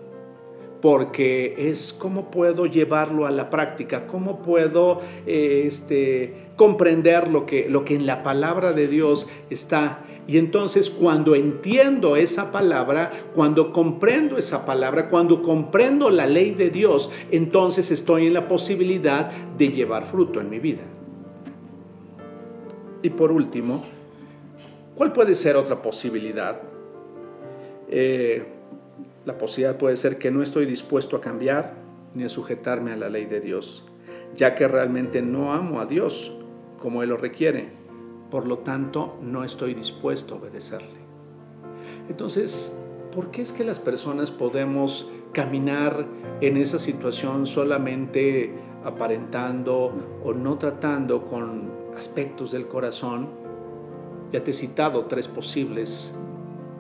porque 0.81 1.71
es 1.71 1.93
cómo 1.93 2.31
puedo 2.31 2.67
llevarlo 2.67 3.27
a 3.27 3.31
la 3.31 3.51
práctica, 3.51 4.07
cómo 4.07 4.41
puedo 4.41 5.01
eh, 5.27 5.65
este, 5.67 6.35
comprender 6.57 7.29
lo 7.29 7.45
que, 7.45 7.69
lo 7.69 7.85
que 7.85 7.95
en 7.95 8.07
la 8.07 8.23
palabra 8.23 8.73
de 8.73 8.89
Dios 8.89 9.27
está. 9.51 10.05
Y 10.27 10.39
entonces 10.39 10.91
cuando 10.91 11.35
entiendo 11.35 12.17
esa 12.17 12.53
palabra, 12.53 13.11
cuando 13.35 13.73
comprendo 13.73 14.39
esa 14.39 14.65
palabra, 14.65 15.09
cuando 15.09 15.43
comprendo 15.43 16.09
la 16.11 16.27
ley 16.27 16.53
de 16.53 16.71
Dios, 16.71 17.11
entonces 17.31 17.91
estoy 17.91 18.27
en 18.27 18.35
la 18.35 18.49
posibilidad 18.49 19.31
de 19.59 19.69
llevar 19.69 20.05
fruto 20.05 20.41
en 20.41 20.49
mi 20.49 20.61
vida. 20.61 20.83
Y 23.03 23.11
por 23.11 23.33
último, 23.33 23.83
¿cuál 24.95 25.13
puede 25.13 25.35
ser 25.35 25.57
otra 25.57 25.81
posibilidad? 25.81 26.61
Eh, 27.89 28.60
la 29.25 29.37
posibilidad 29.37 29.77
puede 29.77 29.97
ser 29.97 30.19
que 30.19 30.31
no 30.31 30.43
estoy 30.43 30.67
dispuesto 30.67 31.17
a 31.17 31.21
cambiar 31.21 31.75
ni 32.15 32.25
a 32.25 32.29
sujetarme 32.29 32.93
a 32.93 32.97
la 32.97 33.09
ley 33.09 33.27
de 33.27 33.41
Dios, 33.41 33.85
ya 34.35 34.55
que 34.55 34.67
realmente 34.67 35.23
no 35.23 35.53
amo 35.53 35.81
a 35.81 35.87
Dios 35.87 36.33
como 36.79 37.03
Él 37.03 37.11
lo 37.11 37.17
requiere. 37.17 37.71
Por 38.31 38.47
lo 38.47 38.59
tanto, 38.59 39.19
no 39.21 39.45
estoy 39.45 39.75
dispuesto 39.75 40.35
a 40.35 40.39
obedecerle. 40.39 41.01
Entonces, 42.09 42.77
¿por 43.13 43.31
qué 43.31 43.43
es 43.43 43.53
que 43.53 43.65
las 43.65 43.79
personas 43.79 44.31
podemos 44.31 45.09
caminar 45.33 46.07
en 46.41 46.57
esa 46.57 46.79
situación 46.79 47.47
solamente 47.47 48.55
aparentando 48.85 49.93
o 50.25 50.33
no 50.33 50.57
tratando 50.59 51.25
con 51.25 51.71
aspectos 51.97 52.53
del 52.53 52.67
corazón? 52.69 53.29
Ya 54.33 54.43
te 54.43 54.53
he 54.53 54.55
citado 54.55 55.07
tres 55.07 55.29
posibles 55.29 56.15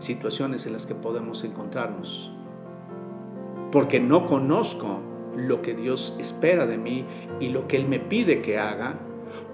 situaciones 0.00 0.66
en 0.66 0.72
las 0.72 0.86
que 0.86 0.94
podemos 0.94 1.44
encontrarnos. 1.44 2.32
Porque 3.70 4.00
no 4.00 4.26
conozco 4.26 5.00
lo 5.36 5.62
que 5.62 5.74
Dios 5.74 6.16
espera 6.18 6.66
de 6.66 6.76
mí 6.76 7.04
y 7.38 7.50
lo 7.50 7.68
que 7.68 7.76
Él 7.76 7.86
me 7.86 8.00
pide 8.00 8.42
que 8.42 8.58
haga 8.58 8.98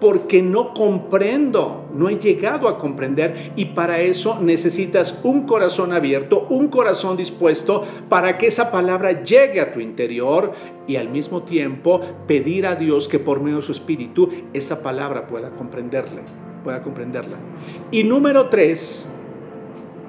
porque 0.00 0.42
no 0.42 0.74
comprendo, 0.74 1.86
no 1.94 2.08
he 2.08 2.18
llegado 2.18 2.68
a 2.68 2.78
comprender 2.78 3.52
y 3.56 3.66
para 3.66 4.00
eso 4.00 4.38
necesitas 4.40 5.20
un 5.22 5.46
corazón 5.46 5.92
abierto, 5.92 6.46
un 6.50 6.68
corazón 6.68 7.16
dispuesto 7.16 7.82
para 8.08 8.36
que 8.38 8.46
esa 8.46 8.70
palabra 8.70 9.22
llegue 9.22 9.60
a 9.60 9.72
tu 9.72 9.80
interior 9.80 10.52
y 10.86 10.96
al 10.96 11.08
mismo 11.08 11.42
tiempo 11.42 12.00
pedir 12.26 12.66
a 12.66 12.74
Dios 12.74 13.08
que 13.08 13.18
por 13.18 13.40
medio 13.40 13.56
de 13.56 13.62
su 13.62 13.72
espíritu 13.72 14.28
esa 14.52 14.82
palabra 14.82 15.26
pueda 15.26 15.50
comprenderla, 15.50 16.22
pueda 16.62 16.82
comprenderla. 16.82 17.38
Y 17.90 18.04
número 18.04 18.48
tres, 18.48 19.08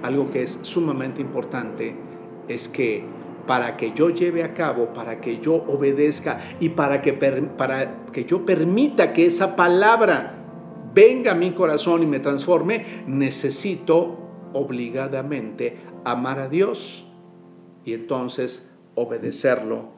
algo 0.04 0.30
que 0.32 0.43
es 0.43 0.60
sumamente 0.62 1.22
importante 1.22 1.95
es 2.48 2.68
que 2.68 3.04
para 3.45 3.78
que 3.78 3.93
yo 3.93 4.10
lleve 4.10 4.43
a 4.43 4.54
cabo, 4.54 4.93
para 4.93 5.22
que 5.22 5.39
yo 5.39 5.56
obedezca 5.56 6.39
y 6.60 6.70
para 6.70 7.02
que, 7.02 7.14
para 7.14 8.06
que 8.12 8.26
yo 8.26 8.45
permita 8.45 9.14
que 9.14 9.26
esa 9.26 9.56
palabra 9.56 10.36
venga 10.93 11.32
a 11.32 11.36
mi 11.36 11.52
corazón 11.52 12.04
y 12.04 12.06
me 12.06 12.20
transforme, 12.20 13.04
necesito 13.08 14.18
obligadamente 14.54 15.78
amar 16.04 16.39
a 16.39 16.50
Dios 16.50 17.06
y 17.86 17.93
entonces 17.93 18.70
obedecerlo 18.95 19.89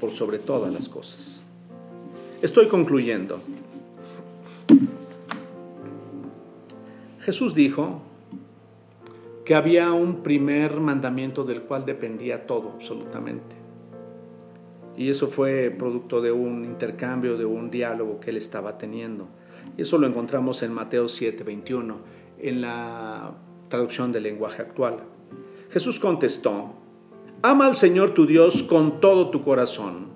por 0.00 0.12
sobre 0.12 0.38
todas 0.38 0.72
las 0.72 0.88
cosas. 0.88 1.42
Estoy 2.40 2.66
concluyendo. 2.66 3.40
Jesús 7.22 7.54
dijo, 7.54 8.02
que 9.44 9.54
había 9.54 9.92
un 9.92 10.22
primer 10.22 10.80
mandamiento 10.80 11.44
del 11.44 11.62
cual 11.62 11.84
dependía 11.84 12.46
todo, 12.46 12.70
absolutamente. 12.70 13.56
Y 14.96 15.08
eso 15.08 15.28
fue 15.28 15.74
producto 15.76 16.20
de 16.20 16.32
un 16.32 16.64
intercambio, 16.64 17.36
de 17.36 17.44
un 17.44 17.70
diálogo 17.70 18.20
que 18.20 18.30
él 18.30 18.36
estaba 18.36 18.76
teniendo. 18.76 19.28
Eso 19.76 19.98
lo 19.98 20.06
encontramos 20.06 20.62
en 20.62 20.72
Mateo 20.72 21.08
7, 21.08 21.44
21, 21.44 21.96
en 22.38 22.60
la 22.60 23.32
traducción 23.68 24.12
del 24.12 24.24
lenguaje 24.24 24.62
actual. 24.62 24.98
Jesús 25.70 25.98
contestó, 25.98 26.74
ama 27.40 27.66
al 27.66 27.76
Señor 27.76 28.14
tu 28.14 28.26
Dios 28.26 28.62
con 28.62 29.00
todo 29.00 29.30
tu 29.30 29.42
corazón, 29.42 30.08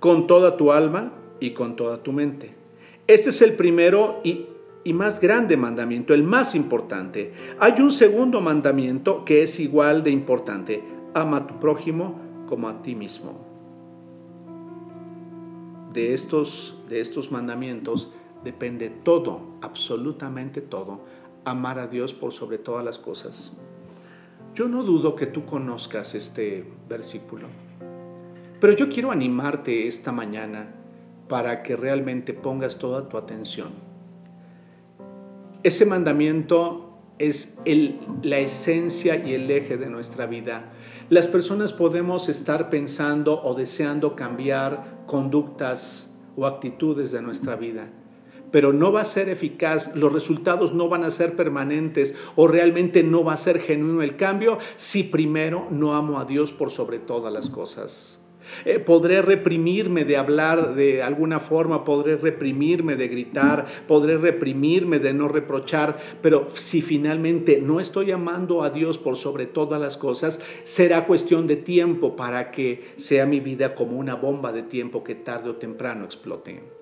con 0.00 0.26
toda 0.26 0.56
tu 0.56 0.72
alma 0.72 1.12
y 1.38 1.50
con 1.50 1.76
toda 1.76 2.02
tu 2.02 2.12
mente. 2.12 2.54
Este 3.06 3.30
es 3.30 3.42
el 3.42 3.54
primero 3.54 4.20
y 4.24 4.46
y 4.88 4.94
más 4.94 5.20
grande 5.20 5.58
mandamiento, 5.58 6.14
el 6.14 6.22
más 6.22 6.54
importante. 6.54 7.34
Hay 7.60 7.78
un 7.78 7.90
segundo 7.90 8.40
mandamiento 8.40 9.22
que 9.22 9.42
es 9.42 9.60
igual 9.60 10.02
de 10.02 10.10
importante. 10.10 10.82
Ama 11.12 11.36
a 11.36 11.46
tu 11.46 11.60
prójimo 11.60 12.18
como 12.48 12.70
a 12.70 12.80
ti 12.80 12.94
mismo. 12.94 13.38
De 15.92 16.14
estos, 16.14 16.82
de 16.88 17.00
estos 17.00 17.30
mandamientos 17.30 18.14
depende 18.42 18.88
todo, 18.88 19.58
absolutamente 19.60 20.62
todo. 20.62 21.00
Amar 21.44 21.78
a 21.78 21.86
Dios 21.86 22.14
por 22.14 22.32
sobre 22.32 22.56
todas 22.56 22.82
las 22.82 22.98
cosas. 22.98 23.52
Yo 24.54 24.68
no 24.68 24.84
dudo 24.84 25.16
que 25.16 25.26
tú 25.26 25.44
conozcas 25.44 26.14
este 26.14 26.64
versículo, 26.88 27.46
pero 28.58 28.72
yo 28.72 28.88
quiero 28.88 29.10
animarte 29.10 29.86
esta 29.86 30.12
mañana 30.12 30.74
para 31.28 31.62
que 31.62 31.76
realmente 31.76 32.32
pongas 32.32 32.78
toda 32.78 33.06
tu 33.10 33.18
atención 33.18 33.87
ese 35.62 35.86
mandamiento 35.86 36.96
es 37.18 37.58
la 38.22 38.38
esencia 38.38 39.16
y 39.16 39.34
el 39.34 39.50
eje 39.50 39.76
de 39.76 39.90
nuestra 39.90 40.26
vida. 40.26 40.72
Las 41.10 41.26
personas 41.26 41.72
podemos 41.72 42.28
estar 42.28 42.70
pensando 42.70 43.42
o 43.42 43.54
deseando 43.54 44.14
cambiar 44.14 45.02
conductas 45.06 46.10
o 46.36 46.46
actitudes 46.46 47.10
de 47.10 47.22
nuestra 47.22 47.56
vida, 47.56 47.90
pero 48.52 48.72
no 48.72 48.92
va 48.92 49.00
a 49.00 49.04
ser 49.04 49.28
eficaz, 49.28 49.96
los 49.96 50.12
resultados 50.12 50.72
no 50.72 50.88
van 50.88 51.04
a 51.04 51.10
ser 51.10 51.34
permanentes 51.34 52.14
o 52.36 52.46
realmente 52.46 53.02
no 53.02 53.24
va 53.24 53.32
a 53.32 53.38
ser 53.38 53.58
genuino 53.58 54.02
el 54.02 54.16
cambio 54.16 54.58
si 54.76 55.02
primero 55.02 55.66
no 55.70 55.96
amo 55.96 56.20
a 56.20 56.24
Dios 56.24 56.52
por 56.52 56.70
sobre 56.70 56.98
todas 56.98 57.32
las 57.32 57.50
cosas. 57.50 58.20
Eh, 58.64 58.78
podré 58.78 59.22
reprimirme 59.22 60.04
de 60.04 60.16
hablar 60.16 60.74
de 60.74 61.02
alguna 61.02 61.40
forma, 61.40 61.84
podré 61.84 62.16
reprimirme 62.16 62.96
de 62.96 63.08
gritar, 63.08 63.66
podré 63.86 64.16
reprimirme 64.16 64.98
de 64.98 65.12
no 65.12 65.28
reprochar, 65.28 65.98
pero 66.22 66.46
si 66.52 66.82
finalmente 66.82 67.60
no 67.60 67.80
estoy 67.80 68.10
amando 68.10 68.62
a 68.62 68.70
Dios 68.70 68.98
por 68.98 69.16
sobre 69.16 69.46
todas 69.46 69.80
las 69.80 69.96
cosas, 69.96 70.40
será 70.64 71.06
cuestión 71.06 71.46
de 71.46 71.56
tiempo 71.56 72.16
para 72.16 72.50
que 72.50 72.82
sea 72.96 73.26
mi 73.26 73.40
vida 73.40 73.74
como 73.74 73.98
una 73.98 74.14
bomba 74.14 74.52
de 74.52 74.62
tiempo 74.62 75.04
que 75.04 75.14
tarde 75.14 75.50
o 75.50 75.56
temprano 75.56 76.04
explote. 76.04 76.78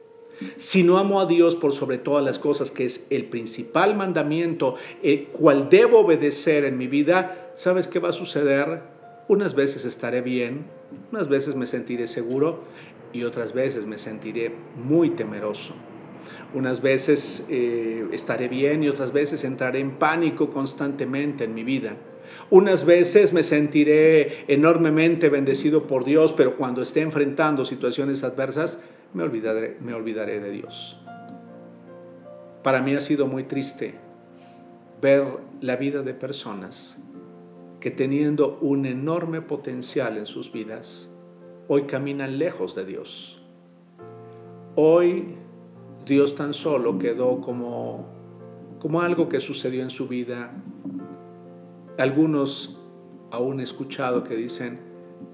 Si 0.57 0.83
no 0.83 0.99
amo 0.99 1.21
a 1.21 1.27
Dios 1.27 1.57
por 1.57 1.73
sobre 1.73 1.99
todas 1.99 2.25
las 2.25 2.39
cosas, 2.39 2.71
que 2.71 2.85
es 2.85 3.07
el 3.11 3.25
principal 3.27 3.97
mandamiento, 3.97 4.75
el 5.03 5.29
cual 5.29 5.69
debo 5.71 6.01
obedecer 6.01 6.65
en 6.65 6.77
mi 6.77 6.87
vida, 6.87 7.53
¿sabes 7.55 7.89
qué 7.89 7.99
va 8.01 8.11
a 8.11 8.13
suceder? 8.13 8.83
Unas 9.29 9.55
veces 9.55 9.85
estaré 9.85 10.21
bien, 10.21 10.67
unas 11.13 11.29
veces 11.29 11.55
me 11.55 11.67
sentiré 11.67 12.07
seguro 12.07 12.61
y 13.13 13.25
otras 13.25 13.53
veces 13.53 13.87
me 13.87 13.99
sentiré 13.99 14.53
muy 14.77 15.11
temeroso. 15.11 15.75
Unas 16.55 16.83
veces 16.83 17.47
eh, 17.49 18.07
estaré 18.13 18.49
bien 18.49 18.83
y 18.83 18.89
otras 18.89 19.13
veces 19.13 19.45
entraré 19.45 19.81
en 19.81 19.93
pánico 19.93 20.51
constantemente 20.51 21.45
en 21.45 21.55
mi 21.55 21.65
vida. 21.65 21.97
Unas 22.51 22.85
veces 22.85 23.33
me 23.33 23.43
sentiré 23.43 24.45
enormemente 24.49 25.29
bendecido 25.29 25.87
por 25.87 26.05
Dios, 26.05 26.33
pero 26.33 26.57
cuando 26.57 26.83
esté 26.83 27.01
enfrentando 27.01 27.65
situaciones 27.65 28.25
adversas, 28.25 28.81
me 29.15 29.23
olvidaré, 29.23 29.77
me 29.81 29.95
olvidaré 29.95 30.41
de 30.41 30.51
Dios. 30.51 30.99
Para 32.63 32.81
mí 32.81 32.95
ha 32.95 33.01
sido 33.01 33.27
muy 33.27 33.45
triste 33.45 33.95
ver 35.01 35.25
la 35.61 35.77
vida 35.77 36.03
de 36.03 36.15
personas 36.15 36.99
que 37.81 37.91
teniendo 37.91 38.59
un 38.61 38.87
enorme 38.87 39.43
potencial 39.43 40.17
en 40.17 40.27
sus 40.27 40.53
vidas, 40.53 41.15
hoy 41.69 41.83
caminan 41.83 42.39
lejos 42.39 42.75
de 42.75 42.85
Dios. 42.85 43.41
Hoy 44.75 45.37
Dios 46.05 46.35
tan 46.35 46.55
solo 46.55 46.99
quedó 46.99 47.41
como, 47.41 48.07
como 48.79 49.01
algo 49.01 49.29
que 49.29 49.41
sucedió 49.41 49.83
en 49.83 49.91
su 49.91 50.09
vida. 50.09 50.53
Algunos 51.99 52.81
aún 53.31 53.61
he 53.61 53.63
escuchado 53.63 54.25
que 54.25 54.37
dicen, 54.37 54.81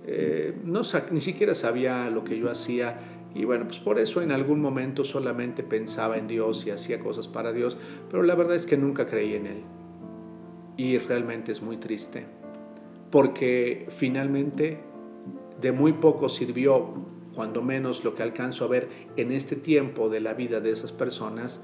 eh, 0.07 0.59
no, 0.65 0.83
ni 1.11 1.21
siquiera 1.21 1.55
sabía 1.55 2.09
lo 2.11 2.25
que 2.25 2.39
yo 2.39 2.51
hacía 2.51 2.99
y 3.35 3.45
bueno, 3.45 3.67
pues 3.67 3.79
por 3.79 3.99
eso 3.99 4.21
en 4.21 4.31
algún 4.31 4.61
momento 4.61 5.05
solamente 5.05 5.63
pensaba 5.63 6.19
en 6.19 6.29
Dios 6.29 6.67
y 6.67 6.71
hacía 6.71 7.01
cosas 7.01 7.29
para 7.29 7.53
Dios, 7.53 7.79
pero 8.11 8.23
la 8.23 8.35
verdad 8.35 8.57
es 8.57 8.67
que 8.67 8.77
nunca 8.77 9.07
creí 9.07 9.35
en 9.35 9.47
Él. 9.47 9.63
Y 10.77 10.99
realmente 10.99 11.53
es 11.53 11.63
muy 11.63 11.77
triste 11.77 12.27
porque 13.13 13.87
finalmente 13.91 14.81
de 15.61 15.71
muy 15.71 15.93
poco 15.93 16.29
sirvió, 16.29 16.95
cuando 17.35 17.63
menos 17.63 18.05
lo 18.05 18.15
que 18.15 18.23
alcanzo 18.23 18.65
a 18.65 18.69
ver 18.69 18.89
en 19.17 19.31
este 19.33 19.55
tiempo 19.55 20.09
de 20.09 20.21
la 20.21 20.35
vida 20.35 20.61
de 20.61 20.71
esas 20.71 20.93
personas, 20.93 21.61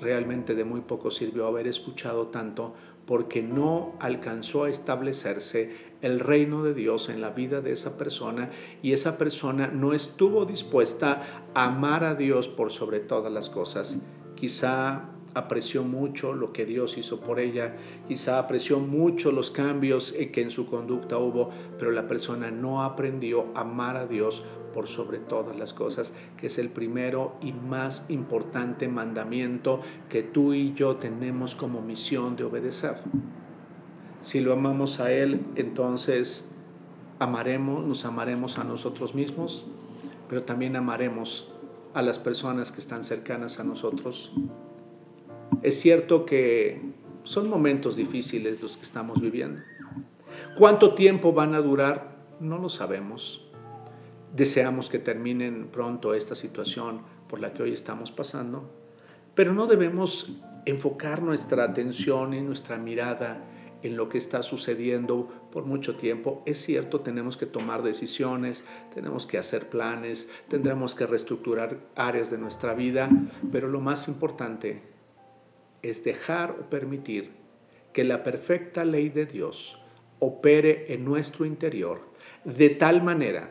realmente 0.00 0.54
de 0.54 0.64
muy 0.64 0.82
poco 0.82 1.10
sirvió 1.10 1.46
haber 1.46 1.66
escuchado 1.66 2.28
tanto 2.28 2.74
porque 3.06 3.42
no 3.42 3.94
alcanzó 4.00 4.64
a 4.64 4.70
establecerse 4.70 5.70
el 6.02 6.20
reino 6.20 6.62
de 6.62 6.74
Dios 6.74 7.08
en 7.08 7.20
la 7.20 7.30
vida 7.30 7.60
de 7.62 7.72
esa 7.72 7.96
persona 7.96 8.50
y 8.82 8.92
esa 8.92 9.16
persona 9.16 9.68
no 9.68 9.94
estuvo 9.94 10.44
dispuesta 10.44 11.22
a 11.54 11.64
amar 11.64 12.04
a 12.04 12.14
Dios 12.14 12.48
por 12.48 12.70
sobre 12.70 13.00
todas 13.00 13.32
las 13.32 13.48
cosas. 13.48 13.98
Quizá 14.34 15.08
apreció 15.34 15.82
mucho 15.82 16.34
lo 16.34 16.52
que 16.52 16.66
Dios 16.66 16.98
hizo 16.98 17.20
por 17.20 17.40
ella, 17.40 17.76
quizá 18.06 18.38
apreció 18.38 18.80
mucho 18.80 19.32
los 19.32 19.50
cambios 19.50 20.12
que 20.32 20.42
en 20.42 20.50
su 20.50 20.68
conducta 20.68 21.18
hubo, 21.18 21.50
pero 21.78 21.90
la 21.90 22.06
persona 22.06 22.50
no 22.50 22.82
aprendió 22.82 23.46
a 23.54 23.60
amar 23.60 23.96
a 23.96 24.06
Dios 24.06 24.42
por 24.72 24.88
sobre 24.88 25.18
todas 25.18 25.58
las 25.58 25.72
cosas, 25.72 26.14
que 26.36 26.46
es 26.46 26.58
el 26.58 26.70
primero 26.70 27.36
y 27.42 27.52
más 27.52 28.06
importante 28.08 28.88
mandamiento 28.88 29.80
que 30.08 30.22
tú 30.22 30.54
y 30.54 30.72
yo 30.72 30.96
tenemos 30.96 31.54
como 31.54 31.82
misión 31.82 32.36
de 32.36 32.44
obedecer. 32.44 32.96
Si 34.22 34.40
lo 34.40 34.52
amamos 34.52 35.00
a 35.00 35.12
Él, 35.12 35.40
entonces 35.56 36.48
amaremos, 37.18 37.84
nos 37.86 38.04
amaremos 38.04 38.58
a 38.58 38.64
nosotros 38.64 39.14
mismos, 39.14 39.66
pero 40.28 40.42
también 40.42 40.76
amaremos 40.76 41.52
a 41.94 42.02
las 42.02 42.18
personas 42.18 42.72
que 42.72 42.80
están 42.80 43.04
cercanas 43.04 43.60
a 43.60 43.64
nosotros 43.64 44.32
es 45.62 45.80
cierto 45.80 46.24
que 46.24 46.80
son 47.24 47.48
momentos 47.48 47.96
difíciles 47.96 48.60
los 48.60 48.76
que 48.76 48.82
estamos 48.82 49.20
viviendo. 49.20 49.60
¿Cuánto 50.56 50.94
tiempo 50.94 51.32
van 51.32 51.54
a 51.54 51.60
durar? 51.60 52.16
No 52.40 52.58
lo 52.58 52.68
sabemos. 52.68 53.48
Deseamos 54.34 54.88
que 54.88 54.98
terminen 54.98 55.68
pronto 55.68 56.14
esta 56.14 56.34
situación 56.34 57.02
por 57.28 57.40
la 57.40 57.52
que 57.52 57.62
hoy 57.62 57.72
estamos 57.72 58.10
pasando, 58.12 58.70
pero 59.34 59.52
no 59.52 59.66
debemos 59.66 60.32
enfocar 60.64 61.22
nuestra 61.22 61.64
atención 61.64 62.34
y 62.34 62.40
nuestra 62.40 62.78
mirada 62.78 63.44
en 63.82 63.96
lo 63.96 64.08
que 64.08 64.18
está 64.18 64.42
sucediendo 64.42 65.28
por 65.50 65.64
mucho 65.64 65.96
tiempo. 65.96 66.42
Es 66.46 66.58
cierto, 66.58 67.00
tenemos 67.00 67.36
que 67.36 67.46
tomar 67.46 67.82
decisiones, 67.82 68.64
tenemos 68.94 69.26
que 69.26 69.38
hacer 69.38 69.68
planes, 69.68 70.28
tendremos 70.48 70.94
que 70.94 71.06
reestructurar 71.06 71.78
áreas 71.96 72.30
de 72.30 72.38
nuestra 72.38 72.74
vida, 72.74 73.08
pero 73.50 73.68
lo 73.68 73.80
más 73.80 74.08
importante 74.08 74.91
es 75.82 76.04
dejar 76.04 76.52
o 76.52 76.70
permitir 76.70 77.32
que 77.92 78.04
la 78.04 78.22
perfecta 78.22 78.84
ley 78.84 79.08
de 79.08 79.26
Dios 79.26 79.78
opere 80.18 80.94
en 80.94 81.04
nuestro 81.04 81.44
interior 81.44 82.00
de 82.44 82.70
tal 82.70 83.02
manera, 83.02 83.50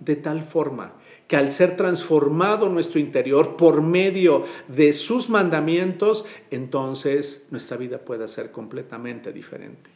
de 0.00 0.16
tal 0.16 0.42
forma, 0.42 0.94
que 1.26 1.36
al 1.36 1.50
ser 1.50 1.76
transformado 1.76 2.68
nuestro 2.68 3.00
interior 3.00 3.56
por 3.56 3.82
medio 3.82 4.44
de 4.68 4.92
sus 4.92 5.28
mandamientos, 5.28 6.24
entonces 6.50 7.46
nuestra 7.50 7.76
vida 7.76 7.98
pueda 7.98 8.28
ser 8.28 8.50
completamente 8.50 9.32
diferente. 9.32 9.90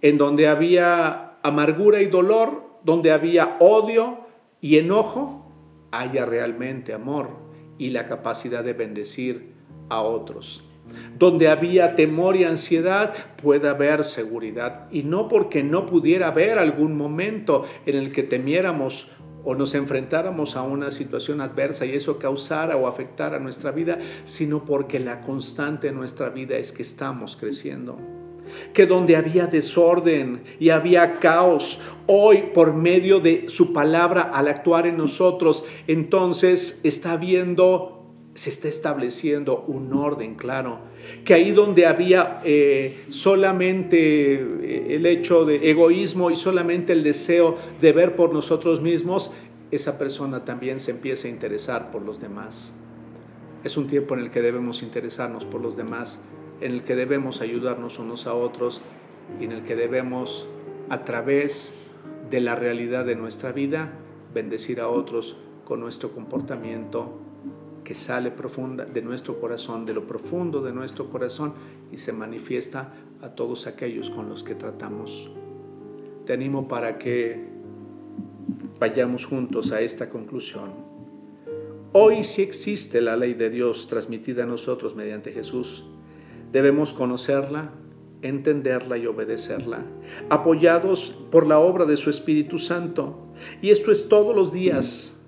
En 0.00 0.18
donde 0.18 0.48
había 0.48 1.38
amargura 1.42 2.00
y 2.00 2.06
dolor, 2.06 2.78
donde 2.84 3.12
había 3.12 3.56
odio 3.60 4.26
y 4.60 4.78
enojo, 4.78 5.46
haya 5.90 6.24
realmente 6.24 6.92
amor 6.92 7.30
y 7.78 7.90
la 7.90 8.06
capacidad 8.06 8.62
de 8.62 8.72
bendecir 8.72 9.49
a 9.90 10.00
otros. 10.00 10.62
Donde 11.18 11.48
había 11.48 11.94
temor 11.94 12.34
y 12.36 12.44
ansiedad, 12.44 13.14
puede 13.40 13.68
haber 13.68 14.04
seguridad. 14.04 14.88
Y 14.90 15.02
no 15.02 15.28
porque 15.28 15.62
no 15.62 15.86
pudiera 15.86 16.28
haber 16.28 16.58
algún 16.58 16.96
momento 16.96 17.64
en 17.86 17.96
el 17.96 18.10
que 18.10 18.22
temiéramos 18.22 19.08
o 19.44 19.54
nos 19.54 19.74
enfrentáramos 19.74 20.56
a 20.56 20.62
una 20.62 20.90
situación 20.90 21.40
adversa 21.40 21.86
y 21.86 21.94
eso 21.94 22.18
causara 22.18 22.76
o 22.76 22.86
afectara 22.86 23.38
nuestra 23.38 23.70
vida, 23.70 23.98
sino 24.24 24.64
porque 24.64 25.00
la 25.00 25.20
constante 25.20 25.88
en 25.88 25.96
nuestra 25.96 26.30
vida 26.30 26.56
es 26.56 26.72
que 26.72 26.82
estamos 26.82 27.36
creciendo. 27.36 27.98
Que 28.72 28.86
donde 28.86 29.16
había 29.16 29.46
desorden 29.46 30.42
y 30.58 30.70
había 30.70 31.20
caos, 31.20 31.80
hoy 32.06 32.50
por 32.52 32.74
medio 32.74 33.20
de 33.20 33.48
su 33.48 33.72
palabra 33.72 34.22
al 34.22 34.48
actuar 34.48 34.86
en 34.86 34.96
nosotros, 34.96 35.64
entonces 35.86 36.80
está 36.82 37.12
habiendo 37.12 37.99
se 38.34 38.50
está 38.50 38.68
estableciendo 38.68 39.64
un 39.66 39.92
orden 39.92 40.34
claro, 40.34 40.78
que 41.24 41.34
ahí 41.34 41.50
donde 41.50 41.86
había 41.86 42.40
eh, 42.44 43.04
solamente 43.08 44.34
eh, 44.34 44.94
el 44.94 45.06
hecho 45.06 45.44
de 45.44 45.70
egoísmo 45.70 46.30
y 46.30 46.36
solamente 46.36 46.92
el 46.92 47.02
deseo 47.02 47.56
de 47.80 47.92
ver 47.92 48.14
por 48.14 48.32
nosotros 48.32 48.80
mismos, 48.80 49.32
esa 49.70 49.98
persona 49.98 50.44
también 50.44 50.80
se 50.80 50.92
empieza 50.92 51.28
a 51.28 51.30
interesar 51.30 51.90
por 51.90 52.02
los 52.02 52.20
demás. 52.20 52.72
Es 53.64 53.76
un 53.76 53.88
tiempo 53.88 54.14
en 54.14 54.20
el 54.20 54.30
que 54.30 54.42
debemos 54.42 54.82
interesarnos 54.82 55.44
por 55.44 55.60
los 55.60 55.76
demás, 55.76 56.20
en 56.60 56.72
el 56.72 56.82
que 56.82 56.94
debemos 56.96 57.40
ayudarnos 57.40 57.98
unos 57.98 58.26
a 58.26 58.34
otros 58.34 58.80
y 59.40 59.44
en 59.44 59.52
el 59.52 59.62
que 59.64 59.76
debemos, 59.76 60.48
a 60.88 61.04
través 61.04 61.74
de 62.30 62.40
la 62.40 62.54
realidad 62.54 63.04
de 63.04 63.16
nuestra 63.16 63.52
vida, 63.52 63.92
bendecir 64.32 64.80
a 64.80 64.88
otros 64.88 65.36
con 65.64 65.80
nuestro 65.80 66.12
comportamiento 66.12 67.20
sale 67.94 68.30
profunda 68.30 68.84
de 68.84 69.02
nuestro 69.02 69.36
corazón, 69.36 69.86
de 69.86 69.94
lo 69.94 70.06
profundo 70.06 70.62
de 70.62 70.72
nuestro 70.72 71.06
corazón 71.08 71.54
y 71.92 71.98
se 71.98 72.12
manifiesta 72.12 72.92
a 73.20 73.30
todos 73.30 73.66
aquellos 73.66 74.10
con 74.10 74.28
los 74.28 74.44
que 74.44 74.54
tratamos. 74.54 75.30
Te 76.24 76.32
animo 76.32 76.68
para 76.68 76.98
que 76.98 77.48
vayamos 78.78 79.26
juntos 79.26 79.72
a 79.72 79.80
esta 79.80 80.08
conclusión. 80.08 80.70
Hoy 81.92 82.24
sí 82.24 82.42
existe 82.42 83.00
la 83.00 83.16
ley 83.16 83.34
de 83.34 83.50
Dios 83.50 83.88
transmitida 83.88 84.44
a 84.44 84.46
nosotros 84.46 84.94
mediante 84.94 85.32
Jesús. 85.32 85.84
Debemos 86.52 86.92
conocerla, 86.92 87.72
entenderla 88.22 88.96
y 88.96 89.06
obedecerla, 89.06 89.84
apoyados 90.28 91.14
por 91.30 91.46
la 91.46 91.58
obra 91.58 91.84
de 91.84 91.96
su 91.96 92.10
Espíritu 92.10 92.58
Santo. 92.58 93.18
Y 93.60 93.70
esto 93.70 93.90
es 93.90 94.08
todos 94.08 94.34
los 94.36 94.52
días 94.52 95.19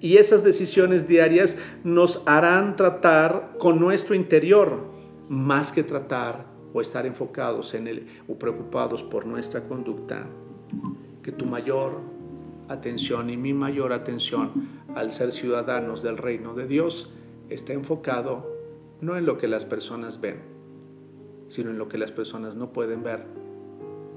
y 0.00 0.16
esas 0.16 0.44
decisiones 0.44 1.08
diarias 1.08 1.56
nos 1.82 2.22
harán 2.26 2.76
tratar 2.76 3.56
con 3.58 3.80
nuestro 3.80 4.14
interior 4.14 4.84
más 5.28 5.72
que 5.72 5.82
tratar 5.82 6.46
o 6.72 6.80
estar 6.80 7.06
enfocados 7.06 7.74
en 7.74 7.86
él 7.86 8.06
o 8.28 8.38
preocupados 8.38 9.02
por 9.02 9.26
nuestra 9.26 9.62
conducta. 9.62 10.26
Que 11.22 11.32
tu 11.32 11.46
mayor 11.46 12.00
atención 12.68 13.30
y 13.30 13.36
mi 13.36 13.54
mayor 13.54 13.92
atención 13.92 14.68
al 14.94 15.12
ser 15.12 15.32
ciudadanos 15.32 16.02
del 16.02 16.18
reino 16.18 16.54
de 16.54 16.66
Dios 16.66 17.10
esté 17.48 17.72
enfocado 17.72 18.52
no 19.00 19.16
en 19.16 19.26
lo 19.26 19.38
que 19.38 19.48
las 19.48 19.64
personas 19.64 20.20
ven, 20.20 20.40
sino 21.48 21.70
en 21.70 21.78
lo 21.78 21.88
que 21.88 21.98
las 21.98 22.10
personas 22.10 22.56
no 22.56 22.72
pueden 22.72 23.02
ver 23.02 23.24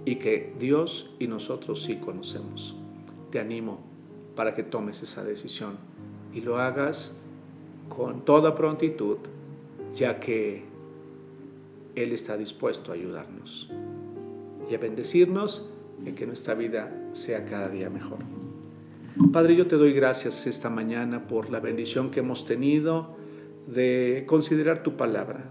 y 0.05 0.15
que 0.15 0.53
Dios 0.59 1.11
y 1.19 1.27
nosotros 1.27 1.83
sí 1.83 1.97
conocemos. 1.97 2.75
Te 3.29 3.39
animo 3.39 3.79
para 4.37 4.53
que 4.53 4.63
tomes 4.63 5.03
esa 5.03 5.25
decisión 5.25 5.77
y 6.33 6.41
lo 6.41 6.59
hagas 6.59 7.17
con 7.89 8.23
toda 8.23 8.53
prontitud, 8.53 9.17
ya 9.95 10.19
que 10.19 10.63
Él 11.95 12.13
está 12.13 12.37
dispuesto 12.37 12.91
a 12.91 12.95
ayudarnos 12.95 13.69
y 14.69 14.75
a 14.75 14.77
bendecirnos 14.77 15.67
a 16.07 16.15
que 16.15 16.27
nuestra 16.27 16.53
vida 16.53 16.93
sea 17.13 17.45
cada 17.45 17.69
día 17.69 17.89
mejor. 17.89 18.19
Padre, 19.33 19.55
yo 19.55 19.65
te 19.65 19.75
doy 19.75 19.93
gracias 19.93 20.45
esta 20.45 20.69
mañana 20.69 21.25
por 21.25 21.49
la 21.49 21.59
bendición 21.59 22.11
que 22.11 22.19
hemos 22.19 22.45
tenido 22.45 23.15
de 23.65 24.25
considerar 24.27 24.83
tu 24.83 24.95
palabra. 24.95 25.49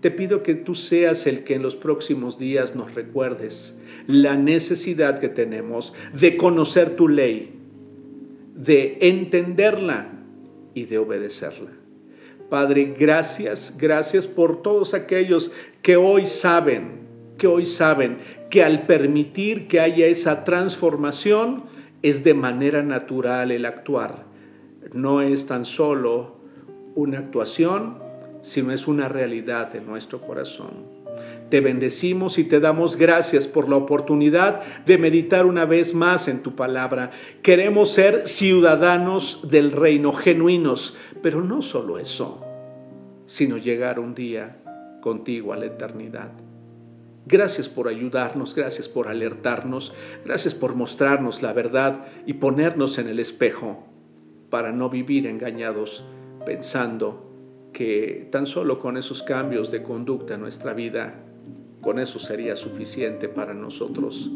Te 0.00 0.10
pido 0.10 0.42
que 0.42 0.56
tú 0.56 0.74
seas 0.74 1.28
el 1.28 1.44
que 1.44 1.54
en 1.54 1.62
los 1.62 1.76
próximos 1.76 2.38
días 2.38 2.74
nos 2.74 2.94
recuerdes 2.94 3.78
la 4.08 4.36
necesidad 4.36 5.20
que 5.20 5.28
tenemos 5.28 5.94
de 6.12 6.36
conocer 6.36 6.96
tu 6.96 7.06
ley, 7.06 7.59
de 8.62 8.98
entenderla 9.00 10.08
y 10.74 10.84
de 10.84 10.98
obedecerla. 10.98 11.70
Padre, 12.48 12.94
gracias, 12.98 13.76
gracias 13.78 14.26
por 14.26 14.60
todos 14.60 14.92
aquellos 14.92 15.52
que 15.82 15.96
hoy 15.96 16.26
saben, 16.26 17.06
que 17.38 17.46
hoy 17.46 17.64
saben 17.64 18.18
que 18.50 18.62
al 18.64 18.86
permitir 18.86 19.68
que 19.68 19.80
haya 19.80 20.06
esa 20.06 20.44
transformación 20.44 21.64
es 22.02 22.24
de 22.24 22.34
manera 22.34 22.82
natural 22.82 23.52
el 23.52 23.64
actuar. 23.64 24.26
No 24.92 25.22
es 25.22 25.46
tan 25.46 25.64
solo 25.64 26.36
una 26.94 27.18
actuación, 27.18 27.98
sino 28.42 28.72
es 28.72 28.88
una 28.88 29.08
realidad 29.08 29.72
de 29.72 29.80
nuestro 29.80 30.20
corazón. 30.20 30.99
Te 31.50 31.60
bendecimos 31.60 32.38
y 32.38 32.44
te 32.44 32.60
damos 32.60 32.96
gracias 32.96 33.48
por 33.48 33.68
la 33.68 33.76
oportunidad 33.76 34.62
de 34.86 34.98
meditar 34.98 35.46
una 35.46 35.64
vez 35.64 35.94
más 35.94 36.28
en 36.28 36.42
tu 36.42 36.54
palabra. 36.54 37.10
Queremos 37.42 37.90
ser 37.90 38.28
ciudadanos 38.28 39.48
del 39.50 39.72
reino, 39.72 40.12
genuinos, 40.12 40.96
pero 41.22 41.42
no 41.42 41.60
solo 41.60 41.98
eso, 41.98 42.44
sino 43.26 43.58
llegar 43.58 43.98
un 43.98 44.14
día 44.14 44.58
contigo 45.00 45.52
a 45.52 45.56
la 45.56 45.66
eternidad. 45.66 46.30
Gracias 47.26 47.68
por 47.68 47.88
ayudarnos, 47.88 48.54
gracias 48.54 48.88
por 48.88 49.08
alertarnos, 49.08 49.92
gracias 50.24 50.54
por 50.54 50.76
mostrarnos 50.76 51.42
la 51.42 51.52
verdad 51.52 52.06
y 52.26 52.34
ponernos 52.34 52.98
en 52.98 53.08
el 53.08 53.18
espejo 53.18 53.86
para 54.50 54.70
no 54.70 54.88
vivir 54.88 55.26
engañados 55.26 56.04
pensando 56.46 57.26
que 57.72 58.28
tan 58.30 58.46
solo 58.46 58.78
con 58.78 58.96
esos 58.96 59.22
cambios 59.22 59.70
de 59.70 59.82
conducta 59.82 60.34
en 60.34 60.40
nuestra 60.40 60.74
vida 60.74 61.24
con 61.80 61.98
eso 61.98 62.18
sería 62.18 62.56
suficiente 62.56 63.28
para 63.28 63.54
nosotros, 63.54 64.30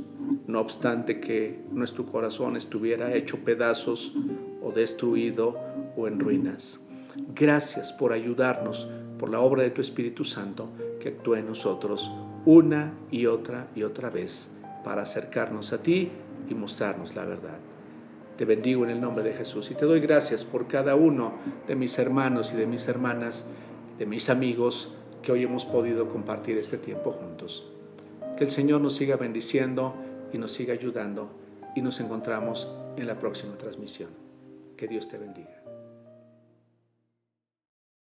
no 0.47 0.61
obstante 0.61 1.21
que 1.21 1.61
nuestro 1.73 2.07
corazón 2.07 2.57
estuviera 2.57 3.15
hecho 3.15 3.45
pedazos 3.45 4.15
o 4.63 4.73
destruido 4.73 5.59
o 5.97 6.09
en 6.09 6.19
ruinas. 6.21 6.81
Gracias 7.35 7.93
por 7.93 8.13
ayudarnos, 8.13 8.89
por 9.19 9.31
la 9.31 9.41
obra 9.41 9.63
de 9.63 9.71
tu 9.71 9.81
Espíritu 9.81 10.25
Santo 10.25 10.71
que 11.01 11.11
actúa 11.11 11.39
en 11.39 11.47
nosotros 11.47 12.11
una 12.47 12.95
y 13.11 13.27
otra 13.27 13.69
y 13.75 13.83
otra 13.83 14.11
vez 14.11 14.49
para 14.85 15.03
acercarnos 15.03 15.73
a 15.73 15.83
ti 15.83 16.11
y 16.49 16.55
mostrarnos 16.55 17.15
la 17.15 17.25
verdad. 17.25 17.59
Te 18.37 18.45
bendigo 18.45 18.85
en 18.85 18.91
el 18.91 19.01
nombre 19.01 19.23
de 19.23 19.35
Jesús 19.35 19.71
y 19.71 19.75
te 19.75 19.85
doy 19.85 20.01
gracias 20.01 20.45
por 20.45 20.67
cada 20.67 20.97
uno 20.97 21.35
de 21.69 21.77
mis 21.77 21.99
hermanos 21.99 22.53
y 22.53 22.57
de 22.57 22.67
mis 22.67 22.89
hermanas, 22.89 23.47
de 23.99 24.07
mis 24.07 24.29
amigos, 24.29 24.93
que 25.25 25.33
hoy 25.33 25.43
hemos 25.43 25.65
podido 25.65 26.09
compartir 26.09 26.59
este 26.59 26.77
tiempo 26.77 27.11
juntos. 27.11 27.67
Que 28.37 28.45
el 28.45 28.51
Señor 28.51 28.81
nos 28.83 28.97
siga 28.97 29.17
bendiciendo 29.17 29.95
y 30.33 30.39
nos 30.39 30.53
siga 30.53 30.75
ayudando 30.75 31.31
y 31.75 31.81
nos 31.81 31.99
encontramos 32.01 32.71
en 32.97 33.07
la 33.07 33.19
próxima 33.19 33.57
transmisión. 33.57 34.11
Que 34.77 34.87
Dios 34.87 35.09
te 35.09 35.17
bendiga. 35.17 35.54